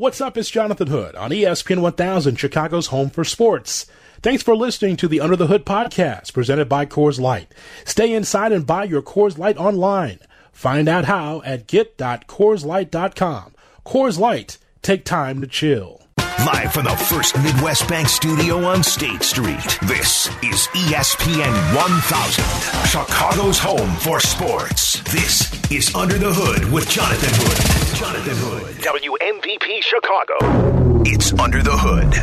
What's 0.00 0.22
up? 0.22 0.38
It's 0.38 0.48
Jonathan 0.48 0.86
Hood 0.86 1.14
on 1.14 1.30
ESPN 1.30 1.82
1000, 1.82 2.36
Chicago's 2.36 2.86
home 2.86 3.10
for 3.10 3.22
sports. 3.22 3.84
Thanks 4.22 4.42
for 4.42 4.56
listening 4.56 4.96
to 4.96 5.06
the 5.06 5.20
Under 5.20 5.36
the 5.36 5.48
Hood 5.48 5.66
podcast 5.66 6.32
presented 6.32 6.70
by 6.70 6.86
Coors 6.86 7.20
Light. 7.20 7.52
Stay 7.84 8.14
inside 8.14 8.50
and 8.50 8.66
buy 8.66 8.84
your 8.84 9.02
Coors 9.02 9.36
Light 9.36 9.58
online. 9.58 10.20
Find 10.52 10.88
out 10.88 11.04
how 11.04 11.42
at 11.44 11.66
get.coorslight.com. 11.66 13.54
Coors 13.84 14.18
Light, 14.18 14.56
take 14.80 15.04
time 15.04 15.42
to 15.42 15.46
chill. 15.46 16.00
Live 16.46 16.72
from 16.72 16.84
the 16.84 16.96
First 16.96 17.36
Midwest 17.42 17.86
Bank 17.86 18.08
studio 18.08 18.64
on 18.64 18.82
State 18.82 19.22
Street, 19.22 19.78
this 19.82 20.28
is 20.42 20.66
ESPN 20.68 21.76
1000, 21.76 22.88
Chicago's 22.88 23.58
home 23.58 23.94
for 23.96 24.18
sports. 24.18 25.00
This 25.12 25.70
is 25.70 25.94
Under 25.94 26.16
the 26.16 26.32
Hood 26.32 26.72
with 26.72 26.88
Jonathan 26.88 27.28
Hood. 27.34 27.79
Jonathan 28.00 28.34
Hood. 28.38 28.76
WMVP 28.76 29.82
Chicago. 29.82 30.32
It's 31.04 31.34
Under 31.34 31.62
the 31.62 31.76
Hood. 31.76 32.14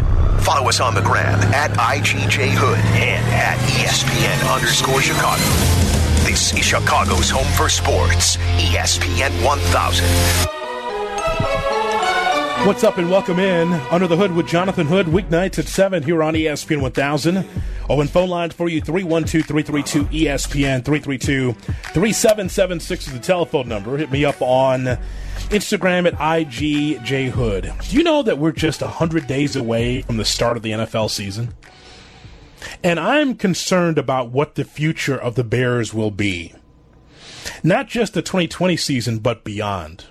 Follow 0.44 0.68
us 0.70 0.80
on 0.80 0.96
the 0.96 1.04
gram 1.04 1.40
at 1.54 1.70
IGJ 1.70 2.50
Hood 2.50 2.80
and 2.98 3.24
at 3.32 3.60
ESPN 3.60 4.56
underscore 4.56 5.02
Chicago. 5.02 5.44
This 6.28 6.52
is 6.58 6.66
Chicago's 6.66 7.30
home 7.30 7.46
for 7.54 7.70
sports, 7.70 8.38
ESPN 8.58 9.46
1000. 9.46 10.04
What's 12.66 12.84
up 12.84 12.98
and 12.98 13.12
welcome 13.12 13.38
in 13.38 13.72
Under 13.92 14.08
the 14.08 14.18
Hood 14.18 14.32
with 14.32 14.48
Jonathan 14.48 14.88
Hood, 14.88 15.06
weeknights 15.06 15.60
at 15.60 15.68
7 15.68 16.02
here 16.02 16.24
on 16.24 16.34
ESPN 16.34 16.82
1000. 16.82 17.48
Open 17.88 18.08
phone 18.08 18.30
lines 18.30 18.56
for 18.56 18.68
you 18.68 18.82
312 18.82 19.46
332 19.46 20.06
ESPN 20.06 20.84
332 20.84 21.54
3776 21.54 23.08
is 23.08 23.14
the 23.14 23.20
telephone 23.20 23.68
number. 23.68 23.96
Hit 23.96 24.10
me 24.10 24.26
up 24.26 24.42
on 24.42 24.98
Instagram 25.50 26.08
at 26.08 26.14
IGJHood. 26.16 27.90
Do 27.90 27.96
you 27.96 28.04
know 28.04 28.22
that 28.24 28.38
we're 28.38 28.52
just 28.52 28.82
100 28.82 29.28
days 29.28 29.56
away 29.56 30.02
from 30.02 30.18
the 30.18 30.26
start 30.26 30.58
of 30.58 30.64
the 30.64 30.72
NFL 30.72 31.10
season? 31.10 31.54
And 32.84 33.00
I'm 33.00 33.36
concerned 33.36 33.98
about 33.98 34.32
what 34.32 34.56
the 34.56 34.64
future 34.64 35.18
of 35.18 35.36
the 35.36 35.44
Bears 35.44 35.94
will 35.94 36.12
be. 36.12 36.54
Not 37.64 37.88
just 37.88 38.14
the 38.14 38.22
2020 38.22 38.76
season, 38.78 39.20
but 39.20 39.44
beyond. 39.44 40.06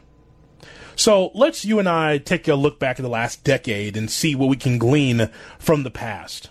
So 0.94 1.30
let's 1.34 1.64
you 1.64 1.78
and 1.78 1.88
I 1.88 2.16
take 2.18 2.48
a 2.48 2.54
look 2.54 2.78
back 2.78 2.98
at 2.98 3.02
the 3.02 3.08
last 3.08 3.44
decade 3.44 3.96
and 3.96 4.10
see 4.10 4.34
what 4.34 4.48
we 4.48 4.56
can 4.56 4.78
glean 4.78 5.28
from 5.58 5.82
the 5.82 5.90
past. 5.90 6.48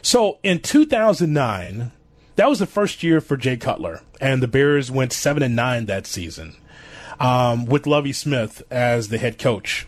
So 0.00 0.38
in 0.42 0.60
2009, 0.60 1.92
that 2.36 2.48
was 2.48 2.60
the 2.60 2.66
first 2.66 3.02
year 3.02 3.20
for 3.20 3.36
Jay 3.36 3.56
Cutler, 3.56 4.00
and 4.20 4.42
the 4.42 4.48
Bears 4.48 4.90
went 4.90 5.12
seven 5.12 5.42
and 5.42 5.54
nine 5.54 5.86
that 5.86 6.06
season, 6.06 6.56
um, 7.20 7.66
with 7.66 7.86
Lovie 7.86 8.12
Smith 8.12 8.62
as 8.70 9.08
the 9.08 9.18
head 9.18 9.38
coach. 9.38 9.86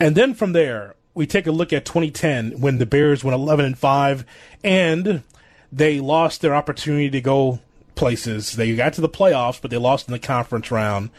And 0.00 0.16
then 0.16 0.34
from 0.34 0.52
there, 0.52 0.94
we 1.14 1.26
take 1.26 1.46
a 1.46 1.52
look 1.52 1.72
at 1.72 1.84
2010 1.84 2.60
when 2.60 2.78
the 2.78 2.86
Bears 2.86 3.22
went 3.22 3.34
11 3.34 3.64
and 3.64 3.78
five, 3.78 4.24
and 4.64 5.22
they 5.70 6.00
lost 6.00 6.40
their 6.40 6.54
opportunity 6.54 7.10
to 7.10 7.20
go 7.20 7.60
places. 7.94 8.52
They 8.52 8.74
got 8.74 8.94
to 8.94 9.00
the 9.00 9.08
playoffs, 9.08 9.60
but 9.60 9.70
they 9.70 9.76
lost 9.76 10.08
in 10.08 10.12
the 10.12 10.18
conference 10.18 10.70
round. 10.70 11.10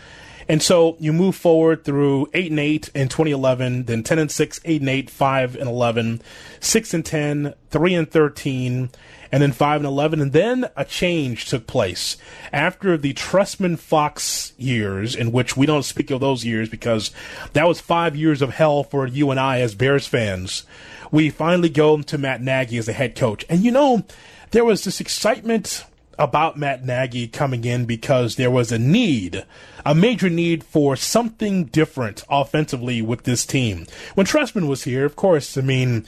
And 0.48 0.62
so 0.62 0.98
you 1.00 1.14
move 1.14 1.36
forward 1.36 1.84
through 1.84 2.28
8 2.34 2.52
and 2.52 2.60
8 2.60 2.90
in 2.96 3.10
2011, 3.10 3.84
then 3.84 4.04
10 4.04 4.20
and 4.20 4.32
6, 4.32 4.60
8 4.64 4.82
and 4.82 4.90
8, 4.90 5.10
5 5.10 5.56
and 5.56 5.70
11, 5.70 6.22
6 6.60 6.94
and 6.94 7.06
10, 7.06 7.54
3 7.70 7.94
and 7.94 8.12
13, 8.12 8.90
and 9.32 9.42
then 9.42 9.52
5 9.52 9.78
and 9.78 9.86
11. 9.86 10.22
And 10.22 10.34
then 10.34 10.70
a 10.76 10.86
change 10.86 11.46
took 11.46 11.66
place 11.68 12.18
after 12.52 12.98
the 12.98 13.14
Trestman 13.14 13.78
Fox 13.80 14.54
years, 14.58 15.16
in 15.16 15.32
which 15.32 15.58
we 15.58 15.66
don't 15.66 15.84
speak 15.84 16.12
of 16.12 16.20
those 16.20 16.46
years 16.46 16.70
because 16.70 17.12
that 17.54 17.68
was 17.68 17.80
five 17.80 18.16
years 18.16 18.42
of 18.42 18.52
hell 18.52 18.84
for 18.84 19.08
you 19.08 19.32
and 19.32 19.40
I 19.40 19.62
as 19.62 19.76
Bears 19.76 20.08
fans. 20.08 20.66
We 21.12 21.30
finally 21.30 21.70
go 21.70 22.02
to 22.02 22.18
Matt 22.18 22.42
Nagy 22.42 22.78
as 22.78 22.88
a 22.88 22.94
head 22.94 23.16
coach. 23.16 23.46
And 23.50 23.64
you 23.64 23.72
know, 23.72 24.04
there 24.52 24.66
was 24.66 24.84
this 24.84 25.00
excitement 25.00 25.86
about 26.24 26.58
Matt 26.58 26.86
Nagy 26.86 27.28
coming 27.28 27.66
in 27.66 27.86
because 27.86 28.36
there 28.36 28.50
was 28.50 28.72
a 28.72 28.80
need, 28.80 29.46
a 29.86 29.94
major 29.94 30.30
need 30.30 30.64
for 30.64 30.96
something 30.96 31.66
different 31.66 32.24
offensively 32.30 33.02
with 33.02 33.24
this 33.24 33.46
team. 33.46 33.86
When 34.16 34.26
Trestman 34.26 34.68
was 34.68 34.84
here, 34.84 35.06
of 35.06 35.16
course, 35.16 35.58
I 35.58 35.62
mean, 35.62 36.06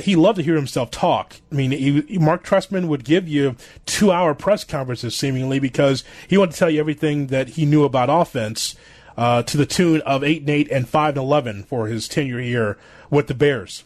he 0.00 0.14
loved 0.14 0.36
to 0.36 0.44
hear 0.44 0.56
himself 0.56 0.90
talk. 0.90 1.36
I 1.50 1.54
mean, 1.54 1.72
he, 1.72 2.18
Marc 2.18 2.44
Trestman 2.44 2.86
would 2.88 3.04
give 3.04 3.28
you 3.28 3.56
two 3.86 4.12
hour 4.12 4.34
press 4.34 4.62
conferences 4.62 5.16
seemingly 5.16 5.58
because 5.58 6.04
he 6.28 6.38
wanted 6.38 6.52
to 6.52 6.58
tell 6.58 6.70
you 6.70 6.80
everything 6.80 7.28
that 7.28 7.50
he 7.50 7.66
knew 7.66 7.84
about 7.84 8.08
offense 8.10 8.76
uh, 9.16 9.42
to 9.42 9.56
the 9.56 9.66
tune 9.66 10.00
of 10.02 10.22
8 10.22 10.42
and 10.42 10.50
8 10.50 10.70
and 10.70 10.88
5 10.88 11.08
and 11.16 11.24
11 11.24 11.64
for 11.64 11.86
his 11.88 12.08
tenure 12.08 12.40
here 12.40 12.78
with 13.10 13.26
the 13.26 13.34
Bears. 13.34 13.84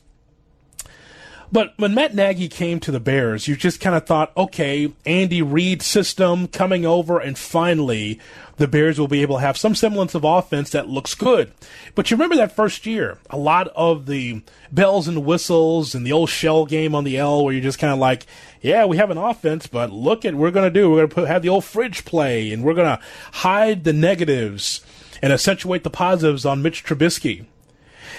But 1.54 1.72
when 1.76 1.94
Matt 1.94 2.16
Nagy 2.16 2.48
came 2.48 2.81
to 2.81 2.91
the 2.91 2.98
Bears, 2.98 3.47
you 3.47 3.54
just 3.54 3.78
kind 3.78 3.94
of 3.94 4.04
thought, 4.04 4.37
okay, 4.37 4.92
Andy 5.06 5.41
Reid 5.41 5.82
system 5.82 6.48
coming 6.48 6.84
over, 6.84 7.20
and 7.20 7.38
finally 7.38 8.19
the 8.56 8.66
Bears 8.66 8.98
will 8.98 9.06
be 9.06 9.22
able 9.22 9.37
to 9.37 9.42
have 9.42 9.56
some 9.56 9.76
semblance 9.76 10.16
of 10.16 10.25
offense 10.25 10.70
that 10.70 10.88
looks 10.88 11.14
good. 11.14 11.53
But 11.94 12.10
you 12.10 12.16
remember 12.16 12.34
that 12.34 12.56
first 12.56 12.87
year, 12.87 13.19
a 13.31 13.38
lot 13.38 13.69
of 13.69 14.06
the 14.06 14.43
bells 14.72 15.06
and 15.06 15.25
whistles 15.25 15.94
and 15.94 16.04
the 16.04 16.10
old 16.10 16.28
shell 16.28 16.66
game 16.66 16.93
on 16.93 17.04
the 17.04 17.19
L, 17.19 17.44
where 17.44 17.54
you're 17.54 17.62
just 17.62 17.78
kind 17.78 17.93
of 17.93 18.00
like, 18.00 18.26
yeah, 18.60 18.84
we 18.84 18.97
have 18.97 19.12
an 19.12 19.19
offense, 19.19 19.69
but 19.69 19.93
look 19.93 20.25
at 20.25 20.34
what 20.34 20.41
we're 20.41 20.50
going 20.50 20.72
to 20.72 20.81
do. 20.81 20.91
We're 20.91 21.06
going 21.06 21.28
to 21.28 21.32
have 21.32 21.43
the 21.43 21.50
old 21.50 21.64
fridge 21.64 22.04
play, 22.04 22.50
and 22.50 22.64
we're 22.64 22.75
going 22.75 22.98
to 22.98 23.04
hide 23.31 23.84
the 23.84 23.93
negatives 23.93 24.84
and 25.22 25.32
accentuate 25.32 25.84
the 25.84 25.88
positives 25.91 26.44
on 26.44 26.62
Mitch 26.62 26.84
Trubisky. 26.84 27.47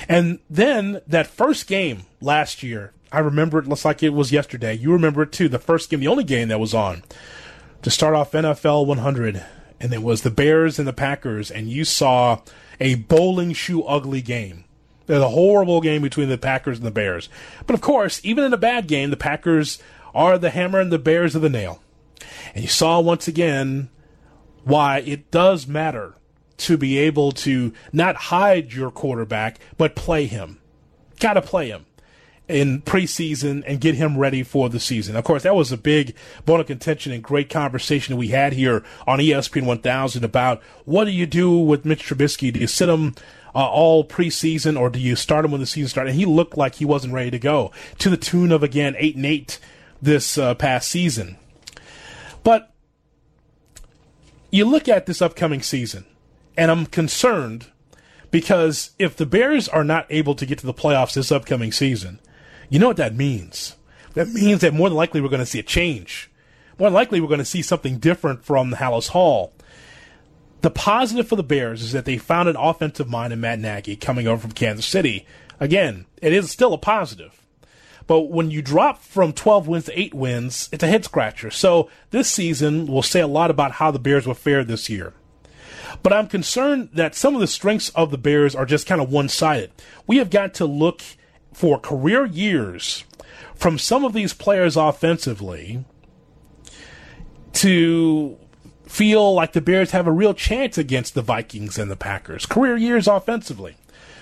And 0.07 0.39
then 0.49 1.01
that 1.05 1.27
first 1.27 1.67
game 1.67 2.03
last 2.21 2.63
year, 2.63 2.93
I 3.15 3.19
remember 3.19 3.59
it 3.59 3.67
looks 3.67 3.85
like 3.85 4.03
it 4.03 4.09
was 4.09 4.33
yesterday. 4.33 4.73
You 4.73 4.91
remember 4.91 5.23
it 5.23 5.31
too. 5.31 5.47
The 5.47 5.57
first 5.57 5.89
game, 5.89 6.01
the 6.01 6.07
only 6.09 6.25
game 6.25 6.49
that 6.49 6.59
was 6.59 6.73
on 6.73 7.01
to 7.81 7.89
start 7.89 8.13
off 8.13 8.33
NFL 8.33 8.85
100, 8.85 9.41
and 9.79 9.93
it 9.93 10.03
was 10.03 10.23
the 10.23 10.29
Bears 10.29 10.77
and 10.79 10.85
the 10.85 10.91
Packers, 10.91 11.49
and 11.49 11.69
you 11.69 11.85
saw 11.85 12.41
a 12.77 12.95
bowling 12.95 13.53
shoe 13.53 13.83
ugly 13.83 14.21
game. 14.21 14.65
There's 15.05 15.21
a 15.21 15.29
horrible 15.29 15.79
game 15.79 16.01
between 16.01 16.27
the 16.27 16.37
Packers 16.37 16.77
and 16.77 16.85
the 16.85 16.91
Bears. 16.91 17.29
But 17.65 17.73
of 17.73 17.79
course, 17.79 18.19
even 18.25 18.43
in 18.43 18.51
a 18.51 18.57
bad 18.57 18.85
game, 18.85 19.11
the 19.11 19.17
Packers 19.17 19.81
are 20.13 20.37
the 20.37 20.49
hammer 20.49 20.81
and 20.81 20.91
the 20.91 20.99
Bears 20.99 21.37
are 21.37 21.39
the 21.39 21.47
nail. 21.47 21.81
And 22.53 22.65
you 22.65 22.69
saw 22.69 22.99
once 22.99 23.29
again 23.29 23.87
why 24.65 24.97
it 24.99 25.31
does 25.31 25.67
matter 25.67 26.15
to 26.57 26.75
be 26.75 26.97
able 26.97 27.31
to 27.31 27.71
not 27.93 28.15
hide 28.17 28.73
your 28.73 28.91
quarterback, 28.91 29.57
but 29.77 29.95
play 29.95 30.25
him. 30.25 30.59
Gotta 31.21 31.41
play 31.41 31.69
him 31.69 31.85
in 32.47 32.81
preseason 32.81 33.63
and 33.65 33.81
get 33.81 33.95
him 33.95 34.17
ready 34.17 34.43
for 34.43 34.69
the 34.69 34.79
season. 34.79 35.15
Of 35.15 35.23
course, 35.23 35.43
that 35.43 35.55
was 35.55 35.71
a 35.71 35.77
big 35.77 36.15
bone 36.45 36.59
of 36.59 36.67
contention 36.67 37.11
and 37.11 37.23
great 37.23 37.49
conversation 37.49 38.17
we 38.17 38.27
had 38.29 38.53
here 38.53 38.83
on 39.07 39.19
ESPN 39.19 39.65
1000 39.65 40.23
about 40.23 40.61
what 40.85 41.05
do 41.05 41.11
you 41.11 41.25
do 41.25 41.57
with 41.57 41.85
Mitch 41.85 42.03
Trubisky? 42.03 42.53
Do 42.53 42.59
you 42.59 42.67
sit 42.67 42.89
him 42.89 43.15
uh, 43.55 43.67
all 43.67 44.03
preseason 44.03 44.79
or 44.79 44.89
do 44.89 44.99
you 44.99 45.15
start 45.15 45.45
him 45.45 45.51
when 45.51 45.61
the 45.61 45.67
season 45.67 45.89
started? 45.89 46.11
And 46.11 46.19
he 46.19 46.25
looked 46.25 46.57
like 46.57 46.75
he 46.75 46.85
wasn't 46.85 47.13
ready 47.13 47.31
to 47.31 47.39
go 47.39 47.71
to 47.99 48.09
the 48.09 48.17
tune 48.17 48.51
of 48.51 48.61
again 48.61 48.95
eight 48.97 49.15
and 49.15 49.25
eight 49.25 49.59
this 50.01 50.37
uh, 50.37 50.53
past 50.55 50.89
season. 50.89 51.37
But 52.43 52.71
you 54.51 54.65
look 54.65 54.87
at 54.87 55.07
this 55.07 55.21
upcoming 55.21 55.63
season, 55.63 56.05
and 56.55 56.69
I'm 56.69 56.85
concerned 56.85 57.67
because 58.29 58.91
if 58.99 59.15
the 59.15 59.25
Bears 59.25 59.67
are 59.67 59.83
not 59.83 60.05
able 60.09 60.35
to 60.35 60.45
get 60.45 60.59
to 60.59 60.65
the 60.65 60.73
playoffs 60.73 61.15
this 61.15 61.31
upcoming 61.31 61.71
season, 61.71 62.19
you 62.69 62.79
know 62.79 62.87
what 62.87 62.97
that 62.97 63.15
means? 63.15 63.75
That 64.13 64.29
means 64.29 64.61
that 64.61 64.73
more 64.73 64.89
than 64.89 64.97
likely 64.97 65.21
we're 65.21 65.29
going 65.29 65.39
to 65.39 65.45
see 65.45 65.59
a 65.59 65.63
change. 65.63 66.29
More 66.79 66.87
than 66.87 66.93
likely 66.93 67.21
we're 67.21 67.27
going 67.27 67.39
to 67.39 67.45
see 67.45 67.61
something 67.61 67.99
different 67.99 68.43
from 68.43 68.73
Halas 68.73 69.09
Hall. 69.09 69.53
The 70.61 70.71
positive 70.71 71.27
for 71.27 71.35
the 71.35 71.43
Bears 71.43 71.83
is 71.83 71.91
that 71.91 72.05
they 72.05 72.17
found 72.17 72.49
an 72.49 72.55
offensive 72.55 73.07
mind 73.07 73.33
in 73.33 73.41
Matt 73.41 73.59
Nagy 73.59 73.95
coming 73.95 74.27
over 74.27 74.41
from 74.41 74.51
Kansas 74.51 74.85
City. 74.85 75.25
Again, 75.59 76.05
it 76.21 76.33
is 76.33 76.49
still 76.49 76.73
a 76.73 76.77
positive. 76.77 77.41
But 78.07 78.31
when 78.31 78.51
you 78.51 78.61
drop 78.61 79.01
from 79.01 79.33
12 79.33 79.67
wins 79.67 79.85
to 79.85 79.99
8 79.99 80.13
wins, 80.13 80.69
it's 80.71 80.83
a 80.83 80.87
head 80.87 81.05
scratcher. 81.05 81.51
So 81.51 81.89
this 82.11 82.29
season 82.29 82.87
will 82.87 83.03
say 83.03 83.19
a 83.19 83.27
lot 83.27 83.51
about 83.51 83.73
how 83.73 83.91
the 83.91 83.99
Bears 83.99 84.27
will 84.27 84.33
fare 84.33 84.63
this 84.63 84.89
year. 84.89 85.13
But 86.03 86.13
I'm 86.13 86.27
concerned 86.27 86.89
that 86.93 87.15
some 87.15 87.35
of 87.35 87.41
the 87.41 87.47
strengths 87.47 87.89
of 87.89 88.11
the 88.11 88.17
Bears 88.17 88.55
are 88.55 88.65
just 88.65 88.87
kind 88.87 89.01
of 89.01 89.11
one 89.11 89.29
sided. 89.29 89.71
We 90.07 90.17
have 90.17 90.29
got 90.29 90.53
to 90.55 90.65
look 90.65 91.01
for 91.55 91.79
career 91.79 92.25
years 92.25 93.05
from 93.55 93.79
some 93.79 94.03
of 94.03 94.11
these 94.11 94.33
players 94.33 94.75
offensively 94.75 95.85
to 97.53 98.37
feel 98.85 99.33
like 99.33 99.53
the 99.53 99.61
Bears 99.61 99.91
have 99.91 100.05
a 100.05 100.11
real 100.11 100.33
chance 100.33 100.77
against 100.77 101.13
the 101.13 101.21
Vikings 101.21 101.77
and 101.77 101.89
the 101.89 101.95
Packers. 101.95 102.45
Career 102.45 102.75
years 102.75 103.07
offensively. 103.07 103.77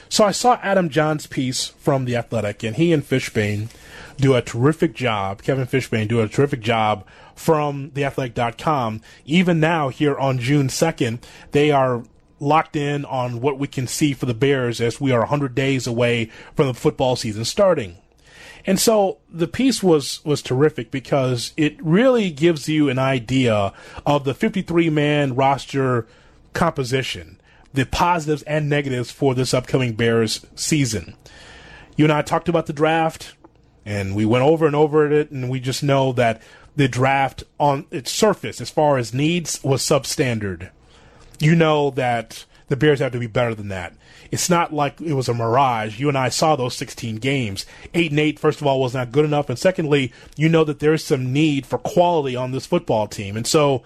So 0.10 0.24
I 0.24 0.30
saw 0.30 0.60
Adam 0.62 0.92
Jahns' 0.92 1.28
piece 1.28 1.70
from 1.70 2.06
The 2.06 2.16
Athletic, 2.16 2.62
and 2.62 2.76
he 2.76 2.94
and 2.94 3.04
Fishbain 3.04 3.70
do 4.18 4.36
a 4.36 4.44
terrific 4.44 4.94
job. 4.94 5.42
Kevin 5.42 5.66
Fishbain 5.66 6.08
do 6.08 6.22
a 6.22 6.28
terrific 6.28 6.60
job 6.60 7.04
from 7.34 7.90
theathletic.com. 7.96 9.02
Even 9.26 9.60
now, 9.60 9.90
here 9.90 10.16
on 10.16 10.38
June 10.38 10.68
2nd, 10.68 11.18
they 11.50 11.72
are 11.72 12.04
locked 12.44 12.76
in 12.76 13.06
on 13.06 13.42
what 13.42 13.58
we 13.58 13.68
can 13.68 13.88
see 13.88 14.14
for 14.14 14.26
the 14.26 14.34
Bears 14.34 14.82
as 14.82 15.02
we 15.02 15.12
are 15.12 15.20
100 15.20 15.56
days 15.56 15.88
away 15.88 16.26
from 16.56 16.68
the 16.68 16.74
football 16.74 17.16
season 17.16 17.46
starting. 17.46 17.98
And 18.66 18.80
so 18.80 19.18
the 19.30 19.48
piece 19.48 19.84
was 19.84 20.24
was 20.24 20.42
terrific 20.42 20.90
because 20.90 21.54
it 21.58 21.76
really 21.84 22.32
gives 22.32 22.70
you 22.70 22.90
an 22.90 23.00
idea 23.00 23.74
of 24.06 24.24
the 24.24 24.34
53 24.34 24.90
man 24.90 25.36
roster 25.36 26.08
composition, 26.54 27.42
the 27.74 27.86
positives 27.86 28.44
and 28.44 28.70
negatives 28.70 29.12
for 29.12 29.36
this 29.36 29.54
upcoming 29.54 29.94
Bears 29.94 30.46
season. 30.56 31.16
You 31.96 32.06
and 32.06 32.14
I 32.14 32.22
talked 32.22 32.48
about 32.48 32.68
the 32.68 32.74
draft 32.74 33.36
and 33.86 34.16
we 34.16 34.26
went 34.26 34.46
over 34.46 34.66
and 34.66 34.76
over 34.76 35.12
it 35.12 35.30
and 35.30 35.50
we 35.50 35.60
just 35.60 35.84
know 35.84 36.14
that 36.14 36.42
the 36.76 36.88
draft 36.88 37.44
on 37.60 37.86
its 37.92 38.12
surface 38.12 38.62
as 38.62 38.70
far 38.70 38.98
as 38.98 39.14
needs 39.14 39.62
was 39.64 39.82
substandard. 39.82 40.70
You 41.44 41.56
know 41.56 41.90
that 41.90 42.46
the 42.70 42.78
Bears 42.78 43.00
have 43.00 43.12
to 43.12 43.20
be 43.20 43.28
better 43.28 43.54
than 43.54 43.68
that. 43.68 43.94
It's 44.32 44.50
not 44.50 44.72
like 44.72 45.02
it 45.02 45.12
was 45.12 45.28
a 45.28 45.34
mirage. 45.34 46.00
You 46.00 46.08
and 46.08 46.18
I 46.18 46.30
saw 46.30 46.56
those 46.56 46.74
16 46.78 47.18
games. 47.18 47.66
8 47.94 48.12
and 48.12 48.20
8, 48.22 48.40
first 48.40 48.62
of 48.62 48.68
all, 48.68 48.80
was 48.80 48.94
not 48.94 49.12
good 49.12 49.26
enough. 49.26 49.50
And 49.50 49.60
secondly, 49.60 50.14
you 50.38 50.48
know 50.48 50.64
that 50.64 50.80
there's 50.80 51.04
some 51.04 51.34
need 51.34 51.66
for 51.66 51.78
quality 51.78 52.38
on 52.38 52.52
this 52.54 52.66
football 52.66 53.08
team. 53.08 53.36
And 53.36 53.46
so 53.46 53.84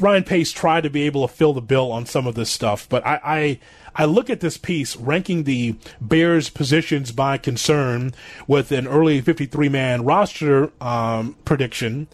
Ryan 0.00 0.24
Pace 0.24 0.50
tried 0.50 0.80
to 0.82 0.90
be 0.90 1.02
able 1.02 1.24
to 1.24 1.32
fill 1.32 1.52
the 1.52 1.60
bill 1.60 1.92
on 1.92 2.04
some 2.04 2.26
of 2.26 2.34
this 2.34 2.50
stuff. 2.50 2.88
But 2.88 3.06
I, 3.06 3.20
I, 3.24 3.60
I 3.94 4.04
look 4.04 4.28
at 4.28 4.40
this 4.40 4.58
piece 4.58 4.96
ranking 4.96 5.44
the 5.44 5.76
Bears' 6.00 6.50
positions 6.50 7.12
by 7.12 7.38
concern 7.38 8.12
with 8.48 8.72
an 8.72 8.88
early 8.88 9.20
53 9.20 9.68
man 9.68 10.04
roster 10.04 10.72
um, 10.80 11.36
prediction. 11.44 12.08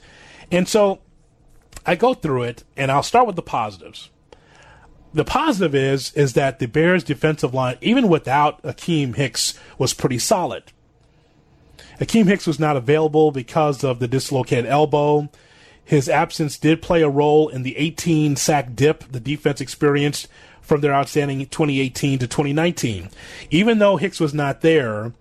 And 0.52 0.69
so 0.69 1.00
I 1.86 1.94
go 1.94 2.12
through 2.12 2.42
it, 2.42 2.64
and 2.76 2.92
I'll 2.92 3.02
start 3.02 3.26
with 3.26 3.36
the 3.36 3.42
positives 3.42 4.10
the 5.14 5.25
positive 5.25 5.75
is 5.75 6.12
is 6.12 6.34
that 6.34 6.58
the 6.58 6.66
Bears 6.66 7.05
defensive 7.05 7.55
line, 7.55 7.78
even 7.81 8.08
without 8.08 8.61
Akiem 8.62 9.14
Hicks, 9.14 9.55
was 9.78 9.94
pretty 9.94 10.19
solid. 10.19 10.64
Akiem 12.00 12.26
Hicks 12.26 12.46
was 12.46 12.58
not 12.58 12.76
available 12.76 13.31
because 13.31 13.84
of 13.84 14.00
the 14.00 14.08
dislocated 14.08 14.66
elbow. 14.66 15.31
His 15.84 16.08
absence 16.08 16.58
did 16.58 16.82
play 16.82 17.02
a 17.02 17.08
role 17.08 17.49
in 17.49 17.62
the 17.62 17.76
18 17.76 18.37
sack 18.37 18.75
dip 18.75 19.05
the 19.12 19.20
defense 19.20 19.61
experienced 19.61 20.26
from 20.61 20.81
their 20.81 20.94
outstanding 20.94 21.46
2018 21.46 22.19
to 22.19 22.26
2019. 22.26 23.10
Even 23.50 23.78
though 23.78 23.96
Hicks 23.96 24.19
was 24.19 24.34
not 24.34 24.62
there, 24.62 25.12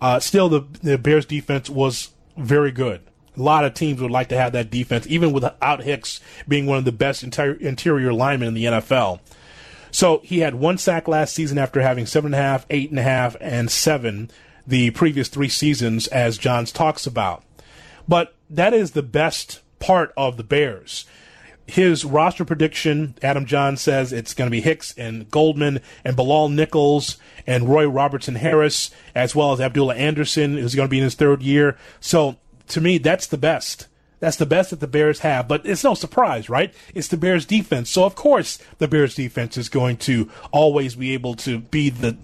uh, 0.00 0.20
still 0.20 0.48
the, 0.48 0.60
the 0.82 0.98
Bears 0.98 1.26
defense 1.26 1.68
was 1.68 2.10
very 2.36 2.70
good. 2.70 3.00
A 3.36 3.42
lot 3.42 3.64
of 3.64 3.74
teams 3.74 4.00
would 4.00 4.10
like 4.10 4.28
to 4.28 4.36
have 4.36 4.52
that 4.52 4.70
defense, 4.70 5.06
even 5.08 5.32
without 5.32 5.82
Hicks 5.82 6.20
being 6.46 6.66
one 6.66 6.78
of 6.78 6.84
the 6.84 6.92
best 6.92 7.22
interior, 7.22 7.54
interior 7.54 8.12
linemen 8.12 8.48
in 8.48 8.54
the 8.54 8.64
NFL. 8.64 9.20
So 9.90 10.20
he 10.24 10.40
had 10.40 10.54
one 10.54 10.78
sack 10.78 11.08
last 11.08 11.34
season 11.34 11.58
after 11.58 11.80
having 11.80 12.06
seven 12.06 12.34
and 12.34 12.40
a 12.40 12.44
half, 12.44 12.66
eight 12.70 12.90
and 12.90 12.98
a 12.98 13.02
half, 13.02 13.36
and 13.40 13.70
seven 13.70 14.30
the 14.66 14.90
previous 14.90 15.28
three 15.28 15.48
seasons, 15.48 16.06
as 16.08 16.38
Jahns 16.38 16.72
talks 16.72 17.06
about. 17.06 17.42
But 18.06 18.34
that 18.48 18.72
is 18.72 18.92
the 18.92 19.02
best 19.02 19.60
part 19.78 20.12
of 20.16 20.36
the 20.36 20.44
Bears. 20.44 21.06
His 21.66 22.04
roster 22.04 22.44
prediction, 22.44 23.14
Adam 23.22 23.46
Jahns 23.46 23.78
says 23.78 24.12
it's 24.12 24.34
going 24.34 24.48
to 24.48 24.50
be 24.50 24.60
Hicks 24.60 24.92
and 24.98 25.30
Goldman 25.30 25.80
and 26.04 26.16
Bilal 26.16 26.48
Nichols 26.48 27.16
and 27.46 27.68
Roy 27.68 27.86
Robertson 27.86 28.34
Harris, 28.34 28.90
as 29.14 29.36
well 29.36 29.52
as 29.52 29.60
Abdullah 29.60 29.94
Anderson, 29.94 30.56
who's 30.56 30.74
going 30.74 30.88
to 30.88 30.90
be 30.90 30.98
in 30.98 31.04
his 31.04 31.14
third 31.14 31.42
year. 31.42 31.78
So 32.00 32.36
to 32.68 32.80
me, 32.80 32.98
that's 32.98 33.28
the 33.28 33.38
best. 33.38 33.86
That's 34.20 34.36
the 34.36 34.46
best 34.46 34.70
that 34.70 34.80
the 34.80 34.86
Bears 34.86 35.20
have, 35.20 35.48
but 35.48 35.64
it's 35.64 35.82
no 35.82 35.94
surprise, 35.94 36.48
right? 36.48 36.72
It's 36.94 37.08
the 37.08 37.16
Bears 37.16 37.46
defense. 37.46 37.90
So 37.90 38.04
of 38.04 38.14
course 38.14 38.58
the 38.78 38.86
Bears 38.86 39.14
defense 39.14 39.56
is 39.56 39.68
going 39.68 39.96
to 39.98 40.30
always 40.52 40.94
be 40.94 41.12
able 41.14 41.34
to 41.36 41.58
be 41.58 41.90
the 41.90 42.16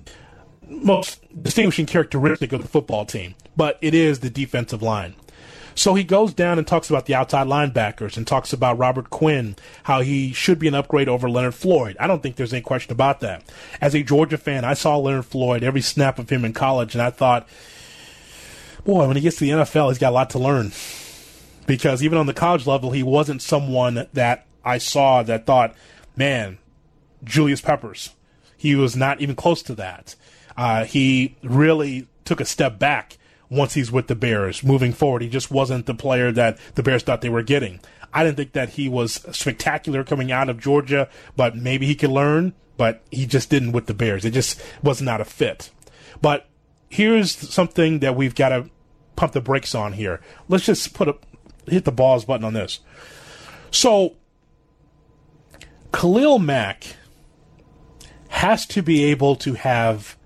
most 0.69 1.21
distinguishing 1.43 1.87
characteristic 1.87 2.53
of 2.53 2.63
the 2.63 2.69
football 2.69 3.07
team, 3.07 3.35
but 3.57 3.79
it 3.81 3.95
is 3.95 4.21
the 4.21 4.31
defensive 4.31 4.83
line. 4.83 5.15
So 5.75 5.95
he 5.95 6.05
goes 6.05 6.33
down 6.33 6.57
and 6.57 6.67
talks 6.67 6.89
about 6.89 7.05
the 7.05 7.15
outside 7.15 7.47
linebackers 7.47 8.17
and 8.17 8.27
talks 8.27 8.55
about 8.55 8.79
Robert 8.79 9.11
Quinn, 9.11 9.57
how 9.83 10.01
he 10.01 10.33
should 10.33 10.59
be 10.59 10.69
an 10.69 10.75
upgrade 10.75 11.09
over 11.09 11.29
Leonard 11.29 11.55
Floyd. 11.55 11.99
I 12.01 12.07
don't 12.07 12.23
think 12.23 12.37
there's 12.37 12.55
any 12.55 12.63
question 12.63 12.93
about 12.93 13.21
that. 13.21 13.43
As 13.79 13.95
a 13.95 14.03
Georgia 14.03 14.39
fan, 14.39 14.65
I 14.65 14.73
saw 14.73 14.97
Leonard 14.97 15.27
Floyd 15.27 15.63
every 15.63 15.83
snap 15.83 16.19
of 16.19 16.31
him 16.31 16.47
in 16.47 16.55
college, 16.55 16.95
and 16.95 17.03
I 17.03 17.11
thought, 17.11 17.47
boy, 18.85 19.07
when 19.07 19.17
he 19.17 19.23
gets 19.23 19.37
to 19.37 19.45
the 19.45 19.51
NFL, 19.51 19.89
he's 19.89 19.99
got 19.99 20.11
a 20.11 20.15
lot 20.15 20.31
to 20.31 20.39
learn 20.39 20.71
because 21.67 22.03
even 22.03 22.19
on 22.19 22.27
the 22.27 22.35
college 22.35 22.67
level, 22.67 22.93
he 22.93 23.03
wasn't 23.03 23.43
someone 23.43 24.07
that 24.13 24.47
I 24.65 24.79
saw 24.79 25.23
that 25.23 25.47
thought, 25.47 25.75
man, 26.17 26.59
Julius 27.25 27.61
Peppers. 27.61 28.11
He 28.57 28.75
was 28.75 28.97
not 28.97 29.21
even 29.21 29.37
close 29.37 29.63
to 29.65 29.75
that. 29.75 30.15
Uh, 30.57 30.85
he 30.85 31.37
really 31.43 32.09
took 32.25 32.41
a 32.41 32.45
step 32.45 32.79
back 32.79 33.19
once 33.49 33.75
he's 33.75 33.93
with 33.93 34.07
the 34.07 34.15
Bears. 34.15 34.65
Moving 34.65 34.93
forward, 34.93 35.23
he 35.23 35.29
just 35.29 35.51
wasn't 35.51 35.87
the 35.87 35.95
player 35.95 36.33
that 36.33 36.59
the 36.75 36.83
Bears 36.83 37.03
thought 37.03 37.21
they 37.21 37.29
were 37.29 37.43
getting. 37.43 37.81
I 38.13 38.25
didn't 38.25 38.37
think 38.37 38.53
that 38.53 38.71
he 38.71 38.89
was 38.89 39.15
spectacular 39.37 40.03
coming 40.03 40.33
out 40.33 40.49
of 40.49 40.59
Georgia, 40.59 41.09
but 41.37 41.55
maybe 41.55 41.87
he 41.87 41.95
could 41.95 42.11
learn, 42.11 42.55
but 42.77 43.03
he 43.11 43.27
just 43.27 43.51
didn't 43.51 43.73
with 43.73 43.87
the 43.87 43.95
Bears. 43.95 44.25
It 44.25 44.31
just 44.31 44.61
was 44.83 45.03
not 45.03 45.21
a 45.21 45.25
fit. 45.25 45.71
But 46.23 46.47
here's 46.89 47.33
something 47.33 47.99
that 48.01 48.17
we've 48.17 48.35
got 48.35 48.49
to 48.51 48.71
pump 49.17 49.33
the 49.33 49.41
brakes 49.41 49.75
on 49.75 49.93
here. 49.93 50.21
Let's 50.49 50.65
just 50.65 50.95
put 50.95 51.09
a 51.09 51.17
hit 51.69 51.85
the 51.85 51.93
balls 51.93 52.25
button 52.25 52.45
on 52.45 52.55
this. 52.55 52.81
So 53.71 54.15
Khalil 55.93 56.39
Mack 56.39 56.97
has 58.29 58.67
to 58.67 58.83
be 58.83 59.05
able 59.05 59.37
to 59.37 59.55
have 59.55 60.17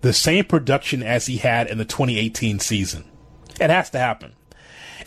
the 0.00 0.12
same 0.12 0.44
production 0.44 1.02
as 1.02 1.26
he 1.26 1.36
had 1.36 1.68
in 1.68 1.78
the 1.78 1.84
2018 1.84 2.58
season. 2.58 3.04
It 3.60 3.70
has 3.70 3.90
to 3.90 3.98
happen. 3.98 4.32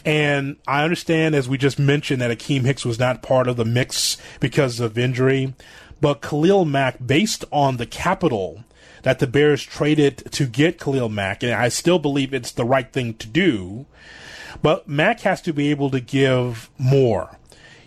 And 0.06 0.58
I 0.68 0.84
understand, 0.84 1.34
as 1.34 1.48
we 1.48 1.58
just 1.58 1.80
mentioned, 1.80 2.22
that 2.22 2.38
Akiem 2.38 2.64
Hicks 2.64 2.86
was 2.86 3.00
not 3.00 3.22
part 3.22 3.48
of 3.48 3.58
the 3.58 3.66
mix 3.66 4.18
because 4.40 4.80
of 4.80 4.98
injury. 4.98 5.54
But 6.02 6.22
Khalil 6.22 6.66
Mack, 6.66 6.98
based 7.06 7.46
on 7.52 7.78
the 7.78 7.86
capital 7.86 8.64
that 9.04 9.20
the 9.20 9.28
Bears 9.28 9.64
traded 9.64 10.32
to 10.32 10.46
get 10.46 10.80
Khalil 10.80 11.10
Mack, 11.10 11.44
and 11.44 11.54
I 11.54 11.70
still 11.70 12.00
believe 12.00 12.34
it's 12.34 12.52
the 12.52 12.66
right 12.66 12.92
thing 12.92 13.14
to 13.16 13.28
do, 13.28 13.86
but 14.62 14.88
Mack 14.88 15.22
has 15.22 15.42
to 15.42 15.54
be 15.54 15.70
able 15.72 15.90
to 15.90 16.00
give 16.00 16.70
more. 16.78 17.38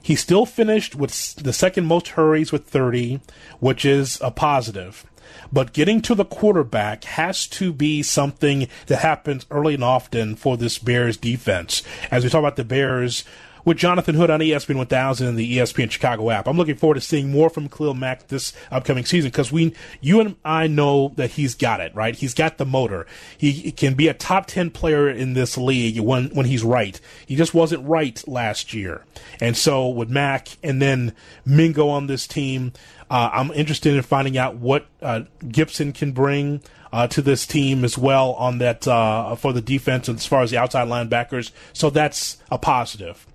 He 0.03 0.15
still 0.15 0.47
finished 0.47 0.95
with 0.95 1.35
the 1.37 1.53
second 1.53 1.87
most 1.87 2.09
hurries 2.09 2.53
with 2.53 2.67
30, 2.67 3.21
which 3.59 3.85
is 3.85 4.21
a 4.21 4.31
positive. 4.31 5.05
But 5.53 5.73
getting 5.73 6.01
to 6.03 6.15
the 6.15 6.25
quarterback 6.25 7.05
has 7.05 7.47
to 7.49 7.73
be 7.73 8.03
something 8.03 8.69
that 8.87 8.99
happens 8.99 9.47
early 9.51 9.75
and 9.75 9.85
often 9.85 10.37
for 10.37 10.57
this 10.57 10.79
Bears 10.79 11.17
defense. 11.17 11.83
As 12.11 12.25
we 12.25 12.31
talk 12.31 12.39
about 12.41 12.57
the 12.57 12.65
Bears, 12.65 13.25
with 13.67 13.77
Jonathan 13.77 14.15
Hood 14.15 14.31
on 14.31 14.39
ESPN 14.39 14.77
1000 14.77 15.27
and 15.27 15.37
the 15.37 15.59
ESPN 15.59 15.91
Chicago 15.91 16.31
app. 16.31 16.47
I'm 16.47 16.57
looking 16.57 16.77
forward 16.77 16.95
to 16.95 17.01
seeing 17.01 17.33
more 17.33 17.51
from 17.51 17.69
Khalil 17.69 17.95
Mack 17.95 18.29
this 18.29 18.53
upcoming 18.71 19.05
season 19.05 19.31
because 19.31 19.51
we, 19.51 19.75
you 20.01 20.21
and 20.21 20.37
I 20.45 20.69
know 20.69 21.13
that 21.17 21.33
he's 21.33 21.57
got 21.57 21.81
it, 21.81 21.93
right? 21.93 22.15
He's 22.15 22.33
got 22.33 22.59
the 22.59 22.65
motor. 22.65 23.07
He 23.37 23.73
can 23.73 23.95
be 23.95 24.07
a 24.07 24.15
top 24.15 24.47
10 24.47 24.71
player 24.71 25.11
in 25.11 25.35
this 25.35 25.59
league 25.59 25.99
when, 25.99 26.29
when 26.29 26.47
he's 26.47 26.63
right. 26.63 26.99
He 27.27 27.35
just 27.35 27.55
wasn't 27.55 27.87
right 27.87 28.23
last 28.29 28.73
year. 28.73 29.05
And 29.41 29.57
so 29.57 29.89
with 29.89 30.09
Mack 30.09 30.49
and 30.63 30.81
then 30.81 31.13
Mingo 31.45 31.89
on 31.89 32.07
this 32.07 32.29
team, 32.29 32.73
uh, 33.11 33.31
I'm 33.33 33.51
interested 33.51 33.97
in 33.97 34.03
finding 34.03 34.39
out 34.39 34.57
what 34.57 34.87
uh, 35.03 35.23
Gipson 35.41 35.93
can 35.93 36.13
bring 36.13 36.63
uh, 36.93 37.09
to 37.09 37.21
this 37.21 37.47
team 37.47 37.85
as 37.85 37.99
well 37.99 38.33
on 38.35 38.59
that 38.59 38.87
uh, 38.87 39.35
for 39.35 39.53
the 39.53 39.61
defense 39.61 40.09
as 40.09 40.25
far 40.25 40.43
as 40.43 40.53
the 40.53 40.57
outside 40.57 40.87
linebackers. 40.87 41.51
So 41.73 41.91
that's 41.91 42.39
a 42.49 42.59
positive. 42.59 43.27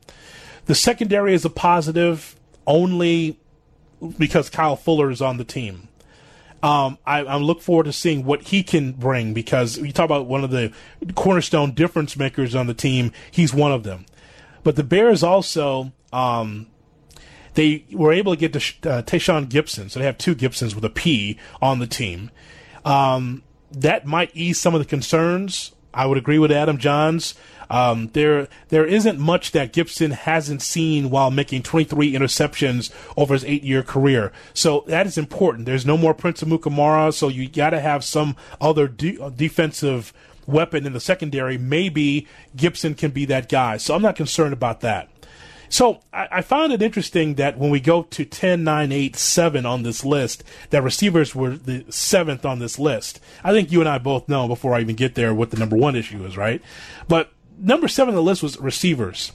The 0.65 0.75
secondary 0.75 1.33
is 1.33 1.45
a 1.45 1.49
positive 1.49 2.35
only 2.67 3.39
because 4.17 4.49
Kyle 4.49 4.75
Fuller 4.75 5.11
is 5.11 5.21
on 5.21 5.37
the 5.37 5.43
team. 5.43 5.87
Um, 6.63 6.99
I, 7.05 7.19
I, 7.19 7.35
look 7.37 7.61
forward 7.61 7.85
to 7.85 7.93
seeing 7.93 8.23
what 8.23 8.43
he 8.43 8.61
can 8.61 8.91
bring 8.91 9.33
because 9.33 9.77
you 9.77 9.91
talk 9.91 10.05
about 10.05 10.27
one 10.27 10.43
of 10.43 10.51
the 10.51 10.71
cornerstone 11.15 11.71
difference 11.71 12.15
makers 12.15 12.53
on 12.53 12.67
the 12.67 12.75
team. 12.75 13.13
He's 13.31 13.51
one 13.51 13.71
of 13.71 13.81
them. 13.81 14.05
But 14.63 14.75
the 14.75 14.83
Bears 14.83 15.23
also, 15.23 15.91
um, 16.13 16.67
they 17.55 17.85
were 17.91 18.13
able 18.13 18.35
to 18.35 18.39
get 18.39 18.55
uh, 18.55 19.01
Tashaun 19.01 19.47
Gipson, 19.47 19.89
so 19.89 19.99
they 19.99 20.05
have 20.05 20.19
two 20.19 20.35
Gipsons 20.35 20.75
with 20.75 20.85
a 20.85 20.89
P 20.89 21.39
on 21.63 21.79
the 21.79 21.87
team. 21.87 22.29
Um, 22.85 23.41
that 23.71 24.05
might 24.05 24.29
ease 24.35 24.59
some 24.59 24.75
of 24.75 24.81
the 24.81 24.85
concerns. 24.85 25.71
I 25.93 26.05
would 26.05 26.17
agree 26.17 26.37
with 26.37 26.51
Adam 26.51 26.77
Jahns. 26.77 27.33
Um, 27.71 28.09
there, 28.11 28.49
there 28.67 28.85
isn't 28.85 29.17
much 29.17 29.53
that 29.53 29.71
Gipson 29.71 30.11
hasn't 30.11 30.61
seen 30.61 31.09
while 31.09 31.31
making 31.31 31.63
23 31.63 32.11
interceptions 32.11 32.91
over 33.15 33.33
his 33.33 33.45
eight-year 33.45 33.81
career. 33.81 34.33
So 34.53 34.83
that 34.87 35.07
is 35.07 35.17
important. 35.17 35.65
There's 35.65 35.85
no 35.85 35.95
more 35.95 36.13
Prince 36.13 36.41
of 36.41 36.49
Amukamara, 36.49 37.13
so 37.13 37.29
you 37.29 37.47
got 37.47 37.69
to 37.69 37.79
have 37.79 38.03
some 38.03 38.35
other 38.59 38.89
de- 38.89 39.17
defensive 39.31 40.11
weapon 40.45 40.85
in 40.85 40.91
the 40.91 40.99
secondary. 40.99 41.57
Maybe 41.57 42.27
Gipson 42.57 42.97
can 42.97 43.11
be 43.11 43.23
that 43.25 43.47
guy. 43.47 43.77
So 43.77 43.95
I'm 43.95 44.01
not 44.01 44.17
concerned 44.17 44.51
about 44.51 44.81
that. 44.81 45.09
So 45.69 46.01
I, 46.11 46.27
I, 46.29 46.41
found 46.41 46.73
it 46.73 46.81
interesting 46.81 47.35
that 47.35 47.57
when 47.57 47.69
we 47.69 47.79
go 47.79 48.03
to 48.03 48.25
10, 48.25 48.65
9, 48.65 48.91
8, 48.91 49.15
7 49.15 49.65
on 49.65 49.83
this 49.83 50.03
list, 50.03 50.43
that 50.71 50.83
receivers 50.83 51.33
were 51.33 51.55
the 51.55 51.85
seventh 51.89 52.45
on 52.45 52.59
this 52.59 52.77
list. 52.77 53.21
I 53.41 53.53
think 53.53 53.71
you 53.71 53.79
and 53.79 53.87
I 53.87 53.97
both 53.97 54.27
know 54.27 54.49
before 54.49 54.73
I 54.73 54.81
even 54.81 54.97
get 54.97 55.15
there 55.15 55.33
what 55.33 55.51
the 55.51 55.57
number 55.57 55.77
one 55.77 55.95
issue 55.95 56.25
is, 56.25 56.35
right? 56.35 56.61
But 57.07 57.31
number 57.61 57.87
seven 57.87 58.13
on 58.13 58.15
the 58.15 58.23
list 58.23 58.43
was 58.43 58.59
receivers. 58.59 59.31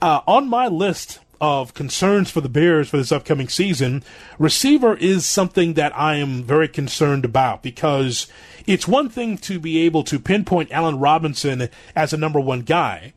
Uh, 0.00 0.20
on 0.26 0.48
my 0.48 0.66
list 0.66 1.20
of 1.40 1.74
concerns 1.74 2.30
for 2.30 2.40
the 2.40 2.48
Bears 2.48 2.88
for 2.88 2.96
this 2.96 3.12
upcoming 3.12 3.48
season, 3.48 4.02
receiver 4.38 4.96
is 4.96 5.26
something 5.26 5.74
that 5.74 5.96
I 5.96 6.16
am 6.16 6.42
very 6.42 6.68
concerned 6.68 7.24
about 7.24 7.62
because 7.62 8.26
it's 8.66 8.86
one 8.86 9.08
thing 9.08 9.38
to 9.38 9.58
be 9.58 9.80
able 9.80 10.04
to 10.04 10.18
pinpoint 10.18 10.70
Allen 10.70 10.98
Robinson 10.98 11.68
as 11.96 12.12
a 12.12 12.16
number 12.16 12.40
one 12.40 12.60
guy 12.60 13.12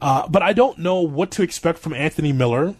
uh, 0.00 0.28
but 0.28 0.42
I 0.42 0.52
don't 0.52 0.78
know 0.78 1.00
what 1.00 1.30
to 1.32 1.42
expect 1.42 1.78
from 1.78 1.92
Anthony 1.92 2.32
Miller. 2.32 2.74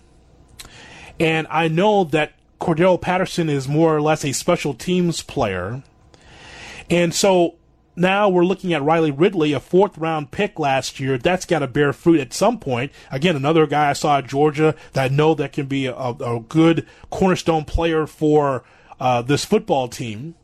And 1.18 1.47
I 1.50 1.68
know 1.68 2.04
that 2.04 2.32
Cordarrelle 2.61 3.00
Patterson 3.00 3.49
is 3.49 3.66
more 3.66 3.94
or 3.94 4.00
less 4.00 4.25
a 4.25 4.32
special 4.32 4.75
teams 4.75 5.23
player. 5.23 5.82
And 6.88 7.12
so 7.12 7.56
now 7.99 8.28
we're 8.28 8.45
looking 8.45 8.73
at 8.73 8.83
Riley 8.83 9.11
Ridley, 9.11 9.52
a 9.52 9.61
fourth 9.61 9.99
round 9.99 10.31
pick 10.31 10.59
last 10.59 11.00
year. 11.00 11.19
That's 11.19 11.45
got 11.45 11.61
to 11.61 11.67
bear 11.67 11.93
fruit 11.93 12.21
at 12.21 12.33
some 12.33 12.59
point. 12.59 12.93
Again, 13.11 13.37
another 13.37 13.67
guy 13.67 13.90
I 13.90 13.93
saw 13.93 14.19
at 14.19 14.26
Georgia 14.26 14.75
that 14.93 15.11
I 15.11 15.14
know 15.14 15.35
that 15.35 15.52
can 15.52 15.67
be 15.67 15.87
a, 15.87 15.95
a 15.95 16.40
good 16.49 16.87
cornerstone 17.11 17.64
player 17.64 18.07
for 18.07 18.64
uh, 19.00 19.23
this 19.23 19.45
football 19.45 19.88
team. 19.88 20.35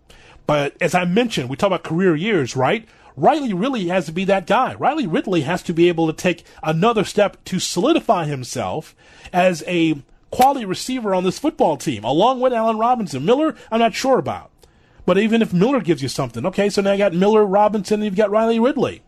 But 0.46 0.76
as 0.80 0.94
I 0.94 1.04
mentioned, 1.04 1.48
we 1.48 1.56
talk 1.56 1.68
about 1.68 1.84
career 1.84 2.14
years, 2.14 2.54
right? 2.54 2.86
Riley 3.16 3.52
really 3.52 3.86
has 3.88 4.06
to 4.06 4.12
be 4.12 4.24
that 4.24 4.46
guy. 4.46 4.74
Riley 4.74 5.06
Ridley 5.06 5.42
has 5.42 5.62
to 5.64 5.72
be 5.72 5.88
able 5.88 6.06
to 6.08 6.12
take 6.12 6.44
another 6.62 7.04
step 7.04 7.42
to 7.44 7.58
solidify 7.58 8.24
himself 8.24 8.94
as 9.32 9.62
a 9.66 10.02
quality 10.30 10.64
receiver 10.64 11.14
on 11.14 11.22
this 11.22 11.38
football 11.38 11.76
team, 11.76 12.02
along 12.02 12.40
with 12.40 12.52
Allen 12.52 12.76
Robinson. 12.76 13.24
Miller, 13.24 13.54
I'm 13.70 13.78
not 13.78 13.94
sure 13.94 14.18
about. 14.18 14.50
But 15.06 15.18
even 15.18 15.42
if 15.42 15.52
Miller 15.52 15.80
gives 15.80 16.02
you 16.02 16.08
something, 16.08 16.46
okay, 16.46 16.70
so 16.70 16.82
now 16.82 16.92
you 16.92 16.98
got 16.98 17.12
Miller, 17.12 17.44
Robinson, 17.44 17.96
and 17.96 18.04
you've 18.04 18.16
got 18.16 18.30
Riley 18.30 18.58
Ridley. 18.58 19.02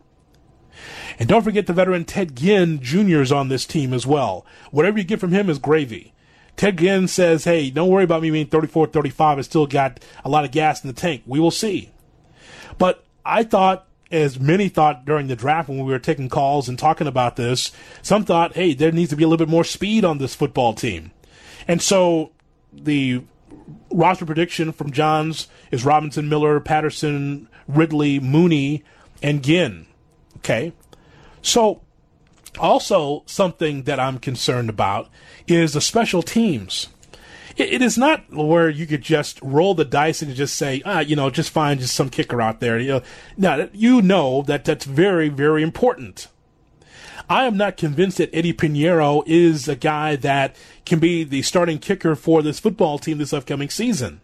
And 1.18 1.28
don't 1.28 1.42
forget 1.42 1.66
the 1.66 1.72
veteran 1.72 2.04
Ted 2.04 2.36
Ginn 2.36 2.80
Jr. 2.82 3.20
is 3.22 3.32
on 3.32 3.48
this 3.48 3.64
team 3.64 3.94
as 3.94 4.06
well. 4.06 4.44
Whatever 4.70 4.98
you 4.98 5.04
get 5.04 5.20
from 5.20 5.32
him 5.32 5.48
is 5.48 5.58
gravy. 5.58 6.12
Ted 6.56 6.78
Ginn 6.78 7.08
says, 7.08 7.44
hey, 7.44 7.70
don't 7.70 7.88
worry 7.88 8.04
about 8.04 8.22
me 8.22 8.30
being 8.30 8.46
34, 8.46 8.88
35. 8.88 9.38
I 9.38 9.40
still 9.42 9.66
got 9.66 10.00
a 10.24 10.28
lot 10.28 10.44
of 10.44 10.50
gas 10.50 10.82
in 10.82 10.88
the 10.88 10.94
tank. 10.94 11.22
We 11.26 11.40
will 11.40 11.50
see. 11.50 11.92
But 12.78 13.04
I 13.24 13.42
thought 13.42 13.86
as 14.10 14.38
many 14.38 14.68
thought 14.68 15.04
during 15.04 15.26
the 15.26 15.36
draft 15.36 15.68
when 15.68 15.78
we 15.78 15.92
were 15.92 15.98
taking 15.98 16.28
calls 16.28 16.68
and 16.68 16.78
talking 16.78 17.06
about 17.06 17.36
this, 17.36 17.72
some 18.02 18.24
thought, 18.24 18.54
hey, 18.54 18.72
there 18.74 18.92
needs 18.92 19.10
to 19.10 19.16
be 19.16 19.24
a 19.24 19.28
little 19.28 19.44
bit 19.44 19.50
more 19.50 19.64
speed 19.64 20.04
on 20.04 20.18
this 20.18 20.34
football 20.34 20.74
team. 20.74 21.10
And 21.66 21.82
so 21.82 22.32
the 22.72 23.22
roster 23.90 24.26
prediction 24.26 24.72
from 24.72 24.90
Jahns 24.90 25.46
is 25.70 25.84
Robinson, 25.84 26.28
Miller, 26.28 26.60
Patterson, 26.60 27.48
Ridley, 27.68 28.20
Mooney, 28.20 28.84
and 29.22 29.42
Ginn. 29.42 29.86
Okay. 30.38 30.72
So 31.42 31.82
also 32.58 33.22
something 33.26 33.82
that 33.84 34.00
I'm 34.00 34.18
concerned 34.18 34.70
about 34.70 35.10
is 35.46 35.72
the 35.72 35.80
special 35.80 36.22
teams 36.22 36.88
it, 37.56 37.74
it 37.74 37.82
is 37.82 37.98
not 37.98 38.30
where 38.30 38.68
you 38.68 38.86
could 38.86 39.02
just 39.02 39.40
roll 39.42 39.74
the 39.74 39.84
dice 39.84 40.22
and 40.22 40.34
just 40.34 40.56
say, 40.56 40.82
ah, 40.84 41.00
you 41.00 41.16
know, 41.16 41.30
just 41.30 41.50
find 41.50 41.80
just 41.80 41.94
some 41.94 42.10
kicker 42.10 42.40
out 42.40 42.60
there. 42.60 42.78
You 42.78 42.88
know, 42.88 43.02
now 43.36 43.68
you 43.72 44.02
know 44.02 44.42
that 44.42 44.64
that's 44.64 44.84
very, 44.84 45.28
very 45.28 45.62
important. 45.62 46.28
I 47.28 47.44
am 47.46 47.56
not 47.56 47.76
convinced 47.76 48.18
that 48.18 48.34
Eddie 48.34 48.52
Piñeiro 48.52 49.22
is 49.26 49.68
a 49.68 49.76
guy 49.76 50.16
that 50.16 50.56
can 50.84 50.98
be 50.98 51.24
the 51.24 51.42
starting 51.42 51.78
kicker 51.78 52.14
for 52.14 52.42
this 52.42 52.60
football 52.60 52.98
team 52.98 53.18
this 53.18 53.32
upcoming 53.32 53.70
season. 53.70 54.20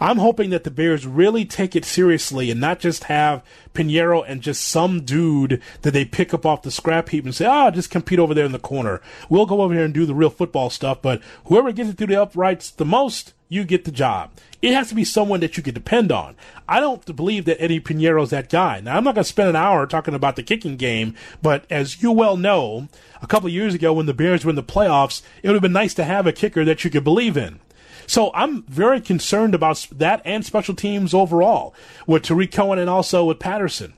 I'm 0.00 0.18
hoping 0.18 0.50
that 0.50 0.64
the 0.64 0.70
Bears 0.70 1.06
really 1.06 1.44
take 1.44 1.76
it 1.76 1.84
seriously 1.84 2.50
and 2.50 2.60
not 2.60 2.80
just 2.80 3.04
have 3.04 3.44
Piñeiro 3.74 4.24
and 4.26 4.40
just 4.40 4.66
some 4.66 5.04
dude 5.04 5.62
that 5.82 5.92
they 5.92 6.04
pick 6.04 6.34
up 6.34 6.44
off 6.44 6.62
the 6.62 6.70
scrap 6.70 7.10
heap 7.10 7.24
and 7.24 7.34
say, 7.34 7.44
ah, 7.46 7.66
oh, 7.66 7.70
just 7.70 7.90
compete 7.90 8.18
over 8.18 8.34
there 8.34 8.44
in 8.44 8.52
the 8.52 8.58
corner. 8.58 9.00
We'll 9.28 9.46
go 9.46 9.60
over 9.62 9.74
here 9.74 9.84
and 9.84 9.94
do 9.94 10.06
the 10.06 10.14
real 10.14 10.30
football 10.30 10.70
stuff, 10.70 11.00
but 11.02 11.22
whoever 11.46 11.72
gets 11.72 11.90
it 11.90 11.98
through 11.98 12.08
the 12.08 12.20
uprights 12.20 12.70
the 12.70 12.84
most, 12.84 13.34
you 13.54 13.64
get 13.64 13.84
the 13.84 13.92
job. 13.92 14.30
It 14.60 14.74
has 14.74 14.88
to 14.88 14.94
be 14.94 15.04
someone 15.04 15.40
that 15.40 15.56
you 15.56 15.62
can 15.62 15.74
depend 15.74 16.10
on. 16.10 16.36
I 16.68 16.80
don't 16.80 17.14
believe 17.14 17.44
that 17.44 17.62
Eddie 17.62 17.80
Piñeiro's 17.80 18.30
that 18.30 18.48
guy. 18.48 18.80
Now, 18.80 18.96
I'm 18.96 19.04
not 19.04 19.14
going 19.14 19.24
to 19.24 19.28
spend 19.28 19.50
an 19.50 19.56
hour 19.56 19.86
talking 19.86 20.14
about 20.14 20.36
the 20.36 20.42
kicking 20.42 20.76
game, 20.76 21.14
but 21.42 21.64
as 21.70 22.02
you 22.02 22.10
well 22.10 22.36
know, 22.36 22.88
a 23.22 23.26
couple 23.26 23.48
years 23.48 23.74
ago 23.74 23.92
when 23.92 24.06
the 24.06 24.14
Bears 24.14 24.44
were 24.44 24.50
in 24.50 24.56
the 24.56 24.62
playoffs, 24.62 25.22
it 25.42 25.48
would 25.48 25.54
have 25.54 25.62
been 25.62 25.72
nice 25.72 25.94
to 25.94 26.04
have 26.04 26.26
a 26.26 26.32
kicker 26.32 26.64
that 26.64 26.84
you 26.84 26.90
could 26.90 27.04
believe 27.04 27.36
in. 27.36 27.60
So 28.06 28.30
I'm 28.34 28.62
very 28.64 29.00
concerned 29.00 29.54
about 29.54 29.86
that 29.92 30.20
and 30.24 30.44
special 30.44 30.74
teams 30.74 31.14
overall 31.14 31.74
with 32.06 32.24
Tarik 32.24 32.52
Cohen 32.52 32.78
and 32.78 32.90
also 32.90 33.24
with 33.24 33.38
Patterson. 33.38 33.94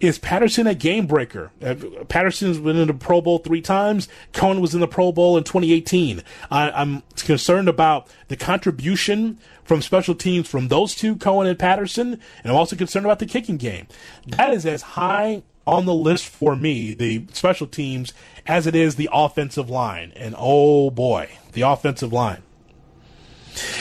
Is 0.00 0.18
Patterson 0.18 0.66
a 0.66 0.74
game 0.74 1.06
breaker? 1.06 1.50
Uh, 1.62 1.74
Patterson's 2.08 2.58
been 2.58 2.76
in 2.76 2.88
the 2.88 2.94
Pro 2.94 3.20
Bowl 3.20 3.38
three 3.38 3.60
times. 3.60 4.08
Cohen 4.32 4.60
was 4.60 4.74
in 4.74 4.80
the 4.80 4.88
Pro 4.88 5.12
Bowl 5.12 5.36
in 5.36 5.44
2018. 5.44 6.22
I, 6.50 6.82
am 6.82 7.02
concerned 7.16 7.68
about 7.68 8.08
the 8.28 8.36
contribution 8.36 9.38
from 9.64 9.82
special 9.82 10.14
teams 10.14 10.48
from 10.48 10.68
those 10.68 10.94
two, 10.94 11.16
Cohen 11.16 11.46
and 11.46 11.58
Patterson, 11.58 12.20
and 12.42 12.52
I'm 12.52 12.56
also 12.56 12.76
concerned 12.76 13.06
about 13.06 13.18
the 13.18 13.26
kicking 13.26 13.56
game. 13.56 13.86
That 14.26 14.52
is 14.52 14.64
as 14.64 14.82
high 14.82 15.42
on 15.66 15.84
the 15.84 15.94
list 15.94 16.26
for 16.26 16.54
me, 16.54 16.94
the 16.94 17.26
special 17.32 17.66
teams, 17.66 18.12
as 18.46 18.66
it 18.66 18.76
is 18.76 18.94
the 18.94 19.08
offensive 19.12 19.68
line. 19.68 20.12
And 20.14 20.34
oh 20.38 20.90
boy, 20.90 21.30
the 21.52 21.62
offensive 21.62 22.12
line. 22.12 22.42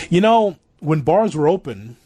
You 0.09 0.21
know, 0.21 0.57
when 0.79 1.01
bars 1.01 1.35
were 1.35 1.47
open, 1.47 1.97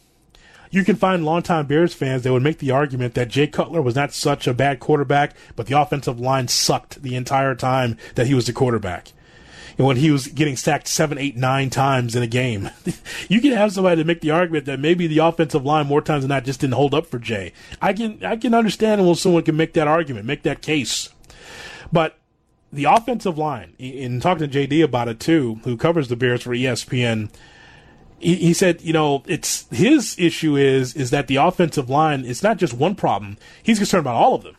you 0.70 0.84
can 0.84 0.96
find 0.96 1.24
longtime 1.24 1.66
Bears 1.66 1.94
fans 1.94 2.22
that 2.22 2.32
would 2.32 2.42
make 2.42 2.58
the 2.58 2.70
argument 2.70 3.14
that 3.14 3.28
Jay 3.28 3.46
Cutler 3.46 3.82
was 3.82 3.96
not 3.96 4.12
such 4.12 4.46
a 4.46 4.54
bad 4.54 4.80
quarterback, 4.80 5.34
but 5.56 5.66
the 5.66 5.80
offensive 5.80 6.20
line 6.20 6.48
sucked 6.48 7.02
the 7.02 7.16
entire 7.16 7.54
time 7.54 7.96
that 8.14 8.26
he 8.26 8.34
was 8.34 8.46
the 8.46 8.52
quarterback. 8.52 9.12
And 9.78 9.86
when 9.86 9.96
he 9.96 10.10
was 10.10 10.26
getting 10.28 10.56
sacked 10.56 10.88
seven, 10.88 11.16
eight, 11.16 11.36
nine 11.36 11.70
times 11.70 12.14
in 12.14 12.22
a 12.22 12.26
game, 12.26 12.70
you 13.28 13.40
can 13.40 13.52
have 13.52 13.72
somebody 13.72 14.00
to 14.00 14.06
make 14.06 14.20
the 14.20 14.30
argument 14.30 14.66
that 14.66 14.78
maybe 14.78 15.06
the 15.06 15.18
offensive 15.18 15.64
line 15.64 15.86
more 15.86 16.02
times 16.02 16.22
than 16.22 16.28
not 16.28 16.44
just 16.44 16.60
didn't 16.60 16.74
hold 16.74 16.94
up 16.94 17.06
for 17.06 17.18
Jay. 17.18 17.52
I 17.80 17.92
can 17.92 18.24
I 18.24 18.36
can 18.36 18.54
understand 18.54 19.04
when 19.06 19.14
someone 19.14 19.42
can 19.42 19.56
make 19.56 19.72
that 19.74 19.88
argument, 19.88 20.26
make 20.26 20.42
that 20.42 20.62
case. 20.62 21.08
But 21.90 22.18
the 22.72 22.84
offensive 22.84 23.38
line, 23.38 23.74
in 23.78 24.20
talking 24.20 24.48
to 24.48 24.68
JD 24.68 24.84
about 24.84 25.08
it 25.08 25.18
too, 25.18 25.60
who 25.64 25.76
covers 25.76 26.08
the 26.08 26.16
Bears 26.16 26.42
for 26.42 26.50
ESPN, 26.50 27.30
he, 28.20 28.36
he 28.36 28.52
said, 28.52 28.82
you 28.82 28.92
know, 28.92 29.22
it's 29.26 29.66
his 29.70 30.16
issue 30.18 30.56
is 30.56 30.94
is 30.94 31.10
that 31.10 31.26
the 31.26 31.36
offensive 31.36 31.90
line 31.90 32.24
is 32.24 32.42
not 32.42 32.58
just 32.58 32.74
one 32.74 32.94
problem. 32.94 33.36
He's 33.62 33.78
concerned 33.78 34.02
about 34.02 34.16
all 34.16 34.34
of 34.34 34.42
them. 34.42 34.56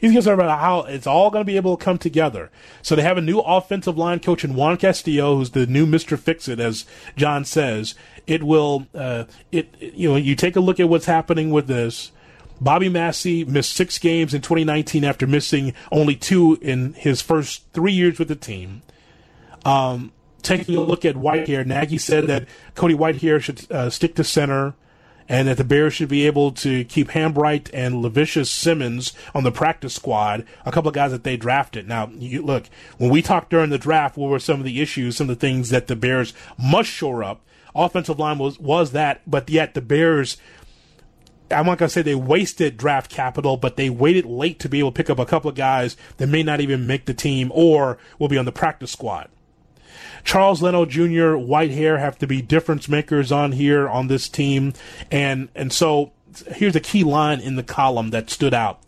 He's 0.00 0.12
concerned 0.12 0.40
about 0.40 0.58
how 0.58 0.80
it's 0.82 1.06
all 1.06 1.30
going 1.30 1.42
to 1.42 1.46
be 1.46 1.56
able 1.56 1.76
to 1.76 1.84
come 1.84 1.98
together. 1.98 2.50
So 2.82 2.94
they 2.94 3.02
have 3.02 3.16
a 3.16 3.22
new 3.22 3.40
offensive 3.40 3.96
line 3.96 4.20
coach 4.20 4.44
in 4.44 4.54
Juan 4.54 4.76
Castillo, 4.76 5.36
who's 5.36 5.50
the 5.50 5.66
new 5.66 5.86
Mister 5.86 6.16
Fix 6.16 6.48
It, 6.48 6.60
as 6.60 6.84
John 7.16 7.44
says. 7.44 7.94
It 8.26 8.42
will, 8.42 8.86
uh, 8.94 9.24
it 9.50 9.74
you 9.80 10.10
know, 10.10 10.16
you 10.16 10.36
take 10.36 10.56
a 10.56 10.60
look 10.60 10.78
at 10.78 10.88
what's 10.88 11.06
happening 11.06 11.50
with 11.50 11.66
this. 11.66 12.12
Bobby 12.60 12.88
Massie 12.88 13.44
missed 13.44 13.72
six 13.72 13.98
games 13.98 14.32
in 14.34 14.40
2019 14.40 15.04
after 15.04 15.26
missing 15.26 15.74
only 15.90 16.14
two 16.14 16.58
in 16.62 16.92
his 16.92 17.20
first 17.20 17.64
three 17.72 17.92
years 17.92 18.20
with 18.20 18.28
the 18.28 18.36
team. 18.36 18.82
Um, 19.64 20.12
taking 20.42 20.76
a 20.76 20.80
look 20.80 21.04
at 21.04 21.16
Whitehair, 21.16 21.64
Nagy 21.66 21.98
said 21.98 22.26
that 22.26 22.46
Cody 22.74 22.94
Whitehair 22.94 23.40
should 23.40 23.70
uh, 23.70 23.90
stick 23.90 24.14
to 24.16 24.24
center 24.24 24.74
and 25.28 25.48
that 25.48 25.56
the 25.56 25.64
Bears 25.64 25.94
should 25.94 26.08
be 26.08 26.26
able 26.26 26.52
to 26.52 26.84
keep 26.84 27.08
Hambright 27.08 27.70
and 27.72 28.02
Lachavious 28.02 28.50
Simmons 28.50 29.12
on 29.34 29.44
the 29.44 29.52
practice 29.52 29.94
squad, 29.94 30.44
a 30.66 30.72
couple 30.72 30.88
of 30.88 30.94
guys 30.94 31.12
that 31.12 31.24
they 31.24 31.36
drafted. 31.36 31.88
Now, 31.88 32.10
you, 32.12 32.42
look, 32.42 32.64
when 32.98 33.10
we 33.10 33.22
talked 33.22 33.50
during 33.50 33.70
the 33.70 33.78
draft, 33.78 34.16
what 34.16 34.30
were 34.30 34.38
some 34.38 34.58
of 34.58 34.64
the 34.64 34.80
issues, 34.80 35.16
some 35.16 35.30
of 35.30 35.38
the 35.38 35.40
things 35.40 35.70
that 35.70 35.86
the 35.86 35.96
Bears 35.96 36.34
must 36.58 36.90
shore 36.90 37.22
up? 37.22 37.40
Offensive 37.74 38.18
line 38.18 38.38
was, 38.38 38.58
was 38.58 38.92
that, 38.92 39.22
but 39.26 39.48
yet 39.48 39.74
the 39.74 39.80
Bears 39.80 40.36
I'm 41.50 41.66
not 41.66 41.78
going 41.78 41.88
to 41.88 41.92
say 41.92 42.02
they 42.02 42.14
wasted 42.14 42.76
draft 42.76 43.10
capital, 43.10 43.56
but 43.58 43.76
they 43.76 43.90
waited 43.90 44.24
late 44.24 44.58
to 44.60 44.68
be 44.68 44.78
able 44.78 44.90
to 44.90 44.96
pick 44.96 45.10
up 45.10 45.18
a 45.18 45.26
couple 45.26 45.50
of 45.50 45.54
guys 45.54 45.96
that 46.16 46.28
may 46.28 46.42
not 46.42 46.60
even 46.60 46.86
make 46.86 47.04
the 47.04 47.14
team 47.14 47.52
or 47.54 47.98
will 48.18 48.28
be 48.28 48.38
on 48.38 48.46
the 48.46 48.52
practice 48.52 48.92
squad. 48.92 49.28
Charles 50.24 50.62
Leno 50.62 50.84
Jr., 50.84 51.36
Whitehair 51.36 51.98
have 51.98 52.18
to 52.18 52.26
be 52.26 52.42
difference 52.42 52.88
makers 52.88 53.32
on 53.32 53.52
here 53.52 53.88
on 53.88 54.08
this 54.08 54.28
team. 54.28 54.72
And, 55.10 55.48
and 55.54 55.72
so 55.72 56.12
here's 56.48 56.76
a 56.76 56.80
key 56.80 57.04
line 57.04 57.40
in 57.40 57.56
the 57.56 57.62
column 57.62 58.10
that 58.10 58.30
stood 58.30 58.54
out. 58.54 58.82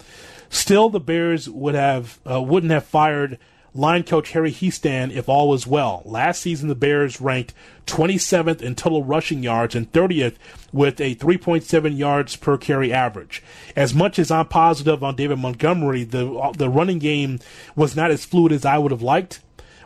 Still, 0.49 0.89
the 0.89 1.01
Bears 1.01 1.49
would 1.49 1.75
have, 1.75 2.21
uh, 2.31 2.41
wouldn't 2.41 2.73
have 2.73 2.85
fired 2.85 3.39
line 3.75 4.05
coach 4.05 4.31
Harry 4.31 4.53
Hiestand 4.53 5.13
if 5.13 5.29
all 5.29 5.49
was 5.49 5.67
well. 5.67 6.03
Last 6.05 6.41
season, 6.41 6.69
the 6.69 6.75
Bears 6.75 7.21
ranked 7.21 7.53
27th 7.87 8.63
in 8.63 8.75
total 8.75 9.03
rushing 9.03 9.43
yards 9.43 9.75
and 9.75 9.91
30th 9.91 10.37
with 10.73 11.01
a 11.01 11.17
3.7 11.17 11.97
yards 11.97 12.37
per 12.37 12.57
carry 12.57 12.93
average. 12.93 13.43
As 13.75 13.95
much 13.95 14.19
as 14.19 14.31
I'm 14.31 14.47
positive 14.47 15.03
on 15.03 15.17
David 15.17 15.39
Montgomery, 15.39 16.05
the 16.05 16.53
the 16.57 16.71
running 16.71 16.99
game 16.99 17.41
was 17.75 17.97
not 17.97 18.11
as 18.11 18.25
fluid 18.25 18.53
as 18.53 18.65
I 18.65 18.79
would 18.79 18.93
have 18.93 19.03
liked, 19.03 19.41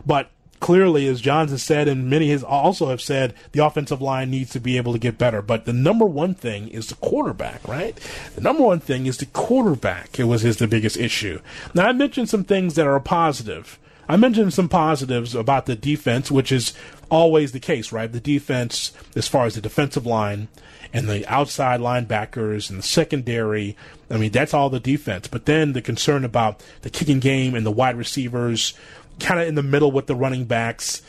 but 0.05 0.29
clearly, 0.59 1.07
as 1.07 1.21
Jahns 1.21 1.49
has 1.49 1.63
said, 1.63 1.87
and 1.87 2.09
many 2.09 2.29
has 2.31 2.43
also 2.43 2.89
have 2.89 3.01
said, 3.01 3.33
the 3.51 3.65
offensive 3.65 4.01
line 4.01 4.29
needs 4.29 4.51
to 4.51 4.59
be 4.59 4.77
able 4.77 4.93
to 4.93 4.99
get 4.99 5.17
better. 5.17 5.41
But 5.41 5.65
the 5.65 5.73
number 5.73 6.05
one 6.05 6.33
thing 6.33 6.67
is 6.67 6.87
the 6.87 6.95
quarterback, 6.95 7.67
right? 7.67 7.95
The 8.35 8.41
number 8.41 8.63
one 8.63 8.79
thing 8.79 9.05
is 9.05 9.17
the 9.17 9.25
quarterback. 9.27 10.19
It 10.19 10.25
was 10.25 10.41
his 10.41 10.57
the 10.57 10.67
biggest 10.67 10.97
issue. 10.97 11.39
Now 11.73 11.87
I 11.87 11.93
mentioned 11.93 12.29
some 12.29 12.43
things 12.43 12.75
that 12.75 12.87
are 12.87 12.99
positive. 12.99 13.79
I 14.07 14.17
mentioned 14.17 14.53
some 14.55 14.69
positives 14.69 15.35
about 15.35 15.67
the 15.67 15.75
defense, 15.75 16.31
which 16.31 16.51
is 16.51 16.73
always 17.11 17.51
the 17.51 17.59
case, 17.59 17.91
right? 17.91 18.11
The 18.11 18.19
defense, 18.19 18.91
as 19.15 19.27
far 19.27 19.45
as 19.45 19.53
the 19.53 19.61
defensive 19.61 20.07
line 20.07 20.47
and 20.91 21.07
the 21.07 21.27
outside 21.27 21.79
linebackers 21.79 22.71
and 22.71 22.79
the 22.79 22.83
secondary, 22.83 23.77
I 24.09 24.17
mean, 24.17 24.31
that's 24.31 24.55
all 24.55 24.71
the 24.71 24.79
defense. 24.79 25.27
But 25.27 25.45
then 25.45 25.73
the 25.73 25.81
concern 25.81 26.25
about 26.25 26.63
the 26.81 26.89
kicking 26.89 27.19
game 27.19 27.53
and 27.53 27.63
the 27.63 27.71
wide 27.71 27.97
receivers, 27.97 28.73
kind 29.19 29.39
of 29.39 29.47
in 29.47 29.55
the 29.55 29.63
middle 29.63 29.91
with 29.91 30.07
the 30.07 30.15
running 30.15 30.45
backs, 30.45 31.01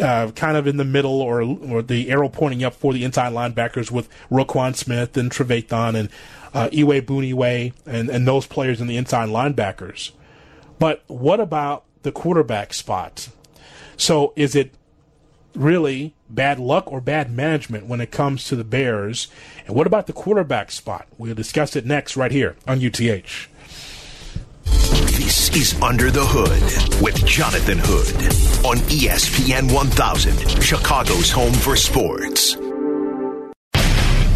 uh, 0.00 0.30
kind 0.32 0.56
of 0.56 0.66
in 0.66 0.76
the 0.76 0.84
middle 0.84 1.20
or 1.20 1.42
or 1.42 1.82
the 1.82 2.10
arrow 2.10 2.28
pointing 2.28 2.64
up 2.64 2.74
for 2.74 2.92
the 2.92 3.04
inside 3.04 3.32
linebackers 3.32 3.90
with 3.90 4.08
Roquan 4.30 4.74
Smith 4.76 5.16
and 5.16 5.30
Trevathan 5.30 5.94
and 5.94 6.08
uh, 6.54 6.68
Iyiegbuniwe 6.70 7.72
and, 7.86 8.08
and 8.08 8.26
those 8.26 8.46
players 8.46 8.80
in 8.80 8.86
the 8.86 8.96
inside 8.96 9.28
linebackers. 9.28 10.12
But 10.78 11.02
what 11.06 11.40
about 11.40 11.84
the 12.02 12.12
quarterback 12.12 12.72
spot? 12.72 13.28
So 13.96 14.32
is 14.36 14.54
it 14.54 14.74
really 15.54 16.14
bad 16.30 16.58
luck 16.60 16.90
or 16.90 17.00
bad 17.00 17.34
management 17.34 17.86
when 17.86 18.00
it 18.00 18.10
comes 18.10 18.44
to 18.44 18.56
the 18.56 18.64
Bears? 18.64 19.28
And 19.66 19.74
what 19.74 19.86
about 19.86 20.06
the 20.06 20.12
quarterback 20.12 20.70
spot? 20.70 21.06
We'll 21.18 21.34
discuss 21.34 21.74
it 21.76 21.84
next 21.84 22.16
right 22.16 22.30
here 22.32 22.56
on 22.66 22.80
UTH. 22.84 23.48
This 25.38 25.74
is 25.74 25.80
Under 25.80 26.10
the 26.10 26.24
Hood 26.24 27.00
with 27.00 27.24
Jonathan 27.24 27.78
Hood 27.80 28.16
on 28.66 28.78
ESPN 28.88 29.72
1000, 29.72 30.60
Chicago's 30.60 31.30
home 31.30 31.52
for 31.52 31.76
sports. 31.76 32.56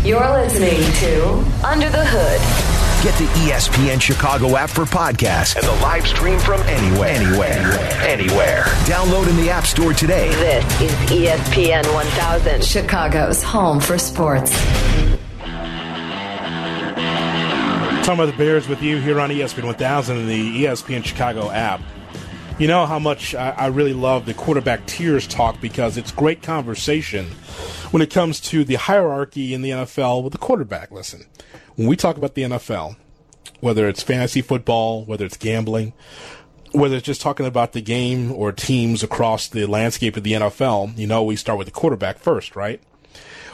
You're 0.06 0.30
listening 0.30 0.80
to 1.00 1.66
Under 1.66 1.90
the 1.90 2.04
Hood. 2.06 3.02
Get 3.02 3.18
the 3.18 3.26
ESPN 3.40 4.00
Chicago 4.00 4.54
app 4.54 4.70
for 4.70 4.84
podcasts 4.84 5.56
and 5.56 5.66
the 5.66 5.82
live 5.82 6.06
stream 6.06 6.38
from 6.38 6.60
anywhere. 6.62 7.08
Anywhere. 7.08 7.72
Anywhere. 8.02 8.62
Download 8.86 9.28
in 9.28 9.34
the 9.38 9.50
App 9.50 9.66
Store 9.66 9.92
today. 9.92 10.28
This 10.28 10.80
is 10.82 10.92
ESPN 11.10 11.92
1000, 11.92 12.62
Chicago's 12.62 13.42
home 13.42 13.80
for 13.80 13.98
sports. 13.98 14.52
Talking 18.02 18.14
about 18.14 18.32
the 18.32 18.36
Bears 18.36 18.66
with 18.66 18.82
you 18.82 19.00
here 19.00 19.20
on 19.20 19.30
ESPN 19.30 19.62
1000 19.64 20.16
and 20.18 20.28
the 20.28 20.64
ESPN 20.64 21.04
Chicago 21.04 21.52
app. 21.52 21.80
You 22.58 22.66
know 22.66 22.84
how 22.84 22.98
much 22.98 23.32
I, 23.36 23.50
I 23.50 23.66
really 23.68 23.92
love 23.92 24.26
the 24.26 24.34
quarterback 24.34 24.84
tiers 24.86 25.24
talk 25.28 25.60
because 25.60 25.96
it's 25.96 26.10
great 26.10 26.42
conversation 26.42 27.26
when 27.92 28.02
it 28.02 28.10
comes 28.10 28.40
to 28.40 28.64
the 28.64 28.74
hierarchy 28.74 29.54
in 29.54 29.62
the 29.62 29.70
NFL 29.70 30.24
with 30.24 30.32
the 30.32 30.38
quarterback. 30.40 30.90
Listen, 30.90 31.26
when 31.76 31.86
we 31.86 31.94
talk 31.94 32.16
about 32.16 32.34
the 32.34 32.42
NFL, 32.42 32.96
whether 33.60 33.88
it's 33.88 34.02
fantasy 34.02 34.42
football, 34.42 35.04
whether 35.04 35.24
it's 35.24 35.36
gambling, 35.36 35.92
whether 36.72 36.96
it's 36.96 37.06
just 37.06 37.20
talking 37.20 37.46
about 37.46 37.70
the 37.70 37.80
game 37.80 38.32
or 38.32 38.50
teams 38.50 39.04
across 39.04 39.46
the 39.46 39.64
landscape 39.66 40.16
of 40.16 40.24
the 40.24 40.32
NFL, 40.32 40.98
you 40.98 41.06
know, 41.06 41.22
we 41.22 41.36
start 41.36 41.56
with 41.56 41.68
the 41.68 41.72
quarterback 41.72 42.18
first, 42.18 42.56
right? 42.56 42.82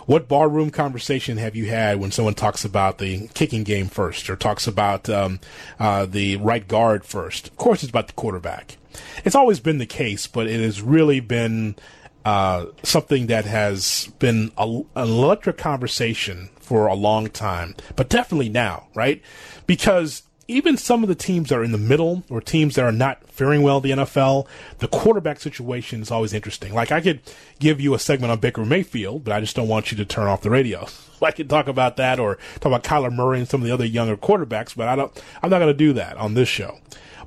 What 0.09 0.27
barroom 0.27 0.71
conversation 0.71 1.37
have 1.37 1.55
you 1.55 1.67
had 1.67 2.01
when 2.01 2.13
someone 2.13 2.33
talks 2.33 2.65
about 2.65 2.97
the 2.97 3.29
kicking 3.35 3.63
game 3.63 3.89
first 3.89 4.31
or 4.31 4.37
talks 4.37 4.67
about 4.67 5.07
um, 5.11 5.39
uh, 5.79 6.07
the 6.07 6.37
right 6.37 6.67
guard 6.67 7.05
first? 7.05 7.49
Of 7.49 7.59
course, 7.59 7.83
it's 7.83 7.91
about 7.91 8.07
the 8.07 8.15
quarterback. 8.15 8.79
It's 9.27 9.35
always 9.35 9.61
been 9.61 9.77
the 9.77 9.85
case, 9.85 10.27
but 10.27 10.47
it 10.47 10.61
has 10.61 10.81
really 10.81 11.21
been 11.21 11.77
uh, 12.25 12.69
something 12.83 13.27
that 13.27 13.45
has 13.45 14.11
been 14.19 14.51
a, 14.57 14.67
an 14.67 14.87
electric 14.97 15.59
conversation 15.59 16.49
for 16.59 16.87
a 16.87 16.95
long 16.95 17.29
time, 17.29 17.75
but 17.95 18.09
definitely 18.09 18.49
now, 18.49 18.87
right? 18.95 19.21
Because 19.67 20.23
even 20.51 20.79
some 20.79 21.03
of 21.03 21.11
the 21.11 21.15
teams 21.15 21.51
that 21.51 21.59
are 21.59 21.65
in 21.65 21.73
the 21.73 21.79
middle 21.79 22.25
or 22.31 22.41
teams 22.41 22.75
that 22.75 22.85
are 22.85 22.91
not 22.91 23.23
faring 23.29 23.63
well 23.63 23.81
the 23.81 23.91
NFL, 23.91 24.47
the 24.79 24.89
quarterback 24.89 25.41
situation 25.41 26.01
is 26.01 26.11
always 26.11 26.33
interesting. 26.33 26.73
Like 26.73 26.91
I 26.91 27.03
could 27.03 27.21
give 27.59 27.83
you 27.83 27.93
a 27.93 27.99
segment 27.99 28.33
on 28.33 28.41
Baker 28.41 28.65
Mayfield, 28.65 29.25
but 29.25 29.35
I 29.35 29.41
just 29.41 29.55
don't 29.55 29.69
want 29.69 29.93
you 29.93 29.99
to 29.99 30.07
turn 30.07 30.27
off 30.27 30.41
the 30.41 30.49
radio. 30.49 30.89
I 31.23 31.33
could 31.33 31.51
talk 31.51 31.69
about 31.69 31.99
that 31.99 32.19
or 32.19 32.37
talk 32.61 32.73
about 32.73 32.83
Kyler 32.83 33.13
Murray 33.13 33.41
and 33.41 33.49
some 33.49 33.61
of 33.61 33.67
the 33.67 33.75
other 33.75 33.85
younger 33.85 34.17
quarterbacks, 34.17 34.75
but 34.75 34.89
I 34.89 34.97
don't, 34.97 35.13
I'm 35.43 35.51
not 35.51 35.59
going 35.59 35.73
to 35.73 35.75
do 35.75 35.93
that 35.93 36.17
on 36.17 36.33
this 36.33 36.49
show. 36.49 36.79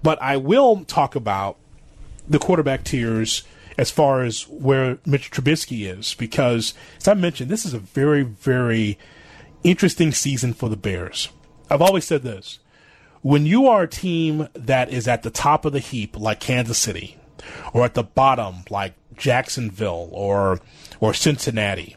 But 0.02 0.20
I 0.20 0.38
will 0.38 0.84
talk 0.86 1.16
about 1.16 1.58
the 2.28 2.40
quarterback 2.40 2.84
tiers 2.84 3.44
as 3.78 3.92
far 3.92 4.24
as 4.24 4.48
where 4.48 4.98
Mitch 5.06 5.30
Trubisky 5.30 5.88
is, 5.88 6.16
because 6.16 6.74
as 6.98 7.08
I 7.08 7.14
mentioned, 7.14 7.52
this 7.52 7.66
is 7.66 7.76
a 7.76 7.80
very, 7.80 8.24
very 8.24 8.98
interesting 9.64 10.12
season 10.12 10.54
for 10.54 10.70
the 10.70 10.76
Bears. 10.76 11.30
I've 11.70 11.82
always 11.84 12.06
said 12.06 12.24
this 12.24 12.60
when 13.22 13.46
you 13.46 13.68
are 13.68 13.84
a 13.84 13.88
team 13.88 14.48
that 14.54 14.90
is 14.90 15.08
at 15.08 15.24
the 15.24 15.30
top 15.30 15.66
of 15.66 15.74
the 15.74 15.80
heap, 15.80 16.18
like 16.18 16.40
Kansas 16.40 16.78
City, 16.78 17.18
or 17.74 17.86
at 17.86 17.94
the 17.94 18.04
bottom, 18.04 18.64
like 18.70 18.94
Jacksonville 19.16 20.10
or 20.12 20.60
or 21.00 21.14
Cincinnati, 21.14 21.96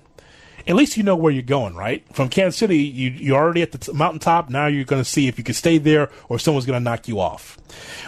at 0.66 0.76
least 0.76 0.96
you 0.96 1.02
know 1.02 1.16
where 1.16 1.32
you're 1.32 1.42
going, 1.42 1.74
right? 1.74 2.04
From 2.14 2.28
Kansas 2.28 2.56
City, 2.56 2.78
you, 2.78 3.10
you're 3.10 3.36
already 3.36 3.62
at 3.62 3.72
the 3.72 3.78
t- 3.78 3.92
mountaintop. 3.92 4.48
Now 4.48 4.66
you're 4.66 4.84
going 4.84 5.02
to 5.02 5.08
see 5.08 5.28
if 5.28 5.36
you 5.36 5.44
can 5.44 5.54
stay 5.54 5.78
there 5.78 6.10
or 6.28 6.38
someone's 6.38 6.66
going 6.66 6.80
to 6.80 6.84
knock 6.84 7.06
you 7.06 7.20
off. 7.20 7.58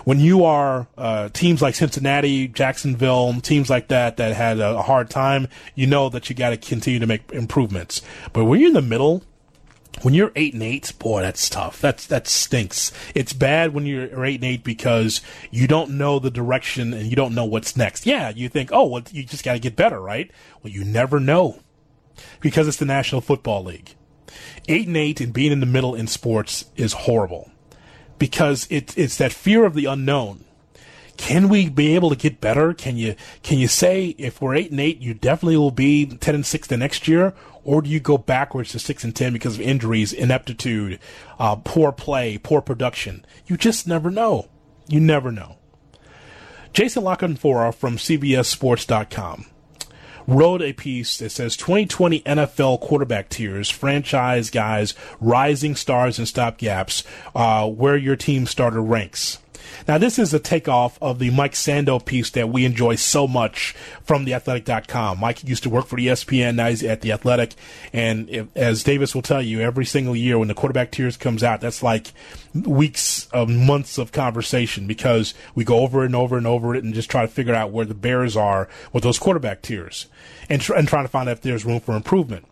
When 0.04 0.20
you 0.20 0.44
are 0.44 0.86
uh, 0.96 1.28
teams 1.30 1.60
like 1.60 1.74
Cincinnati, 1.74 2.48
Jacksonville, 2.48 3.40
teams 3.40 3.68
like 3.68 3.88
that 3.88 4.16
that 4.16 4.34
had 4.34 4.58
a, 4.58 4.78
a 4.78 4.82
hard 4.82 5.10
time, 5.10 5.48
you 5.74 5.86
know 5.86 6.08
that 6.08 6.30
you 6.30 6.36
got 6.36 6.50
to 6.50 6.56
continue 6.56 6.98
to 6.98 7.06
make 7.06 7.30
improvements. 7.32 8.00
But 8.32 8.46
when 8.46 8.60
you're 8.60 8.68
in 8.68 8.74
the 8.74 8.82
middle, 8.82 9.22
when 10.02 10.14
you're 10.14 10.32
eight 10.36 10.54
and 10.54 10.62
eight, 10.62 10.92
boy, 10.98 11.22
that's 11.22 11.48
tough. 11.48 11.80
That's 11.80 12.06
that 12.06 12.26
stinks. 12.26 12.92
It's 13.14 13.32
bad 13.32 13.72
when 13.72 13.86
you're 13.86 14.24
eight 14.24 14.36
and 14.36 14.44
eight 14.44 14.64
because 14.64 15.20
you 15.50 15.66
don't 15.66 15.92
know 15.92 16.18
the 16.18 16.30
direction 16.30 16.92
and 16.92 17.06
you 17.06 17.16
don't 17.16 17.34
know 17.34 17.44
what's 17.44 17.76
next. 17.76 18.06
Yeah, 18.06 18.30
you 18.30 18.48
think, 18.48 18.70
oh, 18.72 18.86
well, 18.86 19.02
you 19.10 19.24
just 19.24 19.44
got 19.44 19.54
to 19.54 19.58
get 19.58 19.76
better, 19.76 20.00
right? 20.00 20.30
Well, 20.62 20.72
you 20.72 20.84
never 20.84 21.20
know 21.20 21.60
because 22.40 22.68
it's 22.68 22.76
the 22.78 22.84
National 22.84 23.20
Football 23.20 23.64
League. 23.64 23.94
Eight 24.68 24.86
and 24.86 24.96
eight 24.96 25.20
and 25.20 25.32
being 25.32 25.52
in 25.52 25.60
the 25.60 25.66
middle 25.66 25.94
in 25.94 26.06
sports 26.06 26.66
is 26.76 26.92
horrible 26.92 27.50
because 28.18 28.66
it, 28.70 28.96
it's 28.98 29.16
that 29.18 29.32
fear 29.32 29.64
of 29.64 29.74
the 29.74 29.86
unknown. 29.86 30.44
Can 31.16 31.48
we 31.48 31.68
be 31.68 31.94
able 31.94 32.10
to 32.10 32.16
get 32.16 32.40
better? 32.40 32.74
Can 32.74 32.96
you 32.96 33.14
can 33.42 33.58
you 33.58 33.68
say 33.68 34.14
if 34.18 34.40
we're 34.40 34.54
eight 34.54 34.70
and 34.70 34.80
eight, 34.80 35.00
you 35.00 35.14
definitely 35.14 35.56
will 35.56 35.70
be 35.70 36.06
ten 36.06 36.34
and 36.34 36.46
six 36.46 36.68
the 36.68 36.76
next 36.76 37.08
year, 37.08 37.34
or 37.64 37.82
do 37.82 37.90
you 37.90 38.00
go 38.00 38.18
backwards 38.18 38.72
to 38.72 38.78
six 38.78 39.04
and 39.04 39.14
ten 39.14 39.32
because 39.32 39.54
of 39.54 39.60
injuries, 39.60 40.12
ineptitude, 40.12 40.98
uh, 41.38 41.56
poor 41.56 41.92
play, 41.92 42.38
poor 42.38 42.60
production? 42.60 43.24
You 43.46 43.56
just 43.56 43.86
never 43.86 44.10
know. 44.10 44.48
You 44.88 45.00
never 45.00 45.32
know. 45.32 45.56
Jason 46.72 47.04
La 47.04 47.16
Canfora 47.16 47.74
from 47.74 47.96
CBSSports.com 47.96 49.46
wrote 50.26 50.60
a 50.62 50.72
piece 50.72 51.18
that 51.18 51.30
says 51.30 51.56
2020 51.56 52.20
NFL 52.20 52.80
quarterback 52.80 53.28
tiers, 53.28 53.70
franchise 53.70 54.50
guys, 54.50 54.94
rising 55.20 55.76
stars 55.76 56.18
and 56.18 56.26
stopgaps, 56.26 57.04
uh, 57.34 57.68
where 57.68 57.96
your 57.96 58.16
team 58.16 58.46
starter 58.46 58.82
ranks. 58.82 59.38
Now, 59.86 59.98
this 59.98 60.18
is 60.18 60.32
a 60.34 60.38
takeoff 60.38 61.00
of 61.02 61.18
the 61.18 61.30
Mike 61.30 61.52
Sando 61.52 62.04
piece 62.04 62.30
that 62.30 62.48
we 62.48 62.64
enjoy 62.64 62.96
so 62.96 63.26
much 63.26 63.72
from 64.02 64.26
theathletic.com. 64.26 65.20
Mike 65.20 65.44
used 65.44 65.62
to 65.64 65.70
work 65.70 65.86
for 65.86 65.96
ESPN, 65.96 66.56
now 66.56 66.68
he's 66.68 66.82
at 66.82 67.00
The 67.00 67.12
Athletic. 67.12 67.54
And 67.92 68.28
if, 68.30 68.46
as 68.56 68.82
Davis 68.82 69.14
will 69.14 69.22
tell 69.22 69.42
you, 69.42 69.60
every 69.60 69.84
single 69.84 70.16
year 70.16 70.38
when 70.38 70.48
the 70.48 70.54
quarterback 70.54 70.90
tiers 70.90 71.16
comes 71.16 71.42
out, 71.42 71.60
that's 71.60 71.82
like 71.82 72.12
weeks 72.54 73.28
of 73.32 73.48
months 73.48 73.98
of 73.98 74.12
conversation 74.12 74.86
because 74.86 75.34
we 75.54 75.64
go 75.64 75.80
over 75.80 76.04
and 76.04 76.14
over 76.16 76.36
and 76.36 76.46
over 76.46 76.74
it 76.74 76.84
and 76.84 76.94
just 76.94 77.10
try 77.10 77.22
to 77.22 77.28
figure 77.28 77.54
out 77.54 77.70
where 77.70 77.84
the 77.84 77.94
Bears 77.94 78.36
are 78.36 78.68
with 78.92 79.02
those 79.02 79.18
quarterback 79.18 79.62
tiers 79.62 80.06
and, 80.48 80.60
tr- 80.60 80.74
and 80.74 80.88
trying 80.88 81.04
to 81.04 81.08
find 81.08 81.28
out 81.28 81.32
if 81.32 81.42
there's 81.42 81.64
room 81.64 81.80
for 81.80 81.96
improvement. 81.96 82.46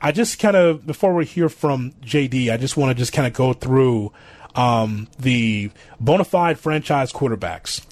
I 0.00 0.12
just 0.12 0.38
kind 0.38 0.56
of, 0.56 0.86
before 0.86 1.12
we 1.14 1.24
hear 1.24 1.48
from 1.48 1.92
JD, 2.02 2.52
I 2.52 2.56
just 2.56 2.76
want 2.76 2.90
to 2.90 2.94
just 2.94 3.12
kind 3.12 3.26
of 3.26 3.32
go 3.32 3.52
through 3.52 4.12
um, 4.58 5.06
the 5.20 5.70
bona 6.00 6.24
fide 6.24 6.58
franchise 6.58 7.12
quarterbacks. 7.12 7.84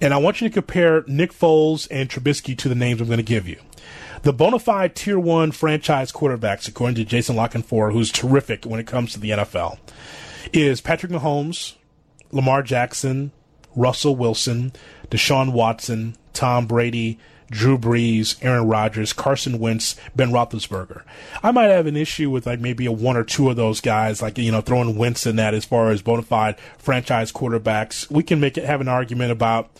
And 0.00 0.14
I 0.14 0.16
want 0.16 0.40
you 0.40 0.48
to 0.48 0.52
compare 0.52 1.04
Nick 1.06 1.32
Foles 1.32 1.86
and 1.90 2.08
Trubisky 2.08 2.56
to 2.58 2.68
the 2.68 2.74
names 2.74 3.00
I'm 3.00 3.06
going 3.06 3.18
to 3.18 3.22
give 3.22 3.46
you. 3.46 3.60
The 4.22 4.32
bona 4.32 4.58
fide 4.58 4.96
tier 4.96 5.18
one 5.18 5.52
franchise 5.52 6.10
quarterbacks, 6.10 6.68
according 6.68 6.96
to 6.96 7.04
Jason 7.04 7.36
La 7.36 7.48
Canfora, 7.48 7.92
who's 7.92 8.10
terrific 8.10 8.64
when 8.64 8.80
it 8.80 8.86
comes 8.86 9.12
to 9.12 9.20
the 9.20 9.30
NFL, 9.30 9.78
is 10.54 10.80
Patrick 10.80 11.12
Mahomes, 11.12 11.74
Lamar 12.32 12.62
Jackson, 12.62 13.30
Russell 13.74 14.16
Wilson, 14.16 14.72
Deshaun 15.10 15.52
Watson, 15.52 16.16
Tom 16.32 16.66
Brady, 16.66 17.18
Drew 17.50 17.78
Brees, 17.78 18.36
Aaron 18.42 18.68
Rodgers, 18.68 19.12
Carson 19.12 19.58
Wentz, 19.58 19.96
Ben 20.14 20.30
Roethlisberger. 20.30 21.02
I 21.42 21.52
might 21.52 21.66
have 21.66 21.86
an 21.86 21.96
issue 21.96 22.30
with 22.30 22.46
like 22.46 22.60
maybe 22.60 22.86
a 22.86 22.92
one 22.92 23.16
or 23.16 23.24
two 23.24 23.50
of 23.50 23.56
those 23.56 23.80
guys, 23.80 24.22
like 24.22 24.38
you 24.38 24.52
know 24.52 24.60
throwing 24.60 24.96
Wentz 24.96 25.26
in 25.26 25.36
that 25.36 25.54
as 25.54 25.64
far 25.64 25.90
as 25.90 26.02
bona 26.02 26.22
fide 26.22 26.58
franchise 26.78 27.32
quarterbacks. 27.32 28.10
We 28.10 28.22
can 28.22 28.40
make 28.40 28.58
it 28.58 28.64
have 28.64 28.80
an 28.80 28.88
argument 28.88 29.32
about 29.32 29.70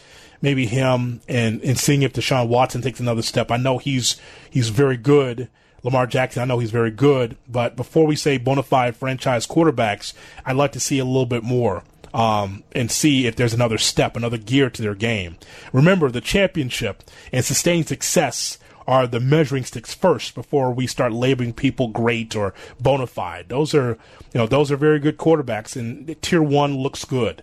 maybe 0.42 0.66
him 0.66 1.20
and 1.28 1.60
and 1.62 1.78
seeing 1.78 2.02
if 2.02 2.12
Deshaun 2.12 2.48
Watson 2.48 2.82
takes 2.82 3.00
another 3.00 3.22
step. 3.22 3.50
I 3.50 3.56
know 3.56 3.78
he's 3.78 4.16
he's 4.48 4.68
very 4.68 4.96
good. 4.96 5.48
Lamar 5.82 6.06
Jackson, 6.08 6.42
I 6.42 6.46
know 6.46 6.58
he's 6.58 6.72
very 6.72 6.90
good, 6.90 7.36
but 7.46 7.76
before 7.76 8.06
we 8.06 8.16
say 8.16 8.38
bona 8.38 8.64
fide 8.64 8.96
franchise 8.96 9.46
quarterbacks, 9.46 10.14
I'd 10.44 10.56
like 10.56 10.72
to 10.72 10.80
see 10.80 10.98
a 10.98 11.04
little 11.04 11.26
bit 11.26 11.44
more 11.44 11.84
um, 12.14 12.64
and 12.72 12.90
see 12.90 13.26
if 13.26 13.36
there's 13.36 13.54
another 13.54 13.78
step, 13.78 14.16
another 14.16 14.38
gear 14.38 14.70
to 14.70 14.82
their 14.82 14.94
game. 14.94 15.36
Remember, 15.72 16.10
the 16.10 16.20
championship 16.20 17.02
and 17.32 17.44
sustained 17.44 17.88
success 17.88 18.58
are 18.86 19.06
the 19.06 19.20
measuring 19.20 19.64
sticks 19.64 19.94
first 19.94 20.34
before 20.34 20.72
we 20.72 20.86
start 20.86 21.12
labeling 21.12 21.52
people 21.52 21.88
great 21.88 22.36
or 22.36 22.54
bona 22.80 23.06
fide. 23.06 23.48
Those 23.48 23.74
are, 23.74 23.98
you 24.32 24.38
know, 24.38 24.46
those 24.46 24.70
are 24.70 24.76
very 24.76 25.00
good 25.00 25.18
quarterbacks, 25.18 25.76
and 25.76 26.20
tier 26.22 26.42
one 26.42 26.76
looks 26.76 27.04
good 27.04 27.42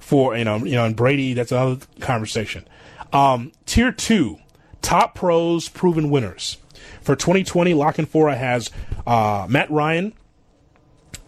for 0.00 0.36
you 0.36 0.44
know, 0.44 0.56
you 0.58 0.74
know, 0.74 0.84
and 0.84 0.94
Brady. 0.94 1.32
That's 1.32 1.52
another 1.52 1.86
conversation. 2.00 2.68
Um, 3.12 3.52
tier 3.64 3.92
two, 3.92 4.38
top 4.82 5.14
pros, 5.14 5.68
proven 5.68 6.10
winners. 6.10 6.58
For 7.00 7.16
2020, 7.16 7.72
La 7.74 7.92
Canfora 7.92 8.36
has 8.36 8.70
uh, 9.06 9.46
Matt 9.48 9.70
Ryan, 9.70 10.12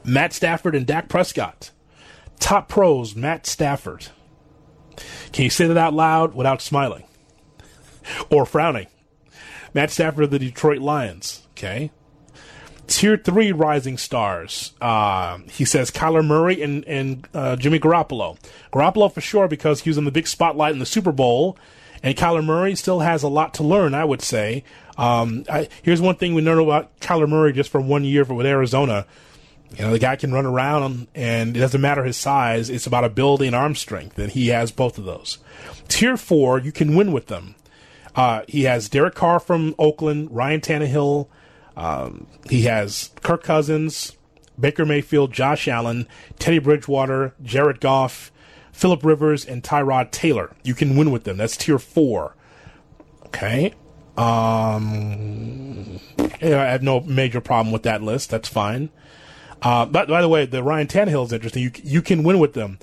Matt 0.04 0.32
Stafford, 0.32 0.74
and 0.74 0.86
Dak 0.86 1.08
Prescott. 1.08 1.70
Top 2.38 2.68
pros, 2.68 3.16
Matt 3.16 3.46
Stafford. 3.46 4.08
Can 5.32 5.44
you 5.44 5.50
say 5.50 5.66
that 5.66 5.76
out 5.76 5.94
loud 5.94 6.34
without 6.34 6.62
smiling 6.62 7.04
or 8.30 8.46
frowning? 8.46 8.86
Matt 9.74 9.90
Stafford 9.90 10.24
of 10.24 10.30
the 10.30 10.38
Detroit 10.38 10.78
Lions. 10.78 11.42
Okay. 11.50 11.90
Tier 12.86 13.16
three 13.16 13.52
rising 13.52 13.98
stars. 13.98 14.72
Uh, 14.80 15.38
he 15.50 15.64
says 15.64 15.90
Kyler 15.90 16.24
Murray 16.24 16.62
and, 16.62 16.84
and 16.84 17.28
uh, 17.34 17.56
Jimmy 17.56 17.80
Garoppolo. 17.80 18.38
Garoppolo 18.72 19.12
for 19.12 19.20
sure 19.20 19.48
because 19.48 19.80
he 19.80 19.90
was 19.90 19.98
in 19.98 20.04
the 20.04 20.12
big 20.12 20.26
spotlight 20.26 20.72
in 20.72 20.78
the 20.78 20.86
Super 20.86 21.12
Bowl. 21.12 21.58
And 22.02 22.16
Kyler 22.16 22.44
Murray 22.44 22.76
still 22.76 23.00
has 23.00 23.22
a 23.22 23.28
lot 23.28 23.54
to 23.54 23.64
learn, 23.64 23.92
I 23.92 24.04
would 24.04 24.22
say. 24.22 24.62
Um, 24.96 25.44
I, 25.50 25.68
here's 25.82 26.00
one 26.00 26.14
thing 26.14 26.34
we 26.34 26.42
know 26.42 26.62
about 26.62 26.98
Kyler 27.00 27.28
Murray 27.28 27.52
just 27.52 27.70
from 27.70 27.88
one 27.88 28.04
year 28.04 28.24
with 28.24 28.46
Arizona. 28.46 29.06
You 29.74 29.84
know, 29.84 29.90
the 29.90 29.98
guy 29.98 30.16
can 30.16 30.32
run 30.32 30.46
around 30.46 31.08
and 31.14 31.56
it 31.56 31.60
doesn't 31.60 31.80
matter 31.80 32.04
his 32.04 32.16
size. 32.16 32.70
It's 32.70 32.86
about 32.86 33.04
ability 33.04 33.46
and 33.46 33.56
arm 33.56 33.74
strength, 33.74 34.18
and 34.18 34.30
he 34.30 34.48
has 34.48 34.70
both 34.70 34.98
of 34.98 35.04
those. 35.04 35.38
Tier 35.88 36.16
four, 36.16 36.58
you 36.58 36.72
can 36.72 36.94
win 36.94 37.12
with 37.12 37.26
them. 37.26 37.54
Uh, 38.14 38.42
he 38.48 38.62
has 38.62 38.88
Derek 38.88 39.14
Carr 39.14 39.38
from 39.38 39.74
Oakland, 39.78 40.30
Ryan 40.30 40.60
Tannehill. 40.60 41.28
Um, 41.76 42.26
he 42.48 42.62
has 42.62 43.10
Kirk 43.22 43.42
Cousins, 43.42 44.16
Baker 44.58 44.86
Mayfield, 44.86 45.32
Josh 45.32 45.68
Allen, 45.68 46.08
Teddy 46.38 46.58
Bridgewater, 46.58 47.34
Jared 47.42 47.80
Goff, 47.80 48.32
Philip 48.72 49.04
Rivers, 49.04 49.44
and 49.44 49.62
Tyrod 49.62 50.10
Taylor. 50.10 50.56
You 50.62 50.74
can 50.74 50.96
win 50.96 51.10
with 51.10 51.24
them. 51.24 51.36
That's 51.36 51.56
tier 51.56 51.78
four. 51.78 52.34
Okay. 53.26 53.74
Um, 54.16 56.00
I 56.18 56.46
have 56.46 56.82
no 56.82 57.00
major 57.00 57.42
problem 57.42 57.70
with 57.72 57.82
that 57.82 58.02
list. 58.02 58.30
That's 58.30 58.48
fine. 58.48 58.88
Uh, 59.62 59.86
but 59.86 60.08
by 60.08 60.20
the 60.20 60.28
way, 60.28 60.46
the 60.46 60.62
Ryan 60.62 60.86
Tannehill 60.86 61.26
is 61.26 61.32
interesting. 61.32 61.62
You 61.62 61.70
you 61.82 62.02
can 62.02 62.22
win 62.22 62.38
with 62.38 62.52
them, 62.52 62.78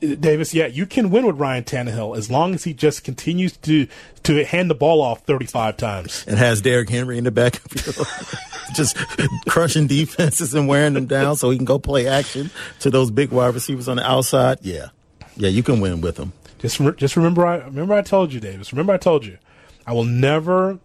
Davis. 0.00 0.52
Yeah, 0.52 0.66
you 0.66 0.86
can 0.86 1.10
win 1.10 1.26
with 1.26 1.38
Ryan 1.38 1.64
Tannehill 1.64 2.16
as 2.16 2.30
long 2.30 2.54
as 2.54 2.64
he 2.64 2.74
just 2.74 3.04
continues 3.04 3.56
to 3.58 3.86
to 4.24 4.44
hand 4.44 4.70
the 4.70 4.74
ball 4.74 5.00
off 5.00 5.24
thirty 5.24 5.46
five 5.46 5.76
times 5.76 6.24
and 6.26 6.38
has 6.38 6.60
Derrick 6.60 6.90
Henry 6.90 7.16
in 7.16 7.24
the 7.24 7.30
back, 7.30 7.60
just 8.74 8.96
crushing 9.48 9.86
defenses 9.86 10.54
and 10.54 10.68
wearing 10.68 10.94
them 10.94 11.06
down, 11.06 11.36
so 11.36 11.50
he 11.50 11.56
can 11.56 11.64
go 11.64 11.78
play 11.78 12.06
action 12.06 12.50
to 12.80 12.90
those 12.90 13.10
big 13.10 13.30
wide 13.30 13.54
receivers 13.54 13.88
on 13.88 13.96
the 13.96 14.08
outside. 14.08 14.58
Yeah, 14.62 14.88
yeah, 15.36 15.48
you 15.48 15.62
can 15.62 15.80
win 15.80 16.00
with 16.00 16.16
them. 16.16 16.32
Just 16.58 16.80
just 16.96 17.16
remember, 17.16 17.46
I 17.46 17.58
remember 17.58 17.94
I 17.94 18.02
told 18.02 18.32
you, 18.32 18.40
Davis. 18.40 18.72
Remember 18.72 18.92
I 18.92 18.98
told 18.98 19.24
you, 19.24 19.38
I 19.86 19.92
will 19.92 20.04
never 20.04 20.78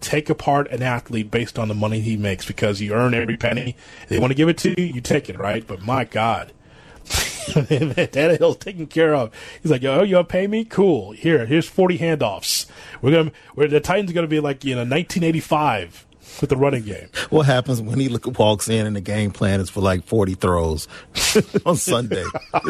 take 0.00 0.30
apart 0.30 0.70
an 0.70 0.82
athlete 0.82 1.30
based 1.30 1.58
on 1.58 1.68
the 1.68 1.74
money 1.74 2.00
he 2.00 2.16
makes 2.16 2.46
because 2.46 2.80
you 2.80 2.92
earn 2.92 3.14
every 3.14 3.36
penny. 3.36 3.76
They 4.08 4.18
want 4.18 4.30
to 4.30 4.34
give 4.34 4.48
it 4.48 4.58
to 4.58 4.80
you, 4.80 4.94
you 4.94 5.00
take 5.00 5.28
it, 5.28 5.38
right? 5.38 5.66
But 5.66 5.82
my 5.82 6.04
God, 6.04 6.52
Tannehill's 7.04 8.56
taken 8.58 8.86
care 8.86 9.14
of. 9.14 9.32
He's 9.62 9.70
like, 9.70 9.84
"Oh, 9.84 10.02
you 10.02 10.16
want 10.16 10.28
to 10.28 10.32
pay 10.32 10.46
me? 10.46 10.64
Cool. 10.64 11.12
Here, 11.12 11.46
here's 11.46 11.68
forty 11.68 11.98
handoffs. 11.98 12.66
We're 13.02 13.10
gonna, 13.12 13.32
we're, 13.56 13.68
the 13.68 13.80
Titans 13.80 14.10
are 14.10 14.14
gonna 14.14 14.26
be 14.26 14.40
like 14.40 14.64
you 14.64 14.74
know 14.74 14.82
1985." 14.82 16.06
With 16.40 16.48
the 16.48 16.56
running 16.56 16.84
game, 16.84 17.08
what 17.30 17.46
happens 17.46 17.82
when 17.82 17.98
he 17.98 18.08
look, 18.08 18.38
walks 18.38 18.68
in 18.68 18.86
and 18.86 18.94
the 18.94 19.00
game 19.00 19.32
plan 19.32 19.60
is 19.60 19.68
for 19.68 19.80
like 19.80 20.04
forty 20.04 20.34
throws 20.34 20.86
on 21.66 21.76
Sunday? 21.76 22.24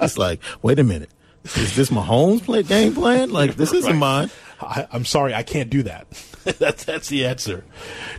it's 0.00 0.16
like, 0.16 0.40
wait 0.62 0.78
a 0.78 0.84
minute, 0.84 1.10
is 1.44 1.76
this 1.76 1.90
Mahomes 1.90 2.42
play 2.42 2.62
game 2.62 2.94
plan? 2.94 3.30
Like 3.30 3.56
this 3.56 3.72
isn't 3.72 3.92
right. 3.92 3.98
mine. 3.98 4.30
I, 4.64 4.88
am 4.92 5.04
sorry, 5.04 5.34
I 5.34 5.42
can't 5.42 5.70
do 5.70 5.82
that. 5.84 6.06
that's 6.58 6.84
that's 6.84 7.08
the 7.08 7.24
answer. 7.24 7.64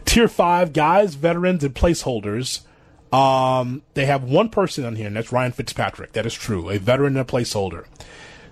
Tier 0.05 0.27
five 0.27 0.73
guys, 0.73 1.15
veterans, 1.15 1.63
and 1.63 1.73
placeholders. 1.73 2.61
Um, 3.13 3.83
they 3.93 4.05
have 4.05 4.23
one 4.23 4.49
person 4.49 4.83
on 4.83 4.95
here, 4.95 5.07
and 5.07 5.15
that's 5.15 5.31
Ryan 5.31 5.51
Fitzpatrick. 5.51 6.13
That 6.13 6.25
is 6.25 6.33
true, 6.33 6.69
a 6.69 6.77
veteran 6.77 7.17
and 7.17 7.29
a 7.29 7.31
placeholder. 7.31 7.85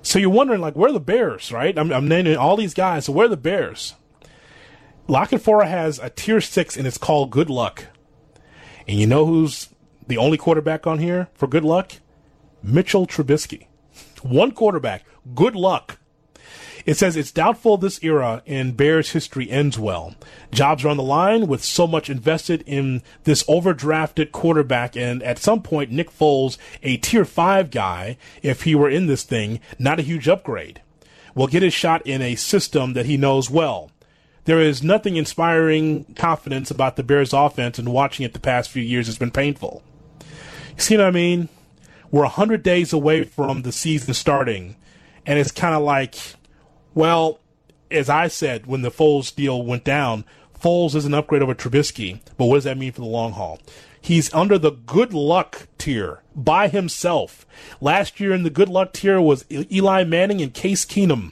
So 0.01 0.19
you're 0.19 0.29
wondering, 0.29 0.61
like, 0.61 0.75
where 0.75 0.89
are 0.89 0.93
the 0.93 0.99
Bears, 0.99 1.51
right? 1.51 1.77
I'm, 1.77 1.91
I'm 1.91 2.07
naming 2.07 2.35
all 2.35 2.57
these 2.57 2.73
guys. 2.73 3.05
So 3.05 3.13
where 3.13 3.25
are 3.25 3.29
the 3.29 3.37
Bears? 3.37 3.95
La 5.07 5.25
Canfora 5.25 5.67
has 5.67 5.99
a 5.99 6.09
tier 6.09 6.39
six, 6.39 6.77
and 6.77 6.85
it's 6.85 6.97
called 6.97 7.31
Good 7.31 7.49
Luck. 7.49 7.85
And 8.87 8.99
you 8.99 9.07
know 9.07 9.25
who's 9.25 9.69
the 10.07 10.17
only 10.17 10.37
quarterback 10.37 10.85
on 10.85 10.99
here 10.99 11.29
for 11.33 11.47
Good 11.47 11.63
Luck? 11.63 11.93
Mitchell 12.61 13.07
Trubisky. 13.07 13.67
One 14.21 14.51
quarterback. 14.51 15.03
Good 15.33 15.55
luck. 15.55 15.99
It 16.85 16.97
says 16.97 17.15
it's 17.15 17.31
doubtful 17.31 17.77
this 17.77 18.03
era 18.03 18.41
in 18.45 18.73
Bears 18.73 19.11
history 19.11 19.49
ends 19.49 19.79
well. 19.79 20.15
Jobs 20.51 20.83
are 20.83 20.89
on 20.89 20.97
the 20.97 21.03
line 21.03 21.47
with 21.47 21.63
so 21.63 21.87
much 21.87 22.09
invested 22.09 22.61
in 22.65 23.01
this 23.23 23.43
overdrafted 23.43 24.31
quarterback, 24.31 24.97
and 24.97 25.23
at 25.23 25.39
some 25.39 25.61
point, 25.61 25.91
Nick 25.91 26.11
Foles, 26.11 26.57
a 26.81 26.97
tier 26.97 27.23
five 27.23 27.71
guy, 27.71 28.17
if 28.41 28.63
he 28.63 28.75
were 28.75 28.89
in 28.89 29.07
this 29.07 29.23
thing, 29.23 29.61
not 29.79 29.99
a 29.99 30.03
huge 30.03 30.27
upgrade, 30.27 30.81
will 31.35 31.47
get 31.47 31.63
his 31.63 31.73
shot 31.73 32.05
in 32.05 32.21
a 32.21 32.35
system 32.35 32.93
that 32.93 33.05
he 33.05 33.15
knows 33.15 33.49
well. 33.49 33.89
There 34.45 34.59
is 34.59 34.83
nothing 34.83 35.15
inspiring 35.15 36.03
confidence 36.15 36.69
about 36.69 36.97
the 36.97 37.03
Bears 37.03 37.31
offense, 37.31 37.79
and 37.79 37.93
watching 37.93 38.25
it 38.25 38.33
the 38.33 38.39
past 38.39 38.69
few 38.69 38.83
years 38.83 39.05
has 39.05 39.17
been 39.17 39.31
painful. 39.31 39.81
You 40.75 40.81
see 40.81 40.97
what 40.97 41.05
I 41.05 41.11
mean? 41.11 41.47
We're 42.11 42.23
100 42.23 42.61
days 42.61 42.91
away 42.91 43.23
from 43.23 43.61
the 43.61 43.71
season 43.71 44.13
starting, 44.13 44.75
and 45.25 45.39
it's 45.39 45.51
kind 45.51 45.73
of 45.73 45.81
like 45.81 46.15
well, 46.93 47.39
as 47.91 48.09
I 48.09 48.27
said 48.27 48.65
when 48.65 48.81
the 48.81 48.91
Foles 48.91 49.33
deal 49.33 49.61
went 49.63 49.83
down, 49.83 50.25
Foles 50.59 50.95
is 50.95 51.05
an 51.05 51.13
upgrade 51.13 51.41
over 51.41 51.53
Trubisky, 51.53 52.21
but 52.37 52.45
what 52.45 52.55
does 52.55 52.63
that 52.63 52.77
mean 52.77 52.91
for 52.91 53.01
the 53.01 53.07
long 53.07 53.33
haul? 53.33 53.59
He's 53.99 54.33
under 54.33 54.57
the 54.57 54.71
good 54.71 55.13
luck 55.13 55.67
tier 55.77 56.21
by 56.35 56.67
himself. 56.67 57.45
Last 57.79 58.19
year 58.19 58.33
in 58.33 58.43
the 58.43 58.49
good 58.49 58.67
luck 58.67 58.91
tier 58.91 59.21
was 59.21 59.45
Eli 59.49 60.03
Manning 60.03 60.41
and 60.41 60.53
Case 60.53 60.85
Keenum. 60.85 61.31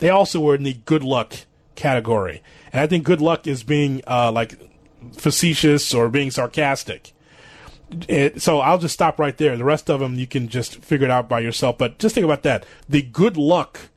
They 0.00 0.10
also 0.10 0.40
were 0.40 0.56
in 0.56 0.64
the 0.64 0.74
good 0.84 1.04
luck 1.04 1.34
category. 1.76 2.42
And 2.72 2.80
I 2.80 2.86
think 2.86 3.04
good 3.04 3.20
luck 3.20 3.46
is 3.46 3.62
being 3.62 4.02
uh, 4.06 4.32
like 4.32 4.58
facetious 5.12 5.94
or 5.94 6.08
being 6.08 6.30
sarcastic. 6.30 7.12
It, 8.08 8.42
so 8.42 8.58
I'll 8.58 8.78
just 8.78 8.94
stop 8.94 9.18
right 9.18 9.36
there. 9.36 9.56
The 9.56 9.64
rest 9.64 9.88
of 9.88 10.00
them 10.00 10.16
you 10.16 10.26
can 10.26 10.48
just 10.48 10.84
figure 10.84 11.06
it 11.06 11.10
out 11.10 11.28
by 11.28 11.40
yourself. 11.40 11.78
But 11.78 11.98
just 11.98 12.14
think 12.14 12.24
about 12.24 12.42
that. 12.42 12.66
The 12.88 13.02
good 13.02 13.36
luck 13.36 13.90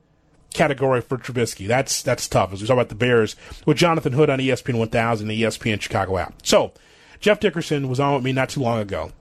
category 0.54 1.02
for 1.02 1.18
Trubisky. 1.18 1.68
That's 1.68 2.02
that's 2.02 2.28
tough. 2.28 2.54
As 2.54 2.62
we 2.62 2.68
talk 2.68 2.76
about 2.76 2.90
the 2.90 2.96
Bears 2.96 3.36
with 3.66 3.78
Jonathan 3.78 4.14
Hood 4.14 4.30
on 4.30 4.40
ESPN 4.40 4.78
1000, 4.78 5.28
the 5.28 5.44
ESPN 5.44 5.82
Chicago 5.82 6.18
app. 6.18 6.36
So 6.44 6.74
Jeff 7.20 7.40
Dickerson 7.40 7.88
was 7.88 8.00
on 8.00 8.16
with 8.16 8.24
me 8.24 8.34
not 8.34 8.50
too 8.50 8.62
long 8.62 8.80
ago. 8.80 9.12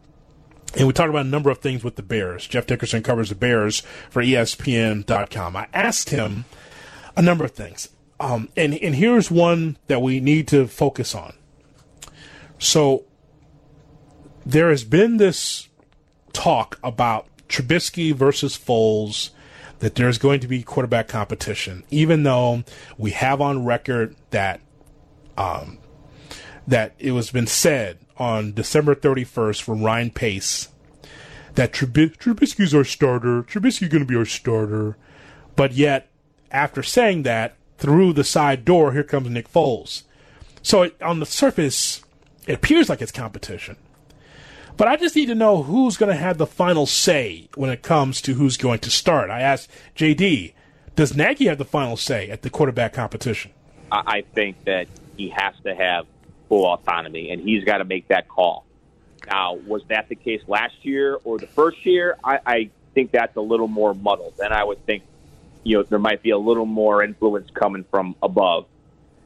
And 0.77 0.87
we 0.87 0.93
talked 0.93 1.11
about 1.11 1.27
a 1.27 1.29
number 1.29 1.51
of 1.51 1.59
things 1.59 1.83
with 1.83 1.97
the 1.97 2.03
Bears. 2.03 2.47
Jeff 2.47 2.67
Dickerson 2.67 3.03
covers 3.03 3.29
the 3.29 3.35
Bears 3.35 3.81
for 4.09 4.23
ESPN.com. 4.23 5.57
I 5.57 5.67
asked 5.73 6.11
him 6.11 6.45
a 7.17 7.23
number 7.23 7.45
of 7.45 7.51
things. 7.51 7.89
Um, 8.21 8.51
and, 8.57 8.75
and 8.75 8.95
here's 8.95 9.31
one 9.31 9.79
that 9.89 10.01
we 10.01 10.21
need 10.21 10.47
to 10.49 10.69
focus 10.69 11.15
on. 11.15 11.35
So 12.59 13.05
there 14.47 14.71
has 14.71 14.85
been 14.85 15.17
this 15.17 15.69
talk 16.33 16.79
about 16.85 17.27
Trubisky 17.49 18.15
versus 18.15 18.57
Foles 18.57 19.31
that 19.81 19.97
there's 19.97 20.19
going 20.19 20.41
to 20.41 20.49
be 20.49 20.63
quarterback 20.63 21.09
competition, 21.09 21.83
even 21.91 22.23
though 22.23 22.65
we 22.97 23.11
have 23.11 23.41
on 23.41 23.65
record 23.65 24.15
that 24.31 24.61
um, 25.37 25.79
that 26.67 26.95
it 26.99 27.13
was 27.13 27.31
been 27.31 27.47
said 27.47 27.99
on 28.17 28.53
December 28.53 28.95
31st 28.95 29.63
from 29.63 29.83
Ryan 29.83 30.11
Pace 30.11 30.69
that 31.55 31.73
Trubis- 31.73 32.17
Trubisky's 32.17 32.75
our 32.75 32.85
starter. 32.85 33.43
Trubisky's 33.43 33.89
going 33.89 34.03
to 34.03 34.07
be 34.07 34.17
our 34.17 34.25
starter. 34.25 34.97
But 35.57 35.73
yet, 35.73 36.09
after 36.51 36.83
saying 36.83 37.25
that, 37.25 37.57
through 37.79 38.13
the 38.13 38.25
side 38.25 38.65
door, 38.65 38.93
here 38.93 39.03
comes 39.03 39.31
Nick 39.31 39.51
Foles. 39.51 40.03
So 40.63 40.83
it, 40.83 41.01
on 41.03 41.21
the 41.21 41.27
surface, 41.27 42.03
it 42.47 42.55
appears 42.55 42.89
like 42.89 43.01
it's 43.01 43.11
competition. 43.11 43.77
But 44.81 44.89
I 44.89 44.97
just 44.97 45.15
need 45.15 45.27
to 45.27 45.35
know 45.35 45.63
who's 45.63 45.99
going 45.99 46.09
to 46.09 46.17
have 46.17 46.39
the 46.39 46.47
final 46.47 46.87
say 46.87 47.51
when 47.55 47.69
it 47.69 47.83
comes 47.83 48.23
to 48.23 48.33
who's 48.33 48.57
going 48.57 48.79
to 48.79 48.91
start. 48.91 49.29
I 49.29 49.43
asked 49.43 49.71
JD, 49.95 50.55
does 50.97 51.15
Nagy 51.15 51.49
have 51.49 51.59
the 51.59 51.67
final 51.67 51.99
say 51.99 52.31
at 52.31 52.41
the 52.41 52.49
quarterback 52.49 52.95
competition? 52.95 53.51
I 53.93 54.23
think 54.35 54.65
that 54.65 54.89
he 55.19 55.29
has 55.37 55.53
to 55.65 55.75
have 55.75 56.07
full 56.49 56.65
autonomy, 56.65 57.31
and 57.31 57.43
he's 57.43 57.63
got 57.63 57.77
to 57.77 57.85
make 57.85 58.09
that 58.09 58.27
call. 58.27 58.65
Now, 59.31 59.57
was 59.67 59.83
that 59.89 60.09
the 60.09 60.15
case 60.15 60.41
last 60.49 60.77
year 60.81 61.19
or 61.25 61.37
the 61.37 61.47
first 61.47 61.85
year? 61.85 62.17
I, 62.25 62.39
I 62.47 62.71
think 62.95 63.11
that's 63.11 63.37
a 63.37 63.43
little 63.43 63.69
more 63.69 63.93
muddled. 63.93 64.41
And 64.43 64.51
I 64.51 64.65
would 64.65 64.87
think, 64.87 65.03
you 65.63 65.77
know, 65.77 65.83
there 65.83 65.99
might 65.99 66.23
be 66.23 66.31
a 66.31 66.39
little 66.39 66.65
more 66.65 67.05
influence 67.05 67.51
coming 67.51 67.85
from 67.91 68.17
above. 68.23 68.65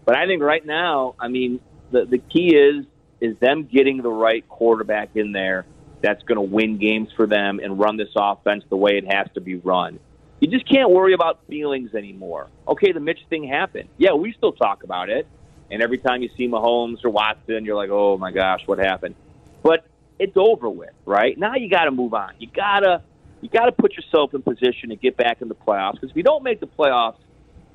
But 0.05 0.17
I 0.17 0.27
think 0.27 0.43
right 0.43 0.67
now, 0.67 1.15
I 1.21 1.29
mean, 1.29 1.61
the 1.93 2.07
the 2.07 2.19
key 2.19 2.57
is 2.57 2.87
is 3.25 3.39
them 3.39 3.65
getting 3.65 4.03
the 4.03 4.11
right 4.11 4.47
quarterback 4.49 5.11
in 5.15 5.33
there 5.33 5.65
that's 6.03 6.23
going 6.25 6.37
to 6.37 6.43
win 6.43 6.77
games 6.77 7.09
for 7.17 7.27
them 7.27 7.59
and 7.59 7.79
run 7.79 7.97
this 7.97 8.11
offense 8.15 8.63
the 8.69 8.77
way 8.77 8.99
it 8.99 9.11
has 9.11 9.27
to 9.35 9.41
be 9.41 9.57
run. 9.57 9.99
You 10.41 10.49
just 10.49 10.69
can't 10.69 10.91
worry 10.91 11.15
about 11.15 11.41
feelings 11.49 11.95
anymore. 11.95 12.49
Okay, 12.69 12.93
the 12.93 13.01
Mitch 13.01 13.21
thing 13.31 13.45
happened. 13.49 13.89
Yeah, 13.97 14.13
we 14.13 14.35
still 14.35 14.53
talk 14.53 14.85
about 14.85 15.09
it. 15.09 15.27
And 15.71 15.83
every 15.83 15.97
time 15.97 16.21
you 16.21 16.29
see 16.37 16.47
Mahomes 16.47 17.03
or 17.03 17.11
Watson, 17.11 17.65
you're 17.65 17.77
like, 17.77 17.89
oh 17.91 18.19
my 18.19 18.31
gosh, 18.31 18.61
what 18.67 18.79
happened? 18.79 19.15
But 19.63 19.87
it's 20.19 20.37
over 20.37 20.69
with, 20.69 20.93
right? 21.07 21.39
Now 21.39 21.55
you 21.55 21.71
got 21.71 21.85
to 21.85 21.91
move 21.91 22.13
on. 22.13 22.35
You 22.39 22.49
gotta 22.55 23.03
you 23.41 23.49
got 23.49 23.67
to 23.67 23.73
put 23.73 23.95
yourself 23.95 24.35
in 24.35 24.43
position 24.43 24.91
to 24.91 24.97
get 24.97 25.17
back 25.17 25.41
in 25.41 25.49
the 25.49 25.55
playoffs. 25.55 25.95
Because 25.95 26.11
if 26.11 26.17
you 26.17 26.23
don't 26.23 26.43
make 26.43 26.61
the 26.61 26.67
playoffs, 26.67 27.17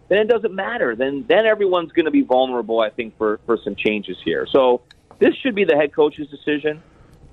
then 0.07 0.19
it 0.19 0.27
doesn't 0.27 0.53
matter. 0.53 0.95
Then 0.95 1.25
then 1.27 1.45
everyone's 1.47 1.91
going 1.91 2.05
to 2.05 2.11
be 2.11 2.21
vulnerable, 2.21 2.79
I 2.79 2.91
think, 2.91 3.17
for 3.17 3.39
for 3.47 3.57
some 3.63 3.75
changes 3.75 4.17
here. 4.23 4.47
So 4.51 4.81
this 5.19 5.35
should 5.35 5.55
be 5.55 5.65
the 5.65 5.75
head 5.75 5.93
coach's 5.93 6.27
decision. 6.29 6.81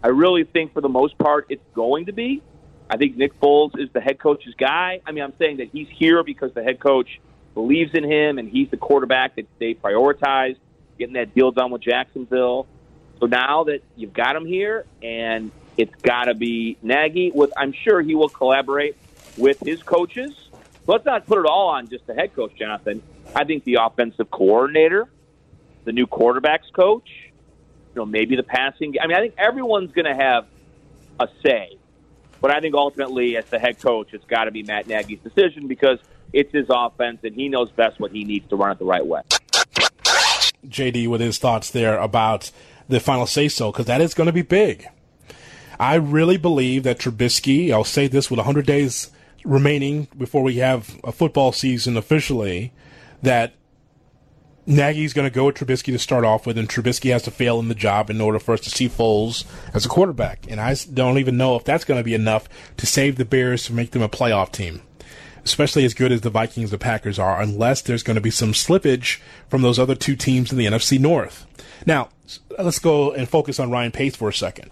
I 0.03 0.09
really 0.09 0.45
think, 0.45 0.73
for 0.73 0.81
the 0.81 0.89
most 0.89 1.17
part, 1.19 1.47
it's 1.49 1.65
going 1.75 2.07
to 2.07 2.13
be. 2.13 2.43
I 2.89 2.97
think 2.97 3.17
Nick 3.17 3.41
Foles 3.41 3.79
is 3.79 3.91
the 3.93 4.01
head 4.01 4.19
coach's 4.19 4.55
guy. 4.55 5.01
I 5.05 5.13
mean, 5.13 5.25
I'm 5.25 5.33
saying 5.39 5.57
that 5.57 5.71
he's 5.73 5.89
here 5.89 6.23
because 6.23 6.53
the 6.55 6.63
head 6.63 6.79
coach 6.79 7.21
believes 7.55 7.95
in 7.95 8.05
him 8.05 8.39
and 8.39 8.49
he's 8.49 8.71
the 8.71 8.77
quarterback 8.77 9.37
that 9.37 9.47
they 9.59 9.75
prioritized 9.75 10.59
getting 10.99 11.15
that 11.15 11.35
deal 11.35 11.51
done 11.51 11.71
with 11.71 11.83
Jacksonville. 11.83 12.67
So 13.21 13.27
now 13.27 13.65
that 13.65 13.83
you've 13.97 14.13
got 14.13 14.37
him 14.37 14.47
here, 14.47 14.85
and 15.03 15.51
it's 15.77 15.95
got 16.03 16.25
to 16.25 16.35
be 16.35 16.77
Nagy. 16.83 17.31
With 17.31 17.53
I'm 17.57 17.73
sure 17.73 18.03
he 18.03 18.15
will 18.15 18.29
collaborate 18.29 18.97
with 19.37 19.61
his 19.61 19.83
coaches. 19.83 20.35
Let's 20.87 21.05
not 21.05 21.27
put 21.27 21.39
it 21.39 21.47
all 21.47 21.69
on 21.69 21.89
just 21.89 22.07
the 22.07 22.15
head 22.15 22.35
coach, 22.35 22.55
Jonathan. 22.57 23.03
I 23.35 23.45
think 23.45 23.65
the 23.65 23.79
offensive 23.81 24.31
coordinator, 24.31 25.09
the 25.85 25.93
new 25.93 26.07
quarterbacks 26.07 26.73
coach, 26.73 27.09
you 27.97 28.03
know, 28.03 28.07
maybe 28.07 28.37
the 28.37 28.43
passing. 28.43 28.95
I 29.01 29.07
mean, 29.07 29.17
I 29.17 29.21
think 29.21 29.35
everyone's 29.39 29.91
going 29.93 30.05
to 30.05 30.15
have 30.15 30.47
a 31.19 31.29
say, 31.43 31.79
but 32.43 32.51
I 32.51 32.61
think 32.61 32.75
ultimately, 32.75 33.39
as 33.39 33.47
the 33.47 33.59
head 33.59 33.81
coach, 33.81 34.13
it's 34.13 34.25
got 34.27 34.45
to 34.45 34.51
be 34.51 34.63
Matt 34.63 34.87
Nagy's 34.87 35.21
decision 35.21 35.67
because 35.67 35.99
it's 36.33 36.53
his 36.53 36.67
offense 36.69 37.21
and 37.25 37.35
he 37.35 37.49
knows 37.49 37.71
best 37.71 37.99
what 37.99 38.13
he 38.13 38.25
needs 38.25 38.47
to 38.51 38.57
run 38.57 38.71
it 38.71 38.79
the 38.79 38.85
right 38.85 39.05
way. 39.05 39.23
JD 40.67 41.09
with 41.09 41.23
his 41.23 41.39
thoughts 41.39 41.71
there 41.71 41.99
about 41.99 42.51
the 42.89 43.01
final 43.01 43.27
say 43.27 43.49
so 43.49 43.73
because 43.73 43.87
that 43.87 44.03
is 44.03 44.13
going 44.13 44.27
to 44.27 44.33
be 44.33 44.43
big. 44.43 44.87
I 45.81 45.95
really 45.95 46.37
believe 46.37 46.83
that 46.83 46.99
Trubisky, 46.99 47.73
I'll 47.73 47.85
say 47.85 48.09
this 48.09 48.31
with 48.31 48.39
100 48.39 48.67
days 48.67 49.11
remaining 49.43 50.09
before 50.19 50.43
we 50.43 50.57
have 50.57 51.01
a 51.03 51.13
football 51.13 51.53
season 51.53 51.97
officially, 51.97 52.73
that 53.23 53.55
Nagy's 54.67 55.13
going 55.13 55.29
to 55.29 55.35
go 55.35 55.47
with 55.47 55.57
Trubisky 55.57 55.93
to 55.93 55.99
start 55.99 56.25
off 56.25 56.45
with, 56.45 56.59
and 56.59 56.69
Trubisky 56.69 57.13
has 57.13 57.23
to 57.23 57.31
fail 57.31 57.61
in 57.61 57.69
the 57.69 57.75
job 57.75 58.11
in 58.11 58.21
order 58.21 58.41
for 58.41 58.53
us 58.53 58.61
to 58.63 58.71
see 58.71 58.89
Foles 58.89 59.45
as 59.73 59.87
a 59.87 59.89
quarterback. 59.89 60.51
And 60.51 60.61
I 60.61 60.75
don't 60.93 61.19
even 61.19 61.37
know 61.37 61.55
if 61.55 61.65
that's 61.65 61.85
going 61.85 62.01
to 62.01 62.05
be 62.05 62.15
enough 62.15 62.49
to 62.79 62.87
save 62.87 63.17
the 63.17 63.25
Bears 63.25 63.65
to 63.67 63.73
make 63.73 63.93
them 63.93 64.03
a 64.03 64.09
playoff 64.09 64.51
team, 64.51 64.83
especially 65.45 65.85
as 65.85 65.95
good 65.95 66.11
as 66.11 66.23
the 66.23 66.31
Vikings, 66.31 66.73
the 66.73 66.79
Packers 66.79 67.19
are, 67.19 67.41
unless 67.41 67.81
there's 67.81 68.03
going 68.03 68.17
to 68.17 68.21
be 68.21 68.31
some 68.31 68.53
slippage 68.53 69.21
from 69.49 69.63
those 69.63 69.79
other 69.79 69.95
two 69.95 70.17
teams 70.17 70.51
in 70.51 70.59
the 70.59 70.67
NFC 70.67 70.99
North. 70.99 71.47
Now, 71.87 72.09
let's 72.59 72.81
go 72.81 73.13
and 73.13 73.29
focus 73.29 73.61
on 73.61 73.71
Ryan 73.71 73.93
Pace 73.93 74.17
for 74.17 74.29
a 74.29 74.35
second. 74.35 74.71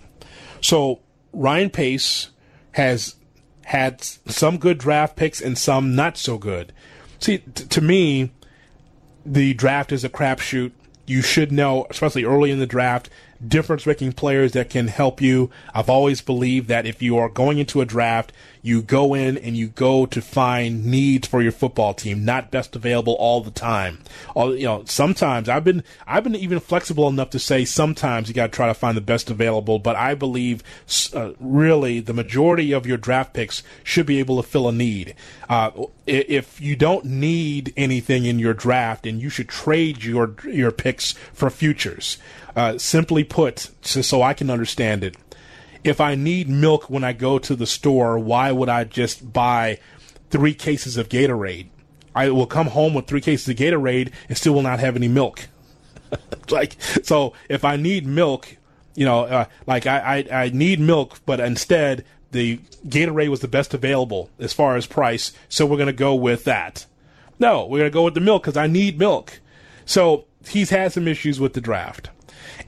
So, 0.61 1.00
Ryan 1.33 1.70
Pace 1.70 2.30
has 2.72 3.14
had 3.64 4.02
some 4.02 4.59
good 4.59 4.78
draft 4.78 5.14
picks 5.14 5.40
and 5.40 5.57
some 5.57 5.94
not 5.94 6.16
so 6.16 6.37
good. 6.37 6.72
See, 7.20 7.38
t- 7.38 7.64
to 7.66 7.80
me, 7.80 8.30
the 9.25 9.55
draft 9.55 9.93
is 9.93 10.05
a 10.05 10.09
crapshoot. 10.09 10.73
You 11.07 11.23
should 11.23 11.53
know, 11.53 11.87
especially 11.91 12.25
early 12.25 12.51
in 12.51 12.59
the 12.59 12.67
draft, 12.67 13.11
difference 13.48 13.87
making 13.87 14.12
players 14.12 14.52
that 14.52 14.70
can 14.70 14.88
help 14.88 15.20
you. 15.20 15.50
I've 15.74 15.90
always 15.90 16.20
believed 16.20 16.68
that 16.68 16.87
if 16.87 17.02
you 17.02 17.16
are 17.18 17.28
going 17.28 17.59
into 17.59 17.80
a 17.80 17.85
draft, 17.85 18.33
you 18.64 18.80
go 18.80 19.12
in 19.12 19.37
and 19.37 19.57
you 19.59 19.68
go 19.68 20.07
to 20.07 20.22
find 20.22 20.87
needs 20.87 21.28
for 21.28 21.42
your 21.42 21.52
football 21.52 21.92
team, 21.92 22.24
not 22.24 22.50
best 22.50 22.74
available 22.74 23.12
all 23.12 23.42
the 23.42 23.50
time. 23.50 23.98
All, 24.35 24.57
you 24.57 24.64
know, 24.64 24.85
sometimes 24.87 25.50
I've 25.50 25.64
been 25.64 25.85
I've 26.07 26.24
been 26.24 26.35
even 26.35 26.61
flexible 26.61 27.07
enough 27.07 27.28
to 27.30 27.38
say 27.38 27.66
sometimes 27.66 28.26
you 28.26 28.35
got 28.35 28.46
to 28.46 28.57
try 28.57 28.66
to 28.68 28.74
find 28.74 28.96
the 28.96 29.02
best 29.02 29.28
available, 29.28 29.78
but 29.78 29.96
I 29.96 30.14
believe 30.14 30.62
uh, 31.12 31.33
really 31.38 32.00
the 32.00 32.14
majority 32.14 32.72
of 32.72 32.87
your 32.87 32.96
draft 32.96 33.35
picks 33.35 33.62
should 33.83 34.07
be 34.07 34.18
able 34.18 34.42
to 34.42 34.48
fill 34.48 34.66
a 34.66 34.72
need. 34.72 35.14
Uh, 35.46 35.70
if 36.07 36.59
you 36.59 36.74
don't 36.74 37.04
need 37.04 37.74
anything 37.76 38.24
in 38.24 38.38
your 38.38 38.54
draft, 38.54 39.07
and 39.07 39.20
you 39.20 39.28
should 39.28 39.48
trade 39.48 40.04
your 40.04 40.37
your 40.50 40.70
picks 40.70 41.12
for 41.35 41.50
futures. 41.50 42.16
Uh, 42.57 42.79
simply 42.79 43.25
put, 43.25 43.71
so 43.83 44.23
I 44.23 44.33
can 44.33 44.49
understand 44.49 45.03
it, 45.03 45.17
if 45.83 46.01
I 46.01 46.14
need 46.14 46.49
milk 46.49 46.88
when 46.88 47.05
I 47.05 47.12
go 47.12 47.38
to 47.38 47.55
the 47.55 47.67
store, 47.67 48.19
why 48.19 48.53
would 48.53 48.69
I 48.69 48.85
just 48.85 49.33
buy 49.33 49.81
three 50.31 50.55
cases 50.55 50.97
of 50.97 51.09
Gatorade? 51.09 51.69
I 52.14 52.31
will 52.31 52.47
come 52.47 52.69
home 52.69 52.95
with 52.95 53.07
three 53.07 53.21
cases 53.21 53.49
of 53.49 53.57
Gatorade 53.57 54.12
and 54.29 54.38
still 54.38 54.55
will 54.55 54.62
not 54.62 54.81
have 54.81 54.97
any 54.97 55.09
milk. 55.09 55.49
like, 56.51 56.77
so 57.03 57.35
if 57.49 57.64
I 57.64 57.77
need 57.77 58.07
milk, 58.07 58.57
you 58.95 59.05
know, 59.05 59.25
uh, 59.25 59.45
like 59.67 59.87
I, 59.87 60.25
I, 60.31 60.45
I 60.45 60.49
need 60.51 60.81
milk, 60.81 61.21
but 61.27 61.40
instead 61.40 62.05
the 62.31 62.59
Gatorade 62.87 63.29
was 63.29 63.40
the 63.40 63.49
best 63.49 63.75
available 63.75 64.31
as 64.38 64.53
far 64.53 64.77
as 64.77 64.87
price, 64.87 65.33
so 65.49 65.67
we're 65.67 65.77
going 65.77 65.87
to 65.87 65.93
go 65.93 66.14
with 66.14 66.45
that. 66.45 66.87
No, 67.38 67.67
we're 67.67 67.79
going 67.79 67.90
to 67.90 67.95
go 67.95 68.05
with 68.05 68.14
the 68.14 68.21
milk 68.21 68.43
because 68.43 68.57
I 68.57 68.69
need 68.69 68.99
milk. 68.99 69.40
So 69.85 70.27
he's 70.49 70.71
had 70.71 70.93
some 70.93 71.09
issues 71.09 71.40
with 71.40 71.53
the 71.53 71.61
draft. 71.61 72.11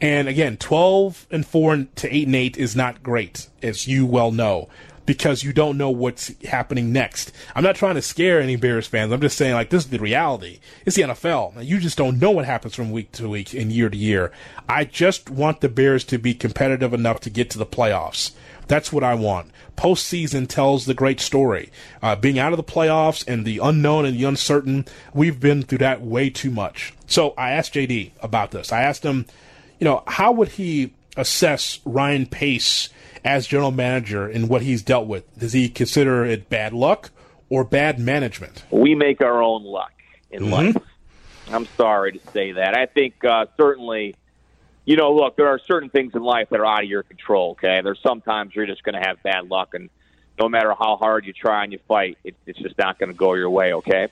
And 0.01 0.29
again, 0.29 0.57
12 0.57 1.27
and 1.31 1.47
4 1.47 1.87
to 1.97 2.15
8 2.15 2.27
and 2.27 2.37
8 2.37 2.57
is 2.57 2.77
not 2.77 3.03
great, 3.03 3.49
as 3.63 3.89
you 3.89 4.05
well 4.05 4.31
know, 4.31 4.69
because 5.07 5.43
you 5.43 5.53
don't 5.53 5.79
know 5.79 5.91
what's 5.91 6.33
happening 6.45 6.93
next. 6.93 7.33
I'm 7.55 7.65
not 7.65 7.77
trying 7.77 7.95
to 7.95 8.03
scare 8.03 8.41
any 8.41 8.57
Bears 8.57 8.87
fans. 8.87 9.13
I'm 9.13 9.21
just 9.21 9.39
saying, 9.39 9.55
like, 9.55 9.71
this 9.71 9.85
is 9.85 9.91
the 9.91 9.99
reality. 9.99 10.59
It's 10.85 10.97
the 10.97 11.03
NFL. 11.03 11.65
You 11.65 11.79
just 11.79 11.97
don't 11.97 12.19
know 12.19 12.31
what 12.31 12.45
happens 12.45 12.75
from 12.75 12.91
week 12.91 13.13
to 13.13 13.29
week 13.29 13.55
and 13.55 13.73
year 13.73 13.89
to 13.89 13.97
year. 13.97 14.33
I 14.69 14.85
just 14.85 15.31
want 15.31 15.61
the 15.61 15.69
Bears 15.69 16.05
to 16.05 16.19
be 16.19 16.35
competitive 16.35 16.93
enough 16.93 17.21
to 17.21 17.31
get 17.31 17.49
to 17.51 17.59
the 17.59 17.67
playoffs. 17.67 18.33
That's 18.69 18.93
what 18.93 19.05
I 19.05 19.15
want. 19.15 19.51
Postseason 19.77 20.49
tells 20.49 20.87
the 20.87 20.95
great 20.95 21.21
story. 21.21 21.71
Uh, 22.03 22.17
being 22.17 22.39
out 22.39 22.53
of 22.53 22.57
the 22.57 22.65
playoffs 22.65 23.27
and 23.29 23.45
the 23.45 23.59
unknown 23.63 24.05
and 24.05 24.17
the 24.17 24.25
uncertain, 24.25 24.87
we've 25.15 25.39
been 25.39 25.63
through 25.63 25.79
that 25.79 26.03
way 26.03 26.31
too 26.31 26.51
much. 26.51 26.95
So 27.07 27.35
I 27.39 27.53
asked 27.53 27.75
JD 27.75 28.13
about 28.21 28.51
this. 28.51 28.73
I 28.73 28.83
asked 28.83 29.05
him, 29.05 29.27
you 29.79 29.85
know, 29.85 30.03
how 30.07 30.33
would 30.33 30.49
he 30.49 30.95
assess 31.17 31.81
Ryan 31.85 32.27
Pace 32.27 32.89
as 33.25 33.47
general 33.47 33.73
manager 33.73 34.27
and 34.27 34.49
what 34.49 34.63
he's 34.63 34.83
dealt 34.83 35.07
with? 35.07 35.39
Does 35.39 35.53
he 35.53 35.69
consider 35.69 36.25
it 36.25 36.49
bad 36.49 36.73
luck 36.73 37.11
or 37.49 37.65
bad 37.65 37.99
management? 37.99 38.65
We 38.71 38.95
make 38.95 39.21
our 39.21 39.43
own 39.43 39.65
luck 39.65 39.93
in 40.31 40.45
mm-hmm. 40.45 40.53
life. 40.53 40.77
I'm 41.49 41.67
sorry 41.77 42.13
to 42.13 42.21
say 42.33 42.53
that. 42.53 42.77
I 42.77 42.87
think 42.87 43.25
uh, 43.25 43.47
certainly, 43.57 44.17
you 44.85 44.97
know, 44.97 45.15
look, 45.15 45.37
there 45.37 45.49
are 45.49 45.59
certain 45.59 45.91
things 45.91 46.15
in 46.15 46.23
life 46.23 46.49
that 46.51 46.61
are 46.61 46.67
out 46.67 46.83
of 46.83 46.89
your 46.89 47.03
control. 47.03 47.53
Okay, 47.53 47.81
there's 47.83 48.01
sometimes 48.03 48.55
you're 48.55 48.67
just 48.67 48.83
going 48.83 49.01
to 49.01 49.07
have 49.07 49.23
bad 49.23 49.49
luck, 49.49 49.75
and 49.75 49.89
no 50.39 50.49
matter 50.49 50.75
how 50.77 50.97
hard 50.97 51.25
you 51.25 51.33
try 51.33 51.63
and 51.63 51.73
you 51.73 51.79
fight, 51.87 52.19
it, 52.25 52.35
it's 52.47 52.59
just 52.59 52.77
not 52.79 52.99
going 52.99 53.11
to 53.11 53.15
go 53.15 53.35
your 53.35 53.51
way. 53.51 53.75
Okay, 53.75 54.09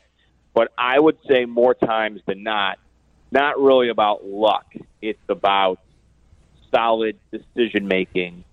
but 0.53 0.73
I 0.79 0.99
would 0.99 1.19
say 1.27 1.45
more 1.45 1.75
times 1.75 2.21
than 2.27 2.45
not, 2.45 2.79
not 3.35 3.61
really 3.61 3.89
about 3.89 4.25
luck. 4.25 4.65
It's 5.03 5.19
about 5.29 5.81
solid 6.73 7.19
decision 7.33 7.87
making, 7.89 8.45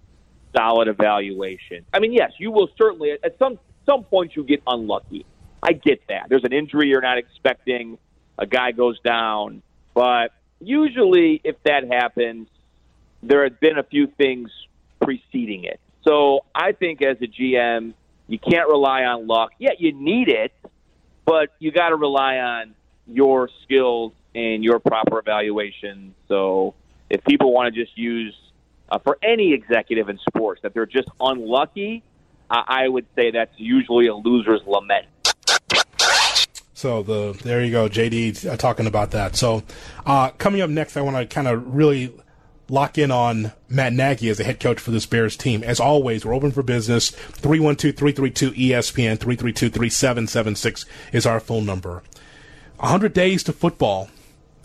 solid 0.57 0.87
evaluation. 0.87 1.85
I 1.93 1.99
mean, 1.99 2.11
yes, 2.11 2.31
you 2.39 2.51
will 2.51 2.69
certainly 2.77 3.11
at 3.11 3.37
some 3.37 3.59
some 3.85 4.03
point 4.03 4.35
you 4.35 4.43
get 4.43 4.61
unlucky. 4.67 5.25
I 5.63 5.73
get 5.73 6.01
that. 6.09 6.27
There's 6.29 6.43
an 6.43 6.53
injury 6.53 6.89
you're 6.89 7.01
not 7.01 7.19
expecting, 7.19 7.97
a 8.37 8.47
guy 8.47 8.71
goes 8.71 8.99
down, 9.01 9.61
but 9.93 10.33
usually 10.59 11.39
if 11.43 11.55
that 11.63 11.87
happens, 11.87 12.47
there 13.21 13.43
have 13.43 13.59
been 13.59 13.77
a 13.77 13.83
few 13.83 14.07
things 14.07 14.49
preceding 14.99 15.63
it. 15.63 15.79
So 16.03 16.45
I 16.55 16.71
think 16.71 17.03
as 17.03 17.17
a 17.21 17.27
GM, 17.27 17.93
you 18.27 18.39
can't 18.39 18.67
rely 18.67 19.03
on 19.03 19.27
luck. 19.27 19.51
Yeah, 19.59 19.71
you 19.77 19.93
need 19.93 20.29
it, 20.29 20.51
but 21.25 21.49
you 21.59 21.71
got 21.71 21.89
to 21.89 21.95
rely 21.95 22.37
on 22.37 22.73
your 23.07 23.49
skills 23.63 24.13
and 24.35 24.63
your 24.63 24.79
proper 24.79 25.19
evaluation. 25.19 26.15
So 26.27 26.75
if 27.09 27.23
people 27.25 27.53
want 27.53 27.73
to 27.73 27.83
just 27.83 27.97
use 27.97 28.35
uh, 28.89 28.99
for 28.99 29.17
any 29.21 29.53
executive 29.53 30.09
in 30.09 30.19
sports 30.29 30.61
that 30.63 30.73
they're 30.73 30.85
just 30.85 31.09
unlucky, 31.19 32.03
I, 32.49 32.83
I 32.83 32.87
would 32.87 33.05
say 33.15 33.31
that's 33.31 33.53
usually 33.57 34.07
a 34.07 34.15
loser's 34.15 34.61
lament. 34.65 35.07
So 36.73 37.03
the 37.03 37.39
there 37.43 37.63
you 37.63 37.71
go, 37.71 37.87
JD 37.87 38.49
uh, 38.49 38.57
talking 38.57 38.87
about 38.87 39.11
that. 39.11 39.35
So 39.35 39.63
uh, 40.05 40.31
coming 40.31 40.61
up 40.61 40.69
next, 40.69 40.97
I 40.97 41.01
want 41.01 41.17
to 41.17 41.27
kind 41.31 41.47
of 41.47 41.75
really 41.75 42.11
lock 42.69 42.97
in 42.97 43.11
on 43.11 43.51
Matt 43.69 43.93
Nagy 43.93 44.29
as 44.29 44.39
a 44.39 44.43
head 44.43 44.59
coach 44.59 44.79
for 44.79 44.89
this 44.89 45.05
Bears 45.05 45.37
team. 45.37 45.63
As 45.63 45.79
always, 45.79 46.25
we're 46.25 46.33
open 46.33 46.49
for 46.51 46.63
business. 46.63 47.11
312-332-ESPN, 47.11 49.17
332-3776 49.17 50.85
is 51.11 51.27
our 51.27 51.39
phone 51.39 51.67
number. 51.67 52.01
100 52.77 53.13
days 53.13 53.43
to 53.43 53.53
football. 53.53 54.09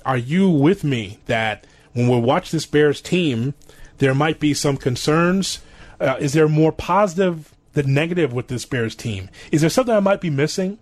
Are 0.07 0.17
you 0.17 0.49
with 0.49 0.85
me 0.85 1.19
that 1.27 1.67
when 1.93 2.09
we 2.09 2.21
watch 2.21 2.53
this 2.53 2.65
Bears 2.65 3.01
team, 3.01 3.55
there 3.99 4.15
might 4.15 4.39
be 4.39 4.55
some 4.55 4.77
concerns? 4.77 5.59
Uh, 6.01 6.15
is 6.21 6.33
there 6.33 6.49
more 6.49 6.71
positive 6.71 7.53
than 7.73 7.93
negative 7.93 8.33
with 8.33 8.47
this 8.47 8.65
Bears 8.65 8.95
team? 8.95 9.29
Is 9.51 9.63
there 9.63 9.71
something 9.71 9.95
I 9.95 10.01
might 10.01 10.21
be 10.21 10.31
missing? 10.31 10.79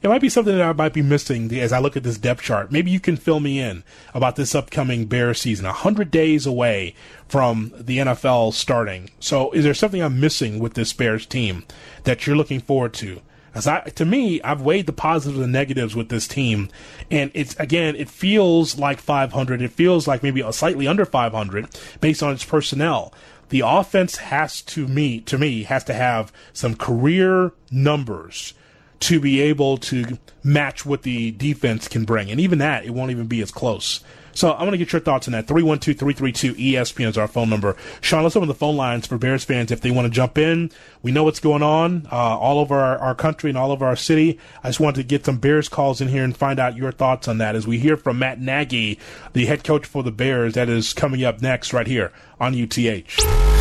It 0.00 0.08
might 0.08 0.22
be 0.22 0.30
something 0.30 0.56
that 0.56 0.66
I 0.66 0.72
might 0.72 0.94
be 0.94 1.02
missing 1.02 1.52
as 1.58 1.74
I 1.74 1.78
look 1.78 1.94
at 1.94 2.04
this 2.04 2.16
depth 2.16 2.40
chart. 2.40 2.72
Maybe 2.72 2.90
you 2.90 3.00
can 3.00 3.16
fill 3.16 3.40
me 3.40 3.58
in 3.60 3.82
about 4.14 4.36
this 4.36 4.54
upcoming 4.54 5.04
Bear 5.06 5.34
season. 5.34 5.66
A 5.66 5.72
hundred 5.72 6.10
days 6.10 6.46
away 6.46 6.94
from 7.28 7.74
the 7.76 7.98
NFL 7.98 8.54
starting. 8.54 9.10
So, 9.20 9.50
is 9.50 9.64
there 9.64 9.74
something 9.74 10.00
I'm 10.00 10.20
missing 10.20 10.58
with 10.58 10.72
this 10.72 10.94
Bears 10.94 11.26
team 11.26 11.66
that 12.04 12.26
you're 12.26 12.36
looking 12.36 12.60
forward 12.60 12.94
to? 12.94 13.20
As 13.54 13.66
I, 13.66 13.80
to 13.80 14.04
me, 14.04 14.40
I've 14.42 14.60
weighed 14.60 14.86
the 14.86 14.92
positives 14.92 15.40
and 15.40 15.52
negatives 15.52 15.96
with 15.96 16.08
this 16.08 16.28
team, 16.28 16.68
and 17.10 17.30
it's 17.34 17.56
again, 17.56 17.96
it 17.96 18.08
feels 18.08 18.78
like 18.78 19.00
500. 19.00 19.62
It 19.62 19.72
feels 19.72 20.06
like 20.06 20.22
maybe 20.22 20.40
a 20.40 20.52
slightly 20.52 20.86
under 20.86 21.04
500 21.04 21.68
based 22.00 22.22
on 22.22 22.32
its 22.32 22.44
personnel. 22.44 23.12
The 23.48 23.62
offense 23.64 24.16
has 24.16 24.60
to 24.62 24.86
me, 24.86 25.20
to 25.22 25.38
me, 25.38 25.62
has 25.62 25.84
to 25.84 25.94
have 25.94 26.32
some 26.52 26.76
career 26.76 27.52
numbers 27.70 28.52
to 29.00 29.20
be 29.20 29.40
able 29.40 29.78
to 29.78 30.18
match 30.42 30.84
what 30.84 31.02
the 31.02 31.30
defense 31.30 31.88
can 31.88 32.04
bring. 32.04 32.30
And 32.30 32.40
even 32.40 32.58
that, 32.58 32.84
it 32.84 32.90
won't 32.90 33.10
even 33.10 33.26
be 33.26 33.40
as 33.40 33.50
close. 33.50 34.00
So 34.32 34.50
I 34.50 34.62
want 34.62 34.72
to 34.72 34.78
get 34.78 34.92
your 34.92 35.00
thoughts 35.00 35.28
on 35.28 35.32
that. 35.32 35.46
312-332-ESPN 35.46 37.08
is 37.08 37.18
our 37.18 37.28
phone 37.28 37.50
number. 37.50 37.76
Sean, 38.00 38.22
let's 38.22 38.36
open 38.36 38.48
the 38.48 38.54
phone 38.54 38.76
lines 38.76 39.06
for 39.06 39.18
Bears 39.18 39.44
fans 39.44 39.70
if 39.70 39.80
they 39.80 39.90
want 39.90 40.06
to 40.06 40.10
jump 40.10 40.38
in. 40.38 40.70
We 41.02 41.12
know 41.12 41.24
what's 41.24 41.40
going 41.40 41.62
on 41.62 42.06
uh, 42.10 42.38
all 42.38 42.58
over 42.58 42.76
our, 42.76 42.98
our, 42.98 43.14
country 43.14 43.50
and 43.50 43.58
all 43.58 43.72
over 43.72 43.86
our 43.86 43.96
city. 43.96 44.38
I 44.62 44.68
just 44.68 44.80
wanted 44.80 45.02
to 45.02 45.08
get 45.08 45.24
some 45.24 45.38
Bears 45.38 45.68
calls 45.68 46.00
in 46.00 46.08
here 46.08 46.24
and 46.24 46.36
find 46.36 46.58
out 46.58 46.76
your 46.76 46.92
thoughts 46.92 47.28
on 47.28 47.38
that 47.38 47.56
as 47.56 47.66
we 47.66 47.78
hear 47.78 47.96
from 47.96 48.18
Matt 48.18 48.40
Nagy, 48.40 48.98
the 49.32 49.46
head 49.46 49.64
coach 49.64 49.86
for 49.86 50.02
the 50.02 50.12
Bears. 50.12 50.54
That 50.54 50.68
is 50.68 50.92
coming 50.92 51.24
up 51.24 51.42
next 51.42 51.72
right 51.72 51.86
here 51.86 52.12
on 52.40 52.54
UTH. 52.54 53.16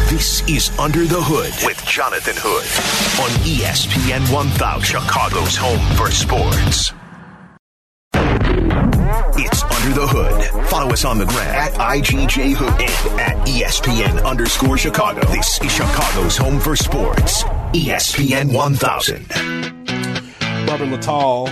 This 0.09 0.47
is 0.47 0.69
Under 0.79 1.05
the 1.05 1.21
Hood 1.21 1.53
with 1.65 1.83
Jonathan 1.85 2.35
Hood 2.37 2.63
on 3.19 3.29
ESPN 3.43 4.31
1000, 4.33 4.83
Chicago's 4.85 5.57
home 5.57 5.97
for 5.97 6.11
sports. 6.11 6.93
It's 9.09 9.63
Under 9.63 10.01
the 10.01 10.05
Hood. 10.05 10.67
Follow 10.67 10.91
us 10.91 11.05
on 11.05 11.17
the 11.17 11.25
gram 11.25 11.55
at 11.55 11.71
IGJ 11.73 12.55
Hood 12.55 12.69
and 12.81 13.19
at 13.21 13.47
ESPN 13.47 14.21
underscore 14.25 14.77
Chicago. 14.77 15.21
This 15.27 15.61
is 15.61 15.71
Chicago's 15.71 16.35
home 16.35 16.59
for 16.59 16.75
sports. 16.75 17.43
ESPN 17.73 18.53
1000. 18.53 19.25
Robert 20.67 20.89
Littal 20.89 21.47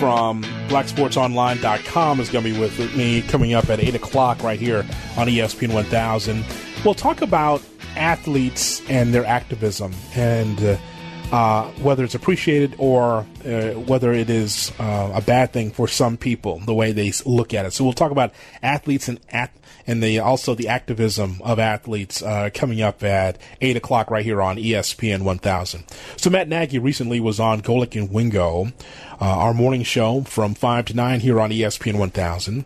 from 0.00 0.42
blacksportsonline.com 0.68 2.18
is 2.20 2.30
going 2.30 2.44
to 2.44 2.52
be 2.52 2.58
with 2.58 2.78
me 2.96 3.22
coming 3.22 3.54
up 3.54 3.68
at 3.70 3.78
8 3.78 3.94
o'clock 3.94 4.42
right 4.42 4.58
here 4.58 4.84
on 5.16 5.28
ESPN 5.28 5.72
1000. 5.72 6.44
We'll 6.84 6.94
talk 6.94 7.22
about 7.22 7.62
athletes 7.94 8.82
and 8.88 9.14
their 9.14 9.24
activism 9.24 9.92
and 10.16 10.60
uh, 10.64 10.76
uh, 11.32 11.64
whether 11.82 12.04
it's 12.04 12.14
appreciated 12.14 12.74
or 12.78 13.26
uh, 13.44 13.72
whether 13.72 14.12
it 14.12 14.30
is 14.30 14.72
uh, 14.78 15.10
a 15.14 15.20
bad 15.20 15.52
thing 15.52 15.70
for 15.70 15.86
some 15.86 16.16
people, 16.16 16.58
the 16.60 16.74
way 16.74 16.92
they 16.92 17.12
look 17.26 17.52
at 17.52 17.66
it. 17.66 17.72
So 17.72 17.84
we'll 17.84 17.92
talk 17.92 18.10
about 18.10 18.32
athletes 18.62 19.08
and 19.08 19.20
and 19.86 20.02
the 20.02 20.18
also 20.18 20.54
the 20.54 20.68
activism 20.68 21.40
of 21.42 21.58
athletes 21.58 22.22
uh, 22.22 22.50
coming 22.52 22.82
up 22.82 23.02
at 23.02 23.38
eight 23.60 23.76
o'clock 23.76 24.10
right 24.10 24.24
here 24.24 24.42
on 24.42 24.56
ESPN 24.56 25.22
1000. 25.22 25.84
So 26.16 26.30
Matt 26.30 26.48
Nagy 26.48 26.78
recently 26.78 27.20
was 27.20 27.40
on 27.40 27.62
Golic 27.62 27.98
and 27.98 28.12
Wingo, 28.12 28.66
uh, 29.20 29.24
our 29.24 29.54
morning 29.54 29.82
show 29.82 30.22
from 30.22 30.54
five 30.54 30.84
to 30.86 30.94
nine 30.94 31.20
here 31.20 31.40
on 31.40 31.50
ESPN 31.50 31.98
1000, 31.98 32.64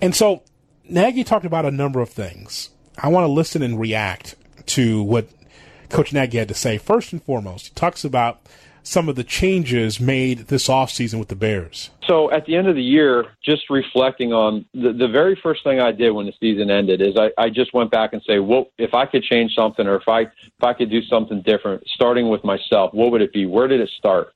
and 0.00 0.14
so 0.14 0.42
Nagy 0.88 1.24
talked 1.24 1.46
about 1.46 1.64
a 1.64 1.70
number 1.70 2.00
of 2.00 2.10
things. 2.10 2.70
I 2.98 3.08
want 3.08 3.24
to 3.24 3.32
listen 3.32 3.62
and 3.62 3.78
react 3.78 4.36
to 4.66 5.02
what 5.02 5.28
Coach 5.88 6.12
Nagy 6.12 6.38
had 6.38 6.48
to 6.48 6.54
say. 6.54 6.78
First 6.78 7.12
and 7.12 7.22
foremost, 7.22 7.68
he 7.68 7.74
talks 7.74 8.04
about 8.04 8.40
some 8.86 9.08
of 9.08 9.16
the 9.16 9.24
changes 9.24 9.98
made 9.98 10.46
this 10.46 10.68
offseason 10.68 11.18
with 11.18 11.26
the 11.26 11.34
Bears. 11.34 11.90
So 12.06 12.30
at 12.30 12.46
the 12.46 12.54
end 12.54 12.68
of 12.68 12.76
the 12.76 12.82
year, 12.82 13.26
just 13.44 13.68
reflecting 13.68 14.32
on 14.32 14.64
the, 14.74 14.92
the 14.92 15.08
very 15.08 15.36
first 15.42 15.64
thing 15.64 15.80
I 15.80 15.90
did 15.90 16.10
when 16.12 16.26
the 16.26 16.32
season 16.38 16.70
ended 16.70 17.00
is 17.00 17.16
I, 17.16 17.30
I 17.36 17.50
just 17.50 17.74
went 17.74 17.90
back 17.90 18.12
and 18.12 18.22
say, 18.24 18.38
well, 18.38 18.66
if 18.78 18.94
I 18.94 19.04
could 19.04 19.24
change 19.24 19.54
something 19.54 19.88
or 19.88 19.96
if 19.96 20.06
I 20.06 20.20
if 20.20 20.62
I 20.62 20.72
could 20.72 20.88
do 20.88 21.02
something 21.02 21.42
different, 21.42 21.82
starting 21.88 22.28
with 22.28 22.44
myself, 22.44 22.94
what 22.94 23.10
would 23.10 23.22
it 23.22 23.32
be? 23.32 23.44
Where 23.44 23.66
did 23.66 23.80
it 23.80 23.90
start? 23.98 24.32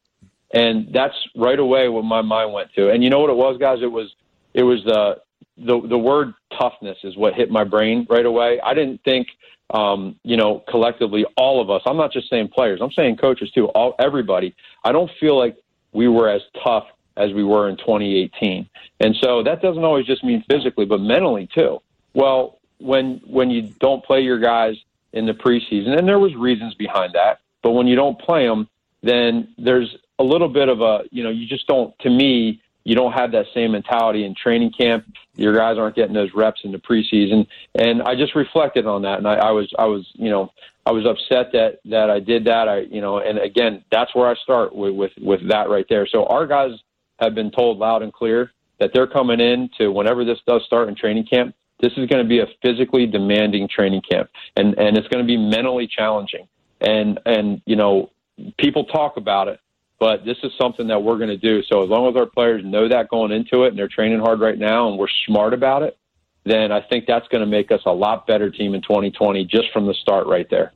And 0.52 0.92
that's 0.92 1.14
right 1.36 1.58
away 1.58 1.88
what 1.88 2.04
my 2.04 2.22
mind 2.22 2.52
went 2.52 2.74
to. 2.74 2.90
And 2.90 3.04
you 3.04 3.10
know 3.10 3.20
what 3.20 3.30
it 3.30 3.36
was, 3.36 3.56
guys? 3.56 3.78
It 3.82 3.92
was 3.92 4.12
it 4.52 4.64
was 4.64 4.82
the 4.84 5.20
the 5.58 5.80
the 5.86 5.98
word 5.98 6.34
toughness 6.58 6.98
is 7.04 7.16
what 7.16 7.34
hit 7.34 7.52
my 7.52 7.62
brain 7.62 8.04
right 8.10 8.26
away. 8.26 8.60
I 8.60 8.74
didn't 8.74 9.00
think 9.04 9.28
um, 9.70 10.16
you 10.24 10.36
know, 10.36 10.62
collectively, 10.68 11.24
all 11.36 11.60
of 11.60 11.70
us. 11.70 11.82
I'm 11.86 11.96
not 11.96 12.12
just 12.12 12.28
saying 12.28 12.48
players. 12.48 12.80
I'm 12.82 12.92
saying 12.92 13.16
coaches 13.16 13.50
too. 13.52 13.66
All 13.68 13.94
everybody. 13.98 14.54
I 14.84 14.92
don't 14.92 15.10
feel 15.20 15.38
like 15.38 15.56
we 15.92 16.08
were 16.08 16.28
as 16.28 16.42
tough 16.62 16.86
as 17.16 17.32
we 17.32 17.44
were 17.44 17.68
in 17.68 17.76
2018, 17.76 18.68
and 19.00 19.16
so 19.22 19.42
that 19.42 19.62
doesn't 19.62 19.84
always 19.84 20.06
just 20.06 20.24
mean 20.24 20.44
physically, 20.50 20.86
but 20.86 21.00
mentally 21.00 21.48
too. 21.54 21.80
Well, 22.14 22.58
when 22.78 23.20
when 23.26 23.50
you 23.50 23.62
don't 23.80 24.04
play 24.04 24.20
your 24.22 24.38
guys 24.38 24.76
in 25.12 25.26
the 25.26 25.34
preseason, 25.34 25.98
and 25.98 26.08
there 26.08 26.18
was 26.18 26.34
reasons 26.34 26.74
behind 26.74 27.12
that, 27.14 27.40
but 27.62 27.72
when 27.72 27.86
you 27.86 27.96
don't 27.96 28.18
play 28.18 28.46
them, 28.46 28.68
then 29.02 29.54
there's 29.58 29.96
a 30.18 30.24
little 30.24 30.48
bit 30.48 30.68
of 30.68 30.80
a 30.80 31.04
you 31.10 31.22
know 31.22 31.30
you 31.30 31.46
just 31.46 31.66
don't. 31.66 31.96
To 32.00 32.10
me, 32.10 32.60
you 32.84 32.94
don't 32.94 33.12
have 33.12 33.32
that 33.32 33.46
same 33.54 33.72
mentality 33.72 34.24
in 34.24 34.34
training 34.34 34.72
camp. 34.72 35.04
Your 35.34 35.56
guys 35.56 35.78
aren't 35.78 35.96
getting 35.96 36.14
those 36.14 36.30
reps 36.34 36.60
in 36.64 36.72
the 36.72 36.78
preseason, 36.78 37.46
and 37.74 38.02
I 38.02 38.14
just 38.14 38.34
reflected 38.34 38.86
on 38.86 39.02
that, 39.02 39.18
and 39.18 39.28
I, 39.28 39.34
I 39.34 39.50
was, 39.50 39.70
I 39.78 39.84
was, 39.84 40.06
you 40.14 40.30
know, 40.30 40.52
I 40.86 40.92
was 40.92 41.04
upset 41.06 41.52
that 41.52 41.80
that 41.86 42.10
I 42.10 42.20
did 42.20 42.44
that. 42.46 42.68
I, 42.68 42.80
you 42.80 43.00
know, 43.00 43.18
and 43.18 43.38
again, 43.38 43.84
that's 43.92 44.14
where 44.14 44.28
I 44.28 44.34
start 44.34 44.74
with 44.74 44.94
with, 44.94 45.12
with 45.20 45.48
that 45.48 45.68
right 45.68 45.86
there. 45.88 46.06
So 46.06 46.24
our 46.26 46.46
guys 46.46 46.72
have 47.18 47.34
been 47.34 47.50
told 47.50 47.78
loud 47.78 48.02
and 48.02 48.12
clear 48.12 48.52
that 48.78 48.90
they're 48.94 49.06
coming 49.06 49.40
in 49.40 49.68
to 49.78 49.92
whenever 49.92 50.24
this 50.24 50.38
does 50.46 50.62
start 50.64 50.88
in 50.88 50.94
training 50.94 51.26
camp. 51.26 51.54
This 51.80 51.92
is 51.92 52.08
going 52.08 52.22
to 52.22 52.28
be 52.28 52.40
a 52.40 52.46
physically 52.62 53.06
demanding 53.06 53.68
training 53.68 54.02
camp, 54.10 54.30
and 54.56 54.78
and 54.78 54.96
it's 54.96 55.08
going 55.08 55.24
to 55.24 55.26
be 55.26 55.36
mentally 55.36 55.86
challenging. 55.86 56.48
And 56.80 57.20
and 57.26 57.62
you 57.66 57.76
know, 57.76 58.10
people 58.58 58.84
talk 58.84 59.16
about 59.16 59.48
it, 59.48 59.60
but 60.00 60.24
this 60.24 60.38
is 60.42 60.50
something 60.58 60.88
that 60.88 61.02
we're 61.02 61.18
going 61.18 61.28
to 61.28 61.36
do. 61.36 61.62
So 61.64 61.84
as 61.84 61.90
long 61.90 62.08
as 62.08 62.16
our 62.16 62.26
players 62.26 62.64
know 62.64 62.88
that 62.88 63.08
going 63.10 63.30
into 63.30 63.64
it 63.64 63.68
and 63.68 63.78
they're 63.78 63.86
training 63.86 64.18
hard 64.18 64.40
right 64.40 64.58
now 64.58 64.88
and 64.88 64.98
we're 64.98 65.08
smart 65.26 65.52
about 65.52 65.82
it, 65.82 65.98
then 66.44 66.72
I 66.72 66.80
think 66.80 67.04
that's 67.06 67.28
going 67.28 67.42
to 67.42 67.46
make 67.46 67.70
us 67.70 67.82
a 67.84 67.92
lot 67.92 68.26
better 68.26 68.50
team 68.50 68.74
in 68.74 68.80
2020 68.80 69.44
just 69.44 69.70
from 69.72 69.86
the 69.86 69.94
start 69.94 70.26
right 70.26 70.48
there. 70.48 70.72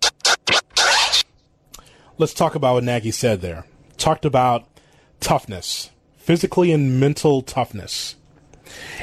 Let's 2.19 2.35
talk 2.35 2.55
about 2.55 2.75
what 2.75 2.85
Nagy 2.85 3.11
said 3.11 3.41
there. 3.41 3.65
Talked 3.97 4.27
about 4.27 4.69
toughness, 5.21 5.91
physically 6.19 6.71
and 6.71 7.01
mental 7.01 7.41
toughness. 7.41 8.17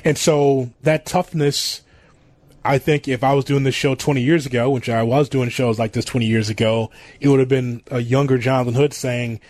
And 0.06 0.20
so 0.20 0.70
that 0.84 1.08
toughness, 1.08 1.82
I 2.64 2.78
think 2.78 3.08
if 3.08 3.24
I 3.24 3.34
was 3.34 3.44
doing 3.44 3.64
this 3.64 3.74
show 3.74 3.96
20 3.96 4.22
years 4.22 4.46
ago, 4.46 4.70
which 4.70 4.88
I 4.88 5.02
was 5.02 5.30
doing 5.30 5.50
shows 5.50 5.80
like 5.80 5.94
this 5.94 6.06
20 6.06 6.28
years 6.28 6.50
ago, 6.50 6.92
it 7.20 7.28
would 7.28 7.40
have 7.40 7.50
been 7.50 7.82
a 7.90 8.00
younger 8.00 8.38
Jonathan 8.38 8.76
Hood 8.76 8.94
saying, 8.94 9.42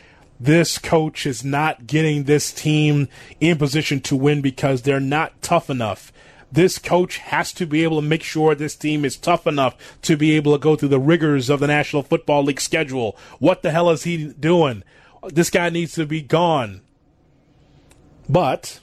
this 0.41 0.79
coach 0.79 1.27
is 1.27 1.45
not 1.45 1.85
getting 1.85 2.23
this 2.23 2.51
team 2.51 3.07
in 3.39 3.59
position 3.59 4.01
to 4.01 4.15
win 4.15 4.41
because 4.41 4.81
they're 4.81 4.99
not 4.99 5.39
tough 5.43 5.69
enough. 5.69 6.11
This 6.51 6.79
coach 6.79 7.17
has 7.17 7.53
to 7.53 7.67
be 7.67 7.83
able 7.83 8.01
to 8.01 8.07
make 8.07 8.23
sure 8.23 8.55
this 8.55 8.75
team 8.75 9.05
is 9.05 9.17
tough 9.17 9.45
enough 9.45 9.75
to 10.01 10.17
be 10.17 10.31
able 10.31 10.53
to 10.53 10.57
go 10.57 10.75
through 10.75 10.89
the 10.89 10.99
rigors 10.99 11.51
of 11.51 11.59
the 11.59 11.67
National 11.67 12.01
Football 12.01 12.45
League 12.45 12.59
schedule. 12.59 13.15
What 13.37 13.61
the 13.61 13.69
hell 13.69 13.91
is 13.91 14.03
he 14.03 14.33
doing? 14.33 14.83
This 15.27 15.51
guy 15.51 15.69
needs 15.69 15.93
to 15.93 16.07
be 16.07 16.23
gone. 16.23 16.81
But 18.27 18.79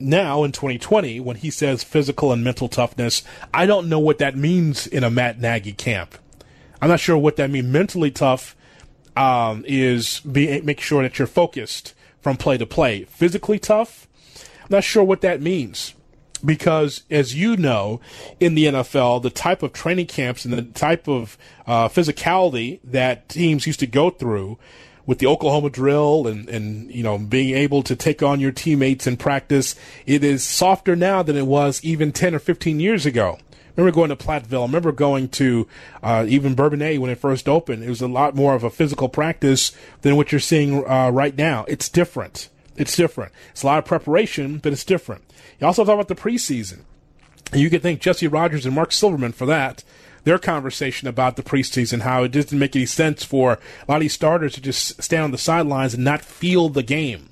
now 0.00 0.42
in 0.42 0.50
2020, 0.50 1.20
when 1.20 1.36
he 1.36 1.50
says 1.50 1.84
physical 1.84 2.32
and 2.32 2.42
mental 2.42 2.68
toughness, 2.68 3.22
I 3.54 3.66
don't 3.66 3.88
know 3.88 4.00
what 4.00 4.18
that 4.18 4.36
means 4.36 4.88
in 4.88 5.04
a 5.04 5.10
Matt 5.10 5.38
Nagy 5.40 5.74
camp. 5.74 6.16
I'm 6.82 6.88
not 6.88 6.98
sure 6.98 7.16
what 7.16 7.36
that 7.36 7.50
means. 7.50 7.68
Mentally 7.68 8.10
tough 8.10 8.56
um, 9.16 9.64
is 9.66 10.20
be 10.20 10.60
make 10.62 10.80
sure 10.80 11.02
that 11.02 11.18
you're 11.18 11.26
focused 11.26 11.94
from 12.20 12.36
play 12.36 12.58
to 12.58 12.66
play. 12.66 13.04
Physically 13.04 13.58
tough, 13.58 14.06
I'm 14.62 14.68
not 14.70 14.84
sure 14.84 15.04
what 15.04 15.20
that 15.22 15.40
means 15.40 15.94
because 16.44 17.02
as 17.10 17.34
you 17.34 17.56
know 17.56 18.00
in 18.40 18.54
the 18.54 18.66
NFL, 18.66 19.22
the 19.22 19.30
type 19.30 19.62
of 19.62 19.72
training 19.72 20.06
camps 20.06 20.44
and 20.44 20.54
the 20.54 20.62
type 20.62 21.08
of 21.08 21.36
uh, 21.66 21.88
physicality 21.88 22.80
that 22.84 23.28
teams 23.28 23.66
used 23.66 23.80
to 23.80 23.86
go 23.86 24.10
through 24.10 24.58
with 25.06 25.20
the 25.20 25.26
Oklahoma 25.26 25.70
drill 25.70 26.26
and, 26.26 26.48
and, 26.50 26.92
you 26.94 27.02
know, 27.02 27.16
being 27.16 27.56
able 27.56 27.82
to 27.82 27.96
take 27.96 28.22
on 28.22 28.40
your 28.40 28.52
teammates 28.52 29.06
in 29.06 29.16
practice, 29.16 29.74
it 30.04 30.22
is 30.22 30.44
softer 30.44 30.94
now 30.94 31.22
than 31.22 31.34
it 31.34 31.46
was 31.46 31.82
even 31.82 32.12
10 32.12 32.34
or 32.34 32.38
15 32.38 32.78
years 32.78 33.06
ago. 33.06 33.38
Remember 33.78 33.94
going 33.94 34.08
to 34.08 34.16
Platteville. 34.16 34.62
I 34.62 34.66
remember 34.66 34.90
going 34.90 35.28
to 35.28 35.68
uh, 36.02 36.26
even 36.28 36.56
Bourbonnais 36.56 36.98
when 36.98 37.12
it 37.12 37.18
first 37.18 37.48
opened. 37.48 37.84
It 37.84 37.88
was 37.88 38.02
a 38.02 38.08
lot 38.08 38.34
more 38.34 38.56
of 38.56 38.64
a 38.64 38.70
physical 38.70 39.08
practice 39.08 39.70
than 40.02 40.16
what 40.16 40.32
you're 40.32 40.40
seeing 40.40 40.84
uh, 40.84 41.10
right 41.10 41.36
now. 41.38 41.64
It's 41.68 41.88
different. 41.88 42.48
It's 42.76 42.96
different. 42.96 43.30
It's 43.50 43.62
a 43.62 43.66
lot 43.66 43.78
of 43.78 43.84
preparation, 43.84 44.58
but 44.58 44.72
it's 44.72 44.84
different. 44.84 45.22
You 45.60 45.68
also 45.68 45.84
talk 45.84 45.94
about 45.94 46.08
the 46.08 46.16
preseason. 46.16 46.80
You 47.54 47.70
could 47.70 47.82
thank 47.82 48.00
Jesse 48.00 48.26
Rogers 48.26 48.66
and 48.66 48.74
Marc 48.74 48.90
Silverman 48.90 49.30
for 49.30 49.46
that. 49.46 49.84
Their 50.24 50.38
conversation 50.40 51.06
about 51.06 51.36
the 51.36 51.44
preseason, 51.44 52.00
how 52.00 52.24
it 52.24 52.32
didn't 52.32 52.58
make 52.58 52.74
any 52.74 52.84
sense 52.84 53.22
for 53.22 53.52
a 53.52 53.58
lot 53.86 53.98
of 53.98 54.00
these 54.00 54.12
starters 54.12 54.54
to 54.54 54.60
just 54.60 55.00
stand 55.00 55.22
on 55.22 55.30
the 55.30 55.38
sidelines 55.38 55.94
and 55.94 56.02
not 56.02 56.22
feel 56.22 56.68
the 56.68 56.82
game. 56.82 57.28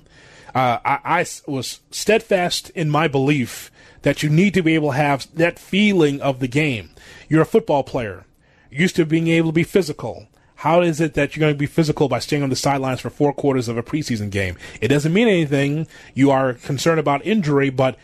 Uh, 0.57 0.79
I, 0.83 1.19
I 1.19 1.25
was 1.45 1.81
steadfast 1.91 2.71
in 2.71 2.89
my 2.89 3.07
belief 3.07 3.69
that 4.01 4.23
you 4.23 4.29
need 4.31 4.55
to 4.55 4.63
be 4.63 4.73
able 4.73 4.89
to 4.89 4.97
have 4.97 5.27
that 5.35 5.59
feeling 5.59 6.19
of 6.19 6.39
the 6.39 6.47
game. 6.47 6.89
You're 7.29 7.43
a 7.43 7.45
football 7.45 7.83
player, 7.83 8.25
used 8.71 8.95
to 8.95 9.05
being 9.05 9.27
able 9.27 9.49
to 9.49 9.53
be 9.53 9.61
physical. 9.61 10.29
How 10.55 10.81
is 10.81 10.99
it 10.99 11.13
that 11.13 11.35
you're 11.35 11.41
going 11.41 11.53
to 11.53 11.59
be 11.59 11.67
physical 11.67 12.09
by 12.09 12.17
staying 12.17 12.41
on 12.41 12.49
the 12.49 12.55
sidelines 12.55 13.01
for 13.01 13.11
four 13.11 13.33
quarters 13.33 13.67
of 13.67 13.77
a 13.77 13.83
preseason 13.83 14.31
game? 14.31 14.57
It 14.81 14.87
doesn't 14.87 15.13
mean 15.13 15.27
anything. 15.27 15.85
You 16.15 16.31
are 16.31 16.55
concerned 16.55 16.99
about 16.99 17.23
injury, 17.23 17.69
but 17.69 17.95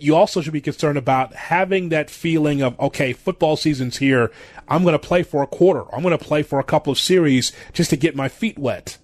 you 0.00 0.16
also 0.16 0.40
should 0.40 0.52
be 0.52 0.60
concerned 0.60 0.98
about 0.98 1.32
having 1.34 1.90
that 1.90 2.10
feeling 2.10 2.60
of, 2.60 2.76
okay, 2.80 3.12
football 3.12 3.54
season's 3.54 3.98
here. 3.98 4.32
I'm 4.66 4.82
going 4.82 4.94
to 4.94 4.98
play 4.98 5.22
for 5.22 5.44
a 5.44 5.46
quarter. 5.46 5.84
I'm 5.94 6.02
going 6.02 6.18
to 6.18 6.24
play 6.24 6.42
for 6.42 6.58
a 6.58 6.64
couple 6.64 6.90
of 6.90 6.98
series 6.98 7.52
just 7.72 7.90
to 7.90 7.96
get 7.96 8.16
my 8.16 8.28
feet 8.28 8.58
wet. 8.58 8.98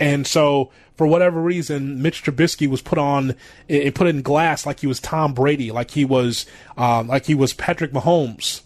And 0.00 0.26
so, 0.26 0.70
for 1.02 1.08
whatever 1.08 1.42
reason, 1.42 2.00
Mitch 2.00 2.22
Trubisky 2.22 2.68
was 2.68 2.80
put 2.80 2.96
on, 2.96 3.34
it 3.66 3.92
put 3.92 4.06
in 4.06 4.22
glass 4.22 4.64
like 4.64 4.78
he 4.78 4.86
was 4.86 5.00
Tom 5.00 5.34
Brady, 5.34 5.72
like 5.72 5.90
he 5.90 6.04
was, 6.04 6.46
um, 6.76 7.08
like 7.08 7.26
he 7.26 7.34
was 7.34 7.52
Patrick 7.52 7.90
Mahomes. 7.90 8.62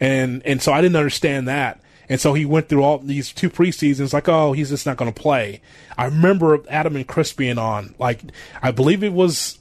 And, 0.00 0.42
and 0.46 0.62
so 0.62 0.72
I 0.72 0.80
didn't 0.80 0.96
understand 0.96 1.46
that. 1.46 1.82
And 2.08 2.18
so 2.18 2.32
he 2.32 2.46
went 2.46 2.70
through 2.70 2.82
all 2.82 2.96
these 2.96 3.34
two 3.34 3.50
preseasons 3.50 4.14
like, 4.14 4.30
oh, 4.30 4.54
he's 4.54 4.70
just 4.70 4.86
not 4.86 4.96
going 4.96 5.12
to 5.12 5.20
play. 5.20 5.60
I 5.98 6.06
remember 6.06 6.60
Adam 6.70 6.96
and 6.96 7.06
Chris 7.06 7.34
being 7.34 7.58
on. 7.58 7.94
Like, 7.98 8.22
I 8.62 8.70
believe 8.70 9.04
it 9.04 9.12
was, 9.12 9.58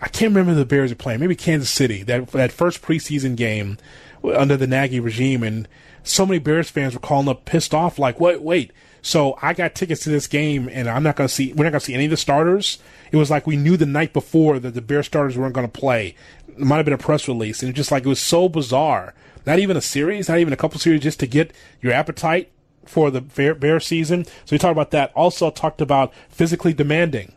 I 0.00 0.06
can't 0.06 0.32
remember 0.32 0.54
the 0.54 0.64
Bears 0.64 0.92
are 0.92 0.94
playing. 0.94 1.18
Maybe 1.18 1.34
Kansas 1.34 1.68
City. 1.68 2.04
That 2.04 2.28
that 2.28 2.52
first 2.52 2.80
preseason 2.80 3.34
game 3.34 3.76
under 4.22 4.56
the 4.56 4.68
Nagy 4.68 5.00
regime, 5.00 5.42
and 5.42 5.66
so 6.04 6.24
many 6.24 6.38
Bears 6.38 6.70
fans 6.70 6.94
were 6.94 7.00
calling 7.00 7.28
up, 7.28 7.44
pissed 7.44 7.74
off, 7.74 7.98
like, 7.98 8.20
wait, 8.20 8.40
wait. 8.40 8.70
So 9.02 9.38
I 9.40 9.54
got 9.54 9.74
tickets 9.74 10.02
to 10.04 10.10
this 10.10 10.26
game, 10.26 10.68
and 10.70 10.88
I'm 10.88 11.02
not 11.02 11.16
going 11.16 11.28
to 11.28 11.34
see. 11.34 11.52
We're 11.52 11.64
not 11.64 11.70
going 11.70 11.80
to 11.80 11.86
see 11.86 11.94
any 11.94 12.04
of 12.04 12.10
the 12.10 12.16
starters. 12.16 12.78
It 13.12 13.16
was 13.16 13.30
like 13.30 13.46
we 13.46 13.56
knew 13.56 13.76
the 13.76 13.86
night 13.86 14.12
before 14.12 14.58
that 14.58 14.74
the 14.74 14.82
Bear 14.82 15.02
starters 15.02 15.36
weren't 15.38 15.54
going 15.54 15.68
to 15.68 15.80
play. 15.80 16.14
It 16.48 16.58
might 16.58 16.76
have 16.76 16.84
been 16.84 16.94
a 16.94 16.98
press 16.98 17.26
release, 17.26 17.62
and 17.62 17.70
it 17.70 17.74
just 17.74 17.90
like 17.90 18.04
it 18.04 18.08
was 18.08 18.20
so 18.20 18.48
bizarre 18.48 19.14
not 19.46 19.58
even 19.58 19.76
a 19.76 19.80
series, 19.80 20.28
not 20.28 20.38
even 20.38 20.52
a 20.52 20.56
couple 20.56 20.78
series, 20.78 21.00
just 21.00 21.20
to 21.20 21.26
get 21.26 21.52
your 21.80 21.92
appetite 21.92 22.50
for 22.84 23.10
the 23.10 23.20
bear, 23.20 23.54
bear 23.54 23.80
season. 23.80 24.24
So 24.24 24.52
we 24.52 24.58
talked 24.58 24.72
about 24.72 24.90
that. 24.92 25.12
Also 25.14 25.50
talked 25.50 25.80
about 25.80 26.12
physically 26.28 26.72
demanding. 26.72 27.34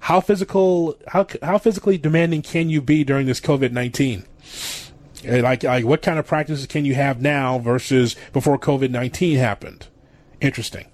How 0.00 0.20
physical, 0.20 0.98
how 1.08 1.26
how 1.42 1.58
physically 1.58 1.96
demanding 1.96 2.42
can 2.42 2.68
you 2.68 2.80
be 2.80 3.04
during 3.04 3.26
this 3.26 3.40
COVID 3.40 3.70
nineteen? 3.70 4.24
Eh, 5.24 5.40
like, 5.40 5.62
like 5.62 5.84
what 5.84 6.02
kind 6.02 6.18
of 6.18 6.26
practices 6.26 6.66
can 6.66 6.84
you 6.84 6.94
have 6.94 7.22
now 7.22 7.58
versus 7.58 8.16
before 8.32 8.58
COVID 8.58 8.90
nineteen 8.90 9.38
happened? 9.38 9.86
Interesting. 10.40 10.86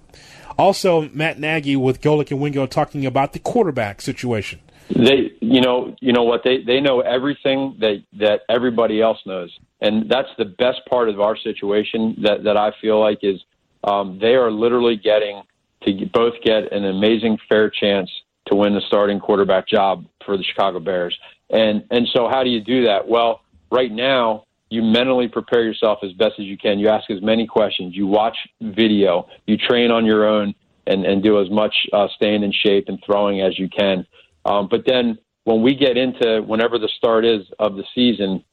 Also, 0.59 1.09
Matt 1.13 1.39
Nagy 1.39 1.77
with 1.77 2.01
Golic 2.01 2.31
and 2.31 2.41
Wingo 2.41 2.65
talking 2.67 3.05
about 3.05 3.31
the 3.31 3.39
quarterback 3.39 4.01
situation. 4.01 4.59
They, 4.89 5.31
you 5.39 5.61
know, 5.61 5.95
you 6.01 6.11
know 6.11 6.23
what 6.23 6.41
they 6.43 6.63
they 6.63 6.81
know 6.81 6.99
everything 6.99 7.77
that 7.79 8.03
that 8.19 8.41
everybody 8.49 9.01
else 9.01 9.19
knows, 9.25 9.57
and 9.79 10.09
that's 10.09 10.27
the 10.37 10.43
best 10.43 10.81
part 10.89 11.07
of 11.07 11.21
our 11.21 11.37
situation. 11.37 12.17
That 12.23 12.43
that 12.43 12.57
I 12.57 12.71
feel 12.81 12.99
like 12.99 13.19
is 13.21 13.39
um, 13.85 14.19
they 14.19 14.33
are 14.33 14.51
literally 14.51 14.97
getting 14.97 15.43
to 15.83 16.05
both 16.11 16.33
get 16.43 16.73
an 16.73 16.83
amazing 16.83 17.37
fair 17.47 17.69
chance 17.69 18.09
to 18.47 18.55
win 18.55 18.73
the 18.73 18.81
starting 18.81 19.19
quarterback 19.21 19.65
job 19.65 20.05
for 20.25 20.35
the 20.35 20.43
Chicago 20.43 20.81
Bears. 20.81 21.17
And 21.49 21.85
and 21.89 22.05
so 22.13 22.27
how 22.27 22.43
do 22.43 22.49
you 22.49 22.59
do 22.59 22.83
that? 22.85 23.07
Well, 23.07 23.41
right 23.71 23.91
now 23.91 24.43
you 24.69 24.83
mentally 24.83 25.27
prepare 25.27 25.63
yourself 25.63 25.99
as 26.03 26.13
best 26.13 26.39
as 26.39 26.45
you 26.45 26.57
can. 26.57 26.79
You 26.79 26.89
ask 26.89 27.09
as 27.09 27.21
many 27.21 27.47
questions. 27.47 27.95
You 27.95 28.07
watch 28.07 28.37
video. 28.61 29.27
You 29.47 29.57
train 29.57 29.91
on 29.91 30.05
your 30.05 30.27
own 30.27 30.53
and 30.87 31.05
and 31.05 31.23
do 31.23 31.41
as 31.41 31.49
much 31.49 31.75
uh, 31.93 32.07
staying 32.15 32.43
in 32.43 32.51
shape 32.51 32.85
and 32.87 33.01
throwing 33.05 33.41
as 33.41 33.57
you 33.57 33.69
can. 33.69 34.05
Um, 34.45 34.67
but 34.69 34.85
then 34.85 35.17
when 35.43 35.61
we 35.61 35.75
get 35.75 35.97
into 35.97 36.41
whenever 36.41 36.77
the 36.77 36.89
start 36.89 37.25
is 37.25 37.47
of 37.57 37.75
the 37.75 37.83
season, 37.95 38.43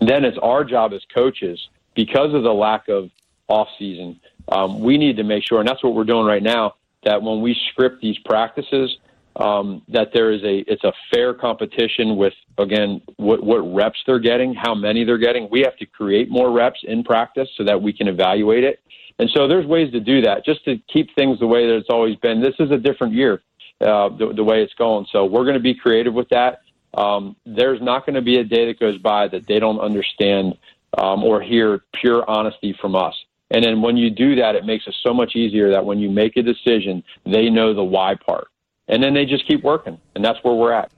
then 0.00 0.24
it's 0.24 0.38
our 0.42 0.64
job 0.64 0.92
as 0.92 1.02
coaches 1.14 1.68
because 1.94 2.34
of 2.34 2.42
the 2.42 2.52
lack 2.52 2.88
of 2.88 3.10
off 3.48 3.68
season. 3.78 4.20
Um, 4.48 4.80
we 4.80 4.98
need 4.98 5.16
to 5.16 5.22
make 5.22 5.44
sure, 5.44 5.60
and 5.60 5.68
that's 5.68 5.82
what 5.82 5.94
we're 5.94 6.04
doing 6.04 6.26
right 6.26 6.42
now, 6.42 6.74
that 7.04 7.22
when 7.22 7.40
we 7.40 7.56
script 7.70 8.00
these 8.02 8.18
practices, 8.18 8.98
um, 9.36 9.82
that 9.88 10.10
there 10.12 10.32
is 10.32 10.42
a 10.42 10.58
it's 10.70 10.84
a 10.84 10.92
fair 11.12 11.34
competition 11.34 12.16
with 12.16 12.34
again 12.58 13.02
what 13.16 13.42
what 13.42 13.58
reps 13.74 13.98
they're 14.06 14.18
getting, 14.18 14.54
how 14.54 14.74
many 14.74 15.04
they're 15.04 15.18
getting. 15.18 15.48
We 15.50 15.60
have 15.60 15.76
to 15.78 15.86
create 15.86 16.30
more 16.30 16.52
reps 16.52 16.80
in 16.84 17.04
practice 17.04 17.48
so 17.56 17.64
that 17.64 17.80
we 17.80 17.92
can 17.92 18.08
evaluate 18.08 18.64
it. 18.64 18.80
And 19.18 19.30
so 19.34 19.46
there's 19.46 19.66
ways 19.66 19.92
to 19.92 20.00
do 20.00 20.20
that 20.22 20.44
just 20.44 20.64
to 20.64 20.78
keep 20.92 21.14
things 21.14 21.38
the 21.38 21.46
way 21.46 21.66
that 21.66 21.76
it's 21.76 21.90
always 21.90 22.16
been. 22.16 22.40
This 22.40 22.54
is 22.58 22.70
a 22.70 22.78
different 22.78 23.14
year 23.14 23.42
uh, 23.80 24.08
the, 24.08 24.32
the 24.34 24.44
way 24.44 24.62
it's 24.62 24.74
going. 24.74 25.06
So 25.12 25.24
we're 25.24 25.44
going 25.44 25.54
to 25.54 25.60
be 25.60 25.74
creative 25.74 26.14
with 26.14 26.28
that. 26.30 26.60
Um, 26.94 27.36
there's 27.44 27.80
not 27.82 28.06
going 28.06 28.14
to 28.14 28.22
be 28.22 28.38
a 28.38 28.44
day 28.44 28.66
that 28.66 28.78
goes 28.78 28.98
by 28.98 29.28
that 29.28 29.46
they 29.46 29.58
don't 29.58 29.80
understand 29.80 30.56
um, 30.96 31.24
or 31.24 31.40
hear 31.40 31.82
pure 31.92 32.28
honesty 32.28 32.76
from 32.80 32.94
us. 32.94 33.14
And 33.50 33.64
then 33.64 33.82
when 33.82 33.96
you 33.96 34.10
do 34.10 34.36
that, 34.36 34.54
it 34.54 34.64
makes 34.64 34.86
it 34.86 34.94
so 35.02 35.12
much 35.12 35.36
easier 35.36 35.70
that 35.70 35.84
when 35.84 35.98
you 35.98 36.10
make 36.10 36.36
a 36.36 36.42
decision, 36.42 37.02
they 37.24 37.50
know 37.50 37.74
the 37.74 37.84
why 37.84 38.14
part. 38.14 38.48
And 38.88 39.02
then 39.02 39.14
they 39.14 39.24
just 39.24 39.46
keep 39.46 39.62
working. 39.62 39.98
And 40.14 40.24
that's 40.24 40.38
where 40.42 40.54
we're 40.54 40.72
at. 40.72 40.92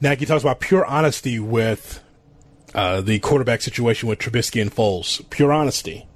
Nagy 0.00 0.26
talks 0.26 0.42
about 0.42 0.60
pure 0.60 0.84
honesty 0.84 1.38
with 1.38 2.02
uh, 2.74 3.00
the 3.00 3.18
quarterback 3.20 3.62
situation 3.62 4.08
with 4.08 4.18
Trubisky 4.18 4.60
and 4.60 4.74
Foles. 4.74 5.28
Pure 5.30 5.52
honesty. 5.52 6.06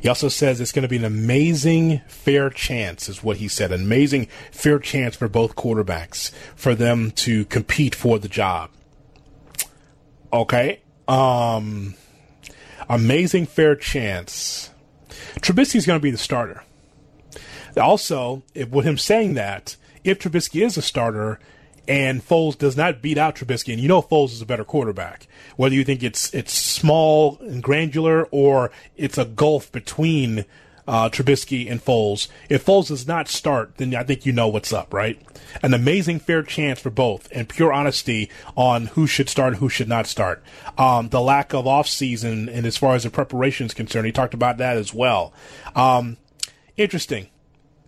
He 0.00 0.08
also 0.08 0.28
says 0.28 0.60
it's 0.60 0.72
going 0.72 0.82
to 0.82 0.88
be 0.88 0.96
an 0.96 1.04
amazing 1.04 2.02
fair 2.06 2.50
chance, 2.50 3.08
is 3.08 3.22
what 3.22 3.38
he 3.38 3.48
said. 3.48 3.72
An 3.72 3.82
amazing 3.82 4.26
fair 4.52 4.78
chance 4.78 5.16
for 5.16 5.28
both 5.28 5.56
quarterbacks 5.56 6.30
for 6.54 6.74
them 6.74 7.10
to 7.12 7.44
compete 7.46 7.94
for 7.94 8.18
the 8.18 8.28
job. 8.28 8.70
Okay. 10.32 10.82
Um, 11.08 11.94
amazing 12.88 13.46
fair 13.46 13.74
chance. 13.74 14.70
Trubisky's 15.40 15.86
going 15.86 15.98
to 15.98 16.02
be 16.02 16.10
the 16.10 16.18
starter. 16.18 16.62
Also, 17.78 18.42
if, 18.54 18.70
with 18.70 18.86
him 18.86 18.98
saying 18.98 19.34
that, 19.34 19.76
if 20.04 20.18
Trubisky 20.18 20.64
is 20.64 20.76
a 20.76 20.82
starter, 20.82 21.38
and 21.88 22.22
Foles 22.22 22.56
does 22.56 22.76
not 22.76 23.00
beat 23.00 23.16
out 23.16 23.36
Trubisky, 23.36 23.72
and 23.72 23.80
you 23.80 23.88
know 23.88 24.02
Foles 24.02 24.32
is 24.32 24.42
a 24.42 24.46
better 24.46 24.64
quarterback. 24.64 25.26
Whether 25.56 25.74
you 25.74 25.84
think 25.84 26.02
it's 26.02 26.32
it's 26.34 26.52
small 26.52 27.38
and 27.40 27.62
granular 27.62 28.24
or 28.26 28.70
it's 28.96 29.16
a 29.16 29.24
gulf 29.24 29.72
between 29.72 30.44
uh, 30.86 31.08
Trubisky 31.08 31.70
and 31.70 31.82
Foles. 31.82 32.28
If 32.48 32.64
Foles 32.64 32.88
does 32.88 33.06
not 33.06 33.28
start, 33.28 33.76
then 33.76 33.94
I 33.94 34.02
think 34.04 34.24
you 34.24 34.32
know 34.32 34.48
what's 34.48 34.72
up, 34.72 34.92
right? 34.92 35.20
An 35.62 35.74
amazing 35.74 36.20
fair 36.20 36.42
chance 36.42 36.80
for 36.80 36.90
both, 36.90 37.28
and 37.32 37.48
pure 37.48 37.72
honesty 37.72 38.30
on 38.56 38.86
who 38.88 39.06
should 39.06 39.28
start 39.28 39.54
and 39.54 39.56
who 39.56 39.68
should 39.68 39.88
not 39.88 40.06
start. 40.06 40.42
Um, 40.76 41.08
the 41.08 41.20
lack 41.20 41.54
of 41.54 41.64
offseason 41.64 42.54
and 42.54 42.66
as 42.66 42.76
far 42.76 42.94
as 42.94 43.04
the 43.04 43.10
preparation 43.10 43.66
is 43.66 43.74
concerned, 43.74 44.06
he 44.06 44.12
talked 44.12 44.34
about 44.34 44.58
that 44.58 44.76
as 44.76 44.92
well. 44.92 45.32
Um, 45.74 46.18
interesting 46.76 47.28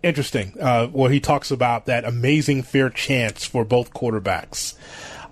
interesting 0.03 0.55
uh, 0.59 0.87
where 0.87 1.09
he 1.09 1.19
talks 1.19 1.51
about 1.51 1.85
that 1.85 2.05
amazing 2.05 2.63
fair 2.63 2.89
chance 2.89 3.45
for 3.45 3.63
both 3.65 3.93
quarterbacks. 3.93 4.75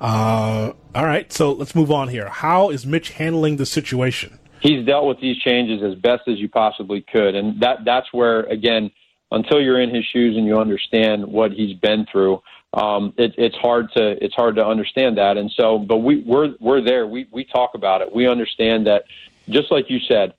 Uh, 0.01 0.73
all 0.95 1.05
right, 1.05 1.31
so 1.33 1.51
let's 1.51 1.75
move 1.75 1.91
on 1.91 2.07
here. 2.07 2.29
How 2.29 2.69
is 2.69 2.85
Mitch 2.85 3.11
handling 3.11 3.57
the 3.57 3.65
situation? 3.65 4.39
He's 4.61 4.85
dealt 4.85 5.07
with 5.07 5.19
these 5.19 5.37
changes 5.37 5.83
as 5.83 5.95
best 5.95 6.27
as 6.27 6.39
you 6.39 6.49
possibly 6.49 7.01
could, 7.01 7.35
and 7.35 7.59
that 7.61 7.85
that's 7.85 8.11
where 8.11 8.41
again, 8.41 8.91
until 9.31 9.61
you're 9.61 9.79
in 9.79 9.93
his 9.93 10.05
shoes 10.05 10.35
and 10.35 10.45
you 10.45 10.57
understand 10.57 11.25
what 11.25 11.51
he's 11.51 11.77
been 11.77 12.05
through, 12.11 12.41
um, 12.73 13.13
it, 13.17 13.33
it's 13.37 13.55
hard 13.57 13.91
to 13.93 14.23
it's 14.23 14.35
hard 14.35 14.55
to 14.55 14.65
understand 14.65 15.17
that. 15.17 15.37
And 15.37 15.51
so, 15.51 15.79
but 15.79 15.97
we 15.97 16.21
we're 16.21 16.55
we're 16.59 16.81
there. 16.81 17.07
We 17.07 17.27
we 17.31 17.43
talk 17.43 17.71
about 17.73 18.01
it. 18.01 18.13
We 18.13 18.27
understand 18.27 18.87
that, 18.87 19.03
just 19.49 19.71
like 19.71 19.89
you 19.89 19.99
said, 19.99 20.33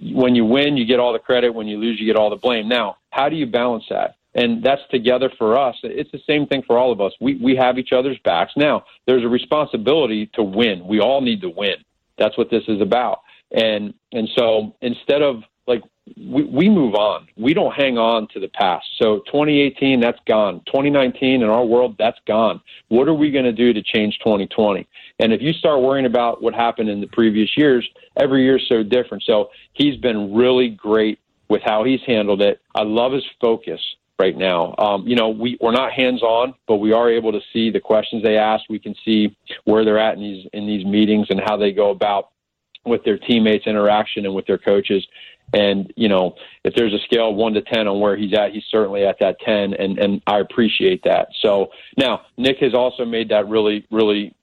when 0.00 0.34
you 0.34 0.44
win, 0.44 0.76
you 0.76 0.84
get 0.84 1.00
all 1.00 1.12
the 1.12 1.18
credit. 1.18 1.54
When 1.54 1.66
you 1.66 1.78
lose, 1.78 1.98
you 1.98 2.06
get 2.06 2.16
all 2.16 2.30
the 2.30 2.36
blame. 2.36 2.68
Now, 2.68 2.97
how 3.10 3.28
do 3.28 3.36
you 3.36 3.46
balance 3.46 3.84
that? 3.90 4.16
and 4.34 4.62
that's 4.62 4.82
together 4.90 5.30
for 5.36 5.58
us. 5.58 5.74
It's 5.82 6.12
the 6.12 6.20
same 6.26 6.46
thing 6.46 6.62
for 6.66 6.78
all 6.78 6.92
of 6.92 7.00
us. 7.00 7.12
We 7.20 7.36
we 7.36 7.56
have 7.56 7.78
each 7.78 7.92
other's 7.92 8.18
backs. 8.24 8.52
Now, 8.56 8.84
there's 9.06 9.24
a 9.24 9.28
responsibility 9.28 10.26
to 10.34 10.42
win. 10.42 10.86
We 10.86 11.00
all 11.00 11.20
need 11.20 11.40
to 11.40 11.50
win. 11.50 11.76
That's 12.18 12.36
what 12.38 12.50
this 12.50 12.62
is 12.68 12.80
about. 12.80 13.22
And 13.50 13.94
and 14.12 14.28
so 14.36 14.76
instead 14.80 15.22
of 15.22 15.42
like 15.66 15.82
we, 16.16 16.44
we 16.44 16.68
move 16.70 16.94
on. 16.94 17.28
We 17.36 17.52
don't 17.52 17.74
hang 17.74 17.98
on 17.98 18.28
to 18.28 18.40
the 18.40 18.48
past. 18.48 18.86
So 19.00 19.18
2018, 19.26 20.00
that's 20.00 20.18
gone. 20.26 20.62
2019 20.66 21.42
in 21.42 21.48
our 21.48 21.64
world, 21.64 21.96
that's 21.98 22.18
gone. 22.26 22.62
What 22.88 23.08
are 23.08 23.14
we 23.14 23.30
going 23.30 23.44
to 23.44 23.52
do 23.52 23.74
to 23.74 23.82
change 23.82 24.18
2020? 24.20 24.88
And 25.18 25.32
if 25.32 25.42
you 25.42 25.52
start 25.52 25.82
worrying 25.82 26.06
about 26.06 26.42
what 26.42 26.54
happened 26.54 26.88
in 26.88 27.02
the 27.02 27.06
previous 27.08 27.50
years, 27.58 27.86
every 28.16 28.44
year 28.44 28.56
is 28.56 28.66
so 28.68 28.82
different. 28.82 29.22
So 29.24 29.50
he's 29.74 29.96
been 29.96 30.34
really 30.34 30.70
great 30.70 31.18
with 31.48 31.62
how 31.64 31.84
he's 31.84 32.00
handled 32.06 32.42
it. 32.42 32.60
I 32.74 32.82
love 32.82 33.12
his 33.12 33.24
focus 33.40 33.80
right 34.18 34.36
now. 34.36 34.74
Um, 34.78 35.06
you 35.06 35.16
know, 35.16 35.28
we, 35.28 35.56
we're 35.60 35.72
not 35.72 35.92
hands 35.92 36.22
on, 36.22 36.54
but 36.66 36.76
we 36.76 36.92
are 36.92 37.10
able 37.10 37.32
to 37.32 37.40
see 37.52 37.70
the 37.70 37.80
questions 37.80 38.22
they 38.22 38.36
ask. 38.36 38.64
We 38.68 38.78
can 38.78 38.94
see 39.04 39.36
where 39.64 39.84
they're 39.84 39.98
at 39.98 40.14
in 40.14 40.20
these 40.20 40.46
in 40.52 40.66
these 40.66 40.84
meetings 40.84 41.28
and 41.30 41.40
how 41.44 41.56
they 41.56 41.72
go 41.72 41.90
about 41.90 42.30
with 42.84 43.04
their 43.04 43.18
teammates 43.18 43.66
interaction 43.66 44.26
and 44.26 44.34
with 44.34 44.46
their 44.46 44.58
coaches. 44.58 45.06
And 45.54 45.92
you 45.96 46.08
know, 46.08 46.34
if 46.64 46.74
there's 46.74 46.92
a 46.92 46.98
scale 47.04 47.34
one 47.34 47.54
to 47.54 47.62
ten 47.62 47.88
on 47.88 48.00
where 48.00 48.16
he's 48.16 48.34
at, 48.34 48.52
he's 48.52 48.64
certainly 48.70 49.06
at 49.06 49.18
that 49.20 49.38
ten, 49.40 49.72
and 49.74 49.98
and 49.98 50.20
I 50.26 50.40
appreciate 50.40 51.02
that. 51.04 51.28
So 51.40 51.70
now 51.96 52.22
Nick 52.36 52.58
has 52.58 52.74
also 52.74 53.04
made 53.04 53.30
that 53.30 53.48
really 53.48 53.86
really 53.90 54.34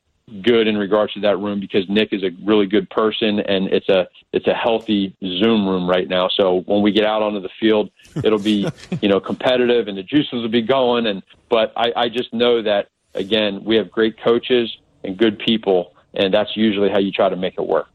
good 0.42 0.68
in 0.68 0.78
regards 0.78 1.14
to 1.14 1.20
that 1.20 1.38
room 1.38 1.60
because 1.60 1.88
Nick 1.88 2.10
is 2.12 2.24
a 2.24 2.32
really 2.44 2.66
good 2.66 2.90
person 2.90 3.40
and 3.42 3.68
it's 3.68 3.90
a 3.90 4.08
it's 4.34 4.48
a 4.48 4.54
healthy 4.54 5.16
Zoom 5.22 5.68
room 5.68 5.88
right 5.88 6.08
now. 6.08 6.30
So 6.30 6.64
when 6.66 6.82
we 6.82 6.92
get 6.92 7.06
out 7.06 7.22
onto 7.22 7.40
the 7.40 7.50
field, 7.60 7.92
it'll 8.24 8.40
be 8.40 8.68
you 9.02 9.10
know 9.10 9.20
competitive 9.20 9.88
and 9.88 9.98
the 9.98 10.04
juices 10.04 10.34
will 10.34 10.50
be 10.50 10.62
going. 10.62 11.06
And 11.06 11.22
but 11.50 11.72
I, 11.76 11.92
I 11.96 12.10
just 12.10 12.34
know 12.34 12.62
that 12.64 12.90
again 13.14 13.64
we 13.64 13.76
have 13.76 13.92
great 13.92 14.20
coaches 14.22 14.76
and 15.04 15.16
good 15.18 15.38
people, 15.40 15.94
and 16.16 16.34
that's 16.34 16.58
usually 16.58 16.90
how 16.90 17.00
you 17.00 17.12
try 17.12 17.30
to 17.30 17.36
make 17.36 17.56
it 17.58 17.68
work. 17.68 17.88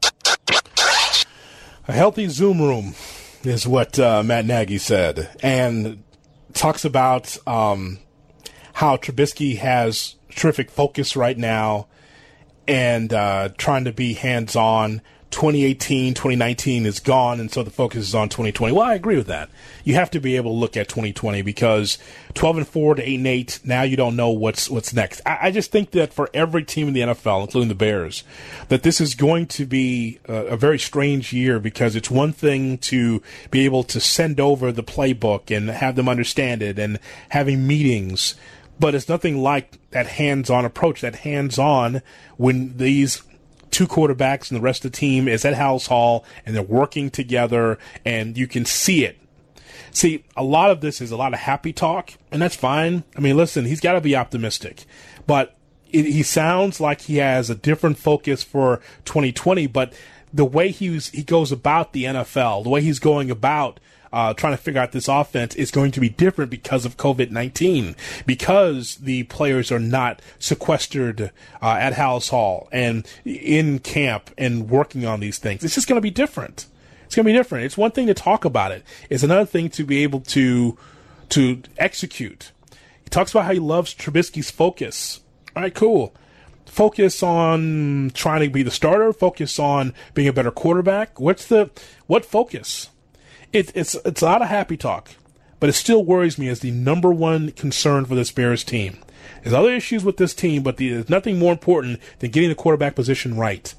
A 1.87 1.93
healthy 1.93 2.27
Zoom 2.29 2.61
room 2.61 2.95
is 3.43 3.67
what 3.67 3.99
uh, 3.99 4.23
Matt 4.23 4.45
Nagy 4.45 4.77
said, 4.77 5.35
and 5.43 6.03
talks 6.53 6.85
about 6.85 7.37
um, 7.45 7.99
how 8.73 8.95
Trubisky 8.95 9.57
has 9.57 10.15
terrific 10.29 10.71
focus 10.71 11.17
right 11.17 11.37
now 11.37 11.87
and 12.67 13.13
uh, 13.13 13.49
trying 13.57 13.85
to 13.85 13.91
be 13.91 14.13
hands 14.13 14.55
on. 14.55 15.01
2018, 15.31 16.13
2019 16.13 16.85
is 16.85 16.99
gone, 16.99 17.39
and 17.39 17.49
so 17.49 17.63
the 17.63 17.71
focus 17.71 18.09
is 18.09 18.13
on 18.13 18.27
2020. 18.27 18.73
Well, 18.73 18.85
I 18.85 18.95
agree 18.95 19.15
with 19.15 19.27
that. 19.27 19.49
You 19.83 19.95
have 19.95 20.11
to 20.11 20.19
be 20.19 20.35
able 20.35 20.51
to 20.51 20.57
look 20.57 20.75
at 20.75 20.89
2020 20.89 21.41
because 21.41 21.97
12 22.33 22.57
and 22.57 22.67
4 22.67 22.95
to 22.95 23.01
8 23.01 23.15
and 23.15 23.27
8, 23.27 23.59
now 23.63 23.81
you 23.83 23.95
don't 23.95 24.17
know 24.17 24.29
what's 24.29 24.69
what's 24.69 24.93
next. 24.93 25.21
I, 25.25 25.37
I 25.43 25.51
just 25.51 25.71
think 25.71 25.91
that 25.91 26.13
for 26.13 26.29
every 26.33 26.65
team 26.65 26.89
in 26.89 26.93
the 26.93 26.99
NFL, 26.99 27.43
including 27.43 27.69
the 27.69 27.75
Bears, 27.75 28.23
that 28.67 28.83
this 28.83 28.99
is 28.99 29.15
going 29.15 29.47
to 29.47 29.65
be 29.65 30.19
a, 30.27 30.47
a 30.47 30.57
very 30.57 30.77
strange 30.77 31.31
year 31.31 31.59
because 31.59 31.95
it's 31.95 32.11
one 32.11 32.33
thing 32.33 32.77
to 32.79 33.23
be 33.49 33.63
able 33.63 33.83
to 33.85 34.01
send 34.01 34.39
over 34.39 34.71
the 34.71 34.83
playbook 34.83 35.55
and 35.55 35.69
have 35.69 35.95
them 35.95 36.09
understand 36.09 36.61
it 36.61 36.77
and 36.77 36.99
having 37.29 37.65
meetings 37.65 38.35
but 38.81 38.95
it's 38.95 39.07
nothing 39.07 39.41
like 39.43 39.77
that 39.91 40.07
hands-on 40.07 40.65
approach. 40.65 41.01
That 41.01 41.17
hands-on 41.17 42.01
when 42.35 42.77
these 42.77 43.21
two 43.69 43.87
quarterbacks 43.87 44.49
and 44.49 44.57
the 44.57 44.61
rest 44.61 44.83
of 44.83 44.91
the 44.91 44.97
team 44.97 45.27
is 45.27 45.45
at 45.45 45.53
Halas 45.53 45.87
Hall 45.87 46.25
and 46.45 46.55
they're 46.55 46.63
working 46.63 47.11
together 47.11 47.77
and 48.03 48.35
you 48.35 48.47
can 48.47 48.65
see 48.65 49.05
it. 49.05 49.17
See, 49.91 50.25
a 50.35 50.43
lot 50.43 50.71
of 50.71 50.81
this 50.81 50.99
is 50.99 51.11
a 51.11 51.15
lot 51.15 51.33
of 51.33 51.39
happy 51.39 51.71
talk, 51.71 52.13
and 52.31 52.41
that's 52.41 52.55
fine. 52.55 53.03
I 53.15 53.19
mean, 53.19 53.37
listen, 53.37 53.65
he's 53.65 53.81
got 53.81 53.93
to 53.93 54.01
be 54.01 54.15
optimistic, 54.15 54.85
but 55.27 55.55
it, 55.91 56.05
he 56.05 56.23
sounds 56.23 56.79
like 56.79 57.01
he 57.01 57.17
has 57.17 57.49
a 57.49 57.55
different 57.55 57.97
focus 57.97 58.41
for 58.41 58.77
2020. 59.05 59.67
But 59.67 59.93
the 60.33 60.45
way 60.45 60.71
he's 60.71 61.09
he 61.09 61.23
goes 61.23 61.51
about 61.51 61.93
the 61.93 62.05
NFL, 62.05 62.63
the 62.63 62.69
way 62.69 62.81
he's 62.81 62.99
going 62.99 63.29
about 63.29 63.79
uh, 64.13 64.33
trying 64.33 64.53
to 64.53 64.57
figure 64.57 64.81
out 64.81 64.91
this 64.91 65.07
offense 65.07 65.55
is 65.55 65.71
going 65.71 65.91
to 65.91 65.99
be 65.99 66.09
different 66.09 66.51
because 66.51 66.85
of 66.85 66.97
COVID 66.97 67.31
19, 67.31 67.95
because 68.25 68.95
the 68.95 69.23
players 69.23 69.71
are 69.71 69.79
not 69.79 70.21
sequestered 70.39 71.31
uh, 71.61 71.77
at 71.79 71.93
Halas 71.93 72.29
Hall 72.29 72.67
and 72.71 73.07
in 73.25 73.79
camp 73.79 74.31
and 74.37 74.69
working 74.69 75.05
on 75.05 75.19
these 75.19 75.37
things. 75.37 75.63
It's 75.63 75.75
just 75.75 75.87
going 75.87 75.97
to 75.97 76.01
be 76.01 76.11
different. 76.11 76.65
It's 77.05 77.15
going 77.15 77.25
to 77.25 77.31
be 77.31 77.37
different. 77.37 77.65
It's 77.65 77.77
one 77.77 77.91
thing 77.91 78.07
to 78.07 78.13
talk 78.13 78.45
about 78.45 78.71
it, 78.71 78.83
it's 79.09 79.23
another 79.23 79.45
thing 79.45 79.69
to 79.71 79.85
be 79.85 80.03
able 80.03 80.21
to 80.21 80.77
to 81.29 81.61
execute. 81.77 82.51
He 83.03 83.09
talks 83.09 83.31
about 83.31 83.45
how 83.45 83.53
he 83.53 83.59
loves 83.59 83.95
Trubisky's 83.95 84.51
focus. 84.51 85.21
All 85.55 85.63
right, 85.63 85.73
cool 85.73 86.13
focus 86.71 87.21
on 87.21 88.11
trying 88.13 88.41
to 88.41 88.49
be 88.49 88.63
the 88.63 88.71
starter, 88.71 89.11
focus 89.11 89.59
on 89.59 89.93
being 90.13 90.29
a 90.29 90.33
better 90.33 90.51
quarterback. 90.51 91.19
What's 91.19 91.45
the 91.45 91.69
what 92.07 92.25
focus? 92.25 92.90
It, 93.53 93.71
it's 93.75 93.95
it's 94.05 94.21
a 94.21 94.25
lot 94.25 94.41
of 94.41 94.47
happy 94.47 94.77
talk, 94.77 95.11
but 95.59 95.69
it 95.69 95.73
still 95.73 96.03
worries 96.03 96.37
me 96.37 96.47
as 96.47 96.59
the 96.59 96.71
number 96.71 97.11
one 97.11 97.51
concern 97.51 98.05
for 98.05 98.15
this 98.15 98.31
Bears 98.31 98.63
team. 98.63 98.97
There's 99.43 99.53
other 99.53 99.73
issues 99.73 100.03
with 100.03 100.17
this 100.17 100.33
team, 100.33 100.63
but 100.63 100.77
the, 100.77 100.89
there's 100.89 101.09
nothing 101.09 101.39
more 101.39 101.51
important 101.51 101.99
than 102.19 102.31
getting 102.31 102.49
the 102.49 102.55
quarterback 102.55 102.95
position 102.95 103.35
right. 103.35 103.73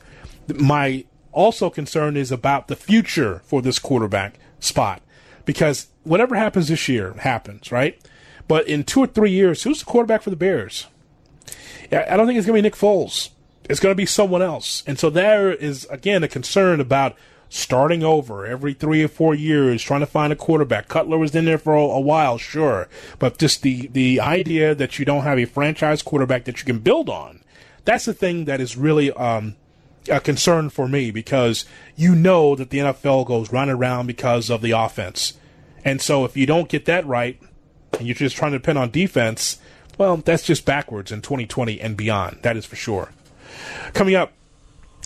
My 0.54 1.04
also 1.30 1.70
concern 1.70 2.16
is 2.16 2.32
about 2.32 2.68
the 2.68 2.76
future 2.76 3.42
for 3.44 3.62
this 3.62 3.78
quarterback 3.78 4.38
spot 4.60 5.02
because 5.44 5.88
whatever 6.04 6.34
happens 6.34 6.68
this 6.68 6.88
year 6.88 7.14
happens, 7.14 7.72
right? 7.72 8.00
But 8.48 8.66
in 8.66 8.84
two 8.84 9.00
or 9.00 9.06
three 9.06 9.30
years, 9.30 9.62
who's 9.62 9.80
the 9.80 9.84
quarterback 9.84 10.22
for 10.22 10.30
the 10.30 10.36
Bears? 10.36 10.86
I 11.90 12.16
don't 12.16 12.26
think 12.26 12.38
it's 12.38 12.46
going 12.46 12.56
to 12.56 12.62
be 12.62 12.68
Nick 12.68 12.74
Foles. 12.74 13.30
It's 13.68 13.80
going 13.80 13.92
to 13.92 13.96
be 13.96 14.06
someone 14.06 14.42
else. 14.42 14.82
And 14.86 14.98
so 14.98 15.10
there 15.10 15.52
is, 15.52 15.86
again, 15.90 16.24
a 16.24 16.28
concern 16.28 16.80
about 16.80 17.14
starting 17.54 18.02
over 18.02 18.46
every 18.46 18.72
three 18.72 19.04
or 19.04 19.08
four 19.08 19.34
years, 19.34 19.82
trying 19.82 20.00
to 20.00 20.06
find 20.06 20.32
a 20.32 20.36
quarterback. 20.36 20.88
Cutler 20.88 21.18
was 21.18 21.34
in 21.34 21.44
there 21.44 21.58
for 21.58 21.74
a, 21.74 21.80
a, 21.80 22.00
while, 22.00 22.38
sure, 22.38 22.88
but 23.18 23.36
just 23.36 23.60
the 23.60 23.88
the 23.88 24.18
idea 24.18 24.74
that 24.74 24.98
you 24.98 25.04
don't 25.04 25.24
have 25.24 25.38
a 25.38 25.44
franchise 25.44 26.00
quarterback 26.00 26.44
that 26.44 26.60
you 26.60 26.64
can 26.64 26.78
build 26.78 27.10
on, 27.10 27.42
that's 27.84 28.06
the 28.06 28.14
thing 28.14 28.46
that 28.46 28.58
is 28.58 28.74
really 28.74 29.12
um, 29.12 29.54
a 30.08 30.18
concern 30.18 30.70
for 30.70 30.88
me 30.88 31.10
because 31.10 31.66
you 31.94 32.14
know 32.14 32.56
that 32.56 32.70
the 32.70 32.78
NFL 32.78 33.26
goes 33.26 33.52
round 33.52 33.68
and 33.68 33.78
round 33.78 34.06
because 34.06 34.48
of 34.48 34.62
the 34.62 34.70
offense, 34.70 35.34
and 35.84 36.00
so 36.00 36.24
if 36.24 36.38
you 36.38 36.46
don't 36.46 36.70
get 36.70 36.86
that 36.86 37.06
right, 37.06 37.38
and 37.98 38.08
you're 38.08 38.14
just 38.14 38.34
trying 38.34 38.52
to 38.52 38.58
depend 38.58 38.78
on 38.78 38.90
defense, 38.90 39.58
well, 39.98 40.16
that's 40.16 40.42
just 40.42 40.64
backwards 40.64 41.12
in 41.12 41.20
2020 41.20 41.78
and 41.82 41.98
beyond. 41.98 42.38
That 42.40 42.56
is 42.56 42.64
for 42.64 42.76
sure. 42.76 43.12
Coming 43.92 44.14
up, 44.14 44.32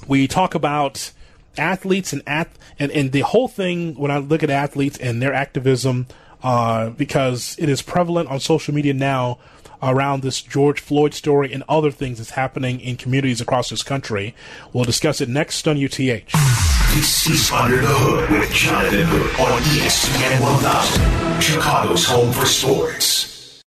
we 0.07 0.29
talk 0.29 0.55
about 0.55 1.11
athletes 1.59 2.13
and 2.13 2.23
ath- 2.27 2.59
and, 2.79 2.91
and 2.93 3.13
the 3.13 3.21
whole 3.21 3.49
thing 3.49 3.95
when 3.95 4.11
I 4.11 4.19
look 4.19 4.43
at 4.43 4.51
athletes 4.51 4.99
and 4.99 5.21
their 5.23 5.33
activism, 5.35 6.07
uh, 6.43 6.91
because 6.91 7.57
it 7.59 7.69
is 7.69 7.83
prevalent 7.83 8.29
on 8.29 8.41
social 8.41 8.75
media 8.75 8.95
now 8.95 9.39
around 9.83 10.23
this 10.23 10.41
George 10.41 10.81
Floyd 10.81 11.15
story 11.15 11.53
and 11.53 11.63
other 11.69 11.91
things 11.91 12.19
that's 12.19 12.31
happening 12.31 12.81
in 12.81 12.97
communities 12.97 13.41
across 13.41 13.71
this 13.71 13.83
country. 13.83 14.35
We'll 14.73 14.85
discuss 14.85 15.21
it 15.21 15.29
next 15.29 15.67
on 15.69 15.77
UTH. 15.77 15.97
This 15.99 17.27
is 17.29 17.51
Under 17.51 17.77
the 17.77 17.89
Hood 17.89 18.31
with 18.31 18.51
Jonathan 18.51 19.05
Hood 19.05 19.41
on 19.41 19.61
ESPN 19.63 20.41
1000, 20.41 21.43
Chicago's 21.43 22.07
home 22.07 22.33
for 22.33 22.47
sports. 22.47 23.63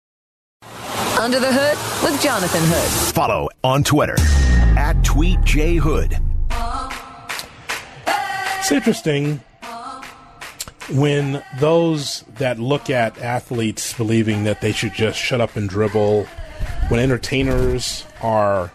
Under 1.20 1.40
the 1.40 1.52
Hood 1.52 2.10
with 2.10 2.22
Jonathan 2.22 2.62
Hood. 2.64 3.14
Follow 3.14 3.48
on 3.62 3.82
Twitter 3.82 4.16
at 4.78 4.96
TweetJHood. 5.02 6.22
It's 8.68 8.74
interesting 8.74 9.40
when 10.90 11.42
those 11.58 12.22
that 12.36 12.58
look 12.58 12.90
at 12.90 13.16
athletes 13.16 13.94
believing 13.94 14.44
that 14.44 14.60
they 14.60 14.72
should 14.72 14.92
just 14.92 15.18
shut 15.18 15.40
up 15.40 15.56
and 15.56 15.70
dribble, 15.70 16.24
when 16.88 17.00
entertainers 17.00 18.04
are 18.20 18.70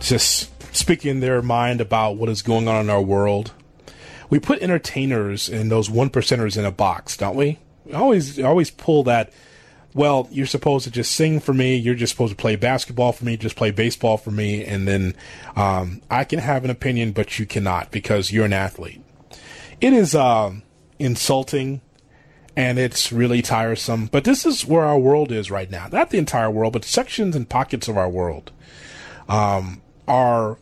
just 0.00 0.50
speaking 0.74 1.20
their 1.20 1.42
mind 1.42 1.80
about 1.80 2.16
what 2.16 2.28
is 2.28 2.42
going 2.42 2.66
on 2.66 2.80
in 2.80 2.90
our 2.90 3.00
world, 3.00 3.52
we 4.30 4.40
put 4.40 4.60
entertainers 4.60 5.48
and 5.48 5.70
those 5.70 5.88
one 5.88 6.10
percenters 6.10 6.58
in 6.58 6.64
a 6.64 6.72
box, 6.72 7.16
don't 7.16 7.36
we? 7.36 7.60
We 7.84 7.92
always 7.92 8.40
always 8.40 8.72
pull 8.72 9.04
that 9.04 9.32
well, 9.94 10.28
you're 10.32 10.46
supposed 10.46 10.84
to 10.84 10.90
just 10.90 11.12
sing 11.12 11.38
for 11.38 11.54
me. 11.54 11.76
You're 11.76 11.94
just 11.94 12.12
supposed 12.12 12.32
to 12.32 12.36
play 12.36 12.56
basketball 12.56 13.12
for 13.12 13.24
me. 13.24 13.36
Just 13.36 13.54
play 13.54 13.70
baseball 13.70 14.16
for 14.16 14.32
me. 14.32 14.64
And 14.64 14.88
then 14.88 15.14
um, 15.54 16.02
I 16.10 16.24
can 16.24 16.40
have 16.40 16.64
an 16.64 16.70
opinion, 16.70 17.12
but 17.12 17.38
you 17.38 17.46
cannot 17.46 17.92
because 17.92 18.32
you're 18.32 18.44
an 18.44 18.52
athlete. 18.52 19.03
It 19.84 19.92
is 19.92 20.14
uh, 20.14 20.50
insulting 20.98 21.82
and 22.56 22.78
it's 22.78 23.12
really 23.12 23.42
tiresome. 23.42 24.06
But 24.06 24.24
this 24.24 24.46
is 24.46 24.64
where 24.64 24.86
our 24.86 24.98
world 24.98 25.30
is 25.30 25.50
right 25.50 25.70
now. 25.70 25.88
Not 25.92 26.08
the 26.08 26.16
entire 26.16 26.50
world, 26.50 26.72
but 26.72 26.86
sections 26.86 27.36
and 27.36 27.46
pockets 27.46 27.86
of 27.86 27.98
our 27.98 28.08
world 28.08 28.50
um, 29.28 29.82
are 30.08 30.56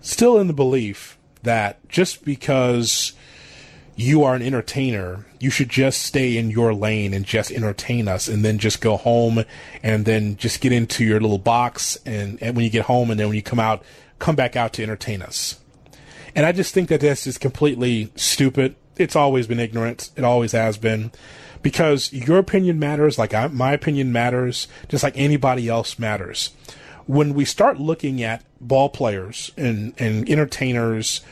still 0.00 0.38
in 0.38 0.46
the 0.46 0.54
belief 0.54 1.18
that 1.42 1.86
just 1.90 2.24
because 2.24 3.12
you 3.96 4.24
are 4.24 4.34
an 4.34 4.40
entertainer. 4.40 5.26
You 5.38 5.50
should 5.50 5.68
just 5.68 6.00
stay 6.00 6.38
in 6.38 6.50
your 6.50 6.72
lane 6.72 7.12
and 7.12 7.26
just 7.26 7.52
entertain 7.52 8.08
us 8.08 8.28
and 8.28 8.42
then 8.42 8.56
just 8.56 8.80
go 8.80 8.96
home 8.96 9.44
and 9.82 10.06
then 10.06 10.38
just 10.38 10.62
get 10.62 10.72
into 10.72 11.04
your 11.04 11.20
little 11.20 11.36
box 11.36 11.98
and, 12.06 12.42
and 12.42 12.56
when 12.56 12.64
you 12.64 12.70
get 12.70 12.86
home 12.86 13.10
and 13.10 13.20
then 13.20 13.26
when 13.26 13.36
you 13.36 13.42
come 13.42 13.60
out, 13.60 13.82
come 14.18 14.36
back 14.36 14.56
out 14.56 14.72
to 14.72 14.82
entertain 14.82 15.20
us. 15.20 15.60
And 16.36 16.46
I 16.46 16.52
just 16.52 16.72
think 16.72 16.88
that 16.90 17.00
this 17.00 17.26
is 17.26 17.38
completely 17.38 18.12
stupid. 18.14 18.76
It's 18.96 19.16
always 19.16 19.48
been 19.48 19.58
ignorance. 19.58 20.12
It 20.14 20.22
always 20.22 20.52
has 20.52 20.78
been. 20.78 21.10
Because 21.62 22.12
your 22.12 22.38
opinion 22.38 22.78
matters, 22.78 23.18
like 23.18 23.34
I, 23.34 23.48
my 23.48 23.72
opinion 23.72 24.12
matters, 24.12 24.68
just 24.88 25.02
like 25.02 25.14
anybody 25.16 25.68
else 25.68 25.98
matters. 25.98 26.50
When 27.06 27.34
we 27.34 27.44
start 27.44 27.80
looking 27.80 28.22
at 28.22 28.44
ball 28.60 28.88
players 28.88 29.50
and, 29.56 29.94
and 29.98 30.28
entertainers 30.28 31.22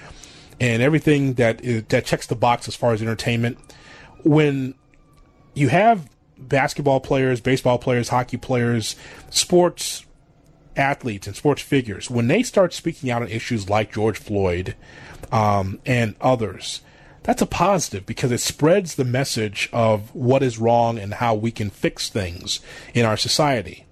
and 0.60 0.82
everything 0.82 1.34
that 1.34 1.58
that 1.88 2.04
checks 2.04 2.26
the 2.26 2.36
box 2.36 2.68
as 2.68 2.76
far 2.76 2.92
as 2.92 3.02
entertainment. 3.02 3.58
When 4.22 4.74
you 5.54 5.68
have 5.68 6.08
basketball 6.38 7.00
players, 7.00 7.40
baseball 7.40 7.78
players, 7.78 8.08
hockey 8.08 8.36
players, 8.36 8.96
sports 9.30 10.03
athletes, 10.76 11.26
and 11.26 11.36
sports 11.36 11.62
figures, 11.62 12.10
when 12.10 12.28
they 12.28 12.42
start 12.42 12.72
speaking 12.72 13.10
out 13.10 13.22
on 13.22 13.28
issues 13.28 13.68
like 13.68 13.92
George 13.92 14.18
Floyd 14.18 14.74
um, 15.32 15.80
and 15.86 16.14
others, 16.20 16.82
that's 17.22 17.42
a 17.42 17.46
positive 17.46 18.04
because 18.06 18.32
it 18.32 18.40
spreads 18.40 18.94
the 18.94 19.04
message 19.04 19.70
of 19.72 20.14
what 20.14 20.42
is 20.42 20.58
wrong 20.58 20.98
and 20.98 21.14
how 21.14 21.34
we 21.34 21.50
can 21.50 21.70
fix 21.70 22.08
things 22.08 22.60
in 22.92 23.04
our 23.04 23.16
society 23.16 23.86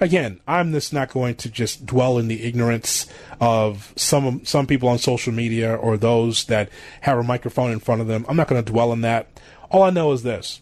again, 0.00 0.40
I'm 0.46 0.72
just 0.72 0.92
not 0.92 1.10
going 1.10 1.36
to 1.36 1.50
just 1.50 1.86
dwell 1.86 2.18
in 2.18 2.28
the 2.28 2.44
ignorance 2.44 3.06
of 3.40 3.92
some 3.96 4.44
some 4.44 4.66
people 4.66 4.88
on 4.88 4.98
social 4.98 5.32
media 5.32 5.74
or 5.74 5.96
those 5.96 6.44
that 6.46 6.68
have 7.02 7.18
a 7.18 7.22
microphone 7.22 7.72
in 7.72 7.80
front 7.80 8.00
of 8.00 8.06
them. 8.06 8.24
I'm 8.28 8.36
not 8.36 8.48
going 8.48 8.62
to 8.62 8.72
dwell 8.72 8.90
on 8.90 9.00
that. 9.02 9.40
All 9.70 9.82
I 9.82 9.90
know 9.90 10.12
is 10.12 10.22
this: 10.22 10.60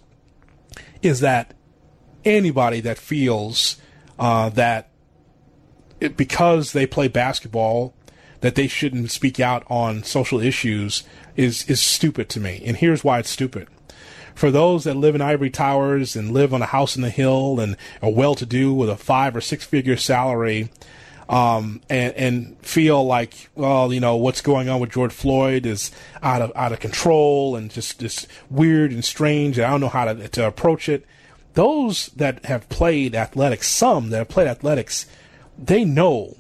is 1.03 1.21
that 1.21 1.55
anybody 2.25 2.81
that 2.81 2.99
feels 2.99 3.77
uh, 4.19 4.49
that 4.51 4.91
it, 6.05 6.17
because 6.17 6.73
they 6.73 6.87
play 6.87 7.09
basketball 7.09 7.95
that 8.41 8.55
they 8.55 8.69
shouldn't 8.69 9.11
speak 9.11 9.41
out 9.41 9.65
on 9.69 10.05
social 10.05 10.39
issues 10.39 11.03
is 11.35 11.65
is 11.69 11.81
stupid 11.81 12.29
to 12.29 12.41
me. 12.41 12.63
And 12.65 12.77
here's 12.77 13.03
why 13.03 13.19
it's 13.19 13.31
stupid 13.31 13.69
for 14.35 14.51
those 14.51 14.85
that 14.85 14.97
live 14.97 15.15
in 15.15 15.21
ivory 15.21 15.51
towers 15.51 16.17
and 16.17 16.33
live 16.33 16.53
on 16.53 16.61
a 16.61 16.67
house 16.67 16.97
in 16.97 17.03
the 17.03 17.11
hill 17.11 17.61
and 17.61 17.77
are 18.03 18.11
well 18.11 18.35
to 18.35 18.47
do 18.47 18.75
with 18.75 18.91
a 18.91 18.97
five 18.97 19.35
or 19.37 19.41
six 19.41 19.65
figure 19.65 19.97
salary, 19.97 20.71
um, 21.29 21.81
and, 21.89 22.15
and 22.15 22.59
feel 22.59 23.05
like, 23.05 23.49
well, 23.55 23.93
you 23.93 24.01
know, 24.01 24.17
what's 24.17 24.41
going 24.41 24.69
on 24.69 24.81
with 24.81 24.91
George 24.91 25.13
Floyd 25.13 25.65
is 25.65 25.91
out 26.23 26.43
of 26.43 26.53
out 26.55 26.73
of 26.73 26.81
control 26.81 27.57
and 27.57 27.71
just 27.71 28.01
just 28.01 28.27
weird 28.51 28.93
and 28.93 29.05
strange. 29.05 29.57
And 29.57 29.67
I 29.67 29.71
don't 29.71 29.81
know 29.81 29.89
how 29.89 30.05
to 30.05 30.29
to 30.29 30.47
approach 30.47 30.89
it. 30.89 31.07
Those 31.55 32.09
that 32.09 32.45
have 32.47 32.69
played 32.69 33.15
athletics, 33.15 33.69
some 33.69 34.11
that 34.11 34.19
have 34.19 34.29
played 34.29 34.49
athletics, 34.49 35.07
they 35.59 35.85
know 35.85 36.37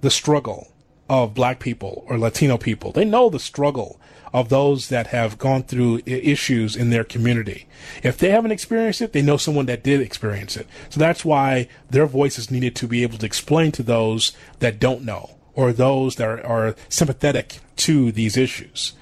the 0.00 0.10
struggle 0.10 0.72
of 1.08 1.34
black 1.34 1.58
people 1.58 2.04
or 2.06 2.18
Latino 2.18 2.56
people. 2.56 2.92
They 2.92 3.04
know 3.04 3.28
the 3.28 3.40
struggle 3.40 4.00
of 4.32 4.48
those 4.48 4.88
that 4.88 5.08
have 5.08 5.38
gone 5.38 5.64
through 5.64 6.00
issues 6.06 6.76
in 6.76 6.90
their 6.90 7.02
community. 7.02 7.66
If 8.02 8.16
they 8.16 8.30
haven't 8.30 8.52
experienced 8.52 9.02
it, 9.02 9.12
they 9.12 9.22
know 9.22 9.36
someone 9.36 9.66
that 9.66 9.82
did 9.82 10.00
experience 10.00 10.56
it. 10.56 10.68
So 10.88 11.00
that's 11.00 11.24
why 11.24 11.68
their 11.88 12.06
voices 12.06 12.50
needed 12.50 12.76
to 12.76 12.86
be 12.86 13.02
able 13.02 13.18
to 13.18 13.26
explain 13.26 13.72
to 13.72 13.82
those 13.82 14.32
that 14.60 14.78
don't 14.78 15.02
know 15.04 15.36
or 15.54 15.72
those 15.72 16.16
that 16.16 16.28
are, 16.28 16.46
are 16.46 16.76
sympathetic 16.88 17.58
to 17.76 18.12
these 18.12 18.36
issues. 18.36 18.92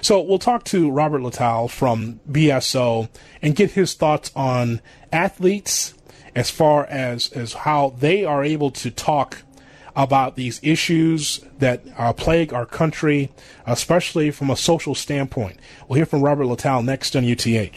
So 0.00 0.20
we'll 0.20 0.38
talk 0.38 0.64
to 0.64 0.90
Robert 0.90 1.20
Littal 1.20 1.68
from 1.68 2.20
BSO 2.30 3.08
and 3.42 3.54
get 3.54 3.72
his 3.72 3.94
thoughts 3.94 4.30
on 4.34 4.80
athletes 5.12 5.94
as 6.40 6.48
far 6.48 6.86
as, 6.86 7.28
as 7.32 7.52
how 7.52 7.94
they 7.98 8.24
are 8.24 8.42
able 8.42 8.70
to 8.70 8.90
talk 8.90 9.42
about 9.94 10.36
these 10.36 10.58
issues 10.62 11.44
that 11.58 11.82
uh, 11.98 12.14
plague 12.14 12.54
our 12.54 12.64
country, 12.64 13.30
especially 13.66 14.30
from 14.30 14.48
a 14.48 14.56
social 14.56 14.94
standpoint. 14.94 15.58
We'll 15.86 15.98
hear 15.98 16.06
from 16.06 16.22
Robert 16.22 16.44
Littal 16.44 16.82
next 16.82 17.14
on 17.14 17.24
UTH. 17.30 17.76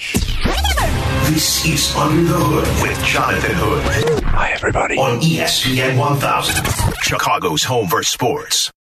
This 1.29 1.65
is 1.65 1.93
Under 1.97 2.23
the 2.23 2.39
Hood 2.39 2.87
with 2.87 3.03
Jonathan 3.03 3.51
Hood. 3.55 4.23
Hi, 4.23 4.51
everybody. 4.51 4.97
On 4.97 5.19
ESPN 5.19 5.97
1000, 5.97 6.95
Chicago's 7.01 7.63
home 7.63 7.87
for 7.87 8.01
sports. 8.01 8.71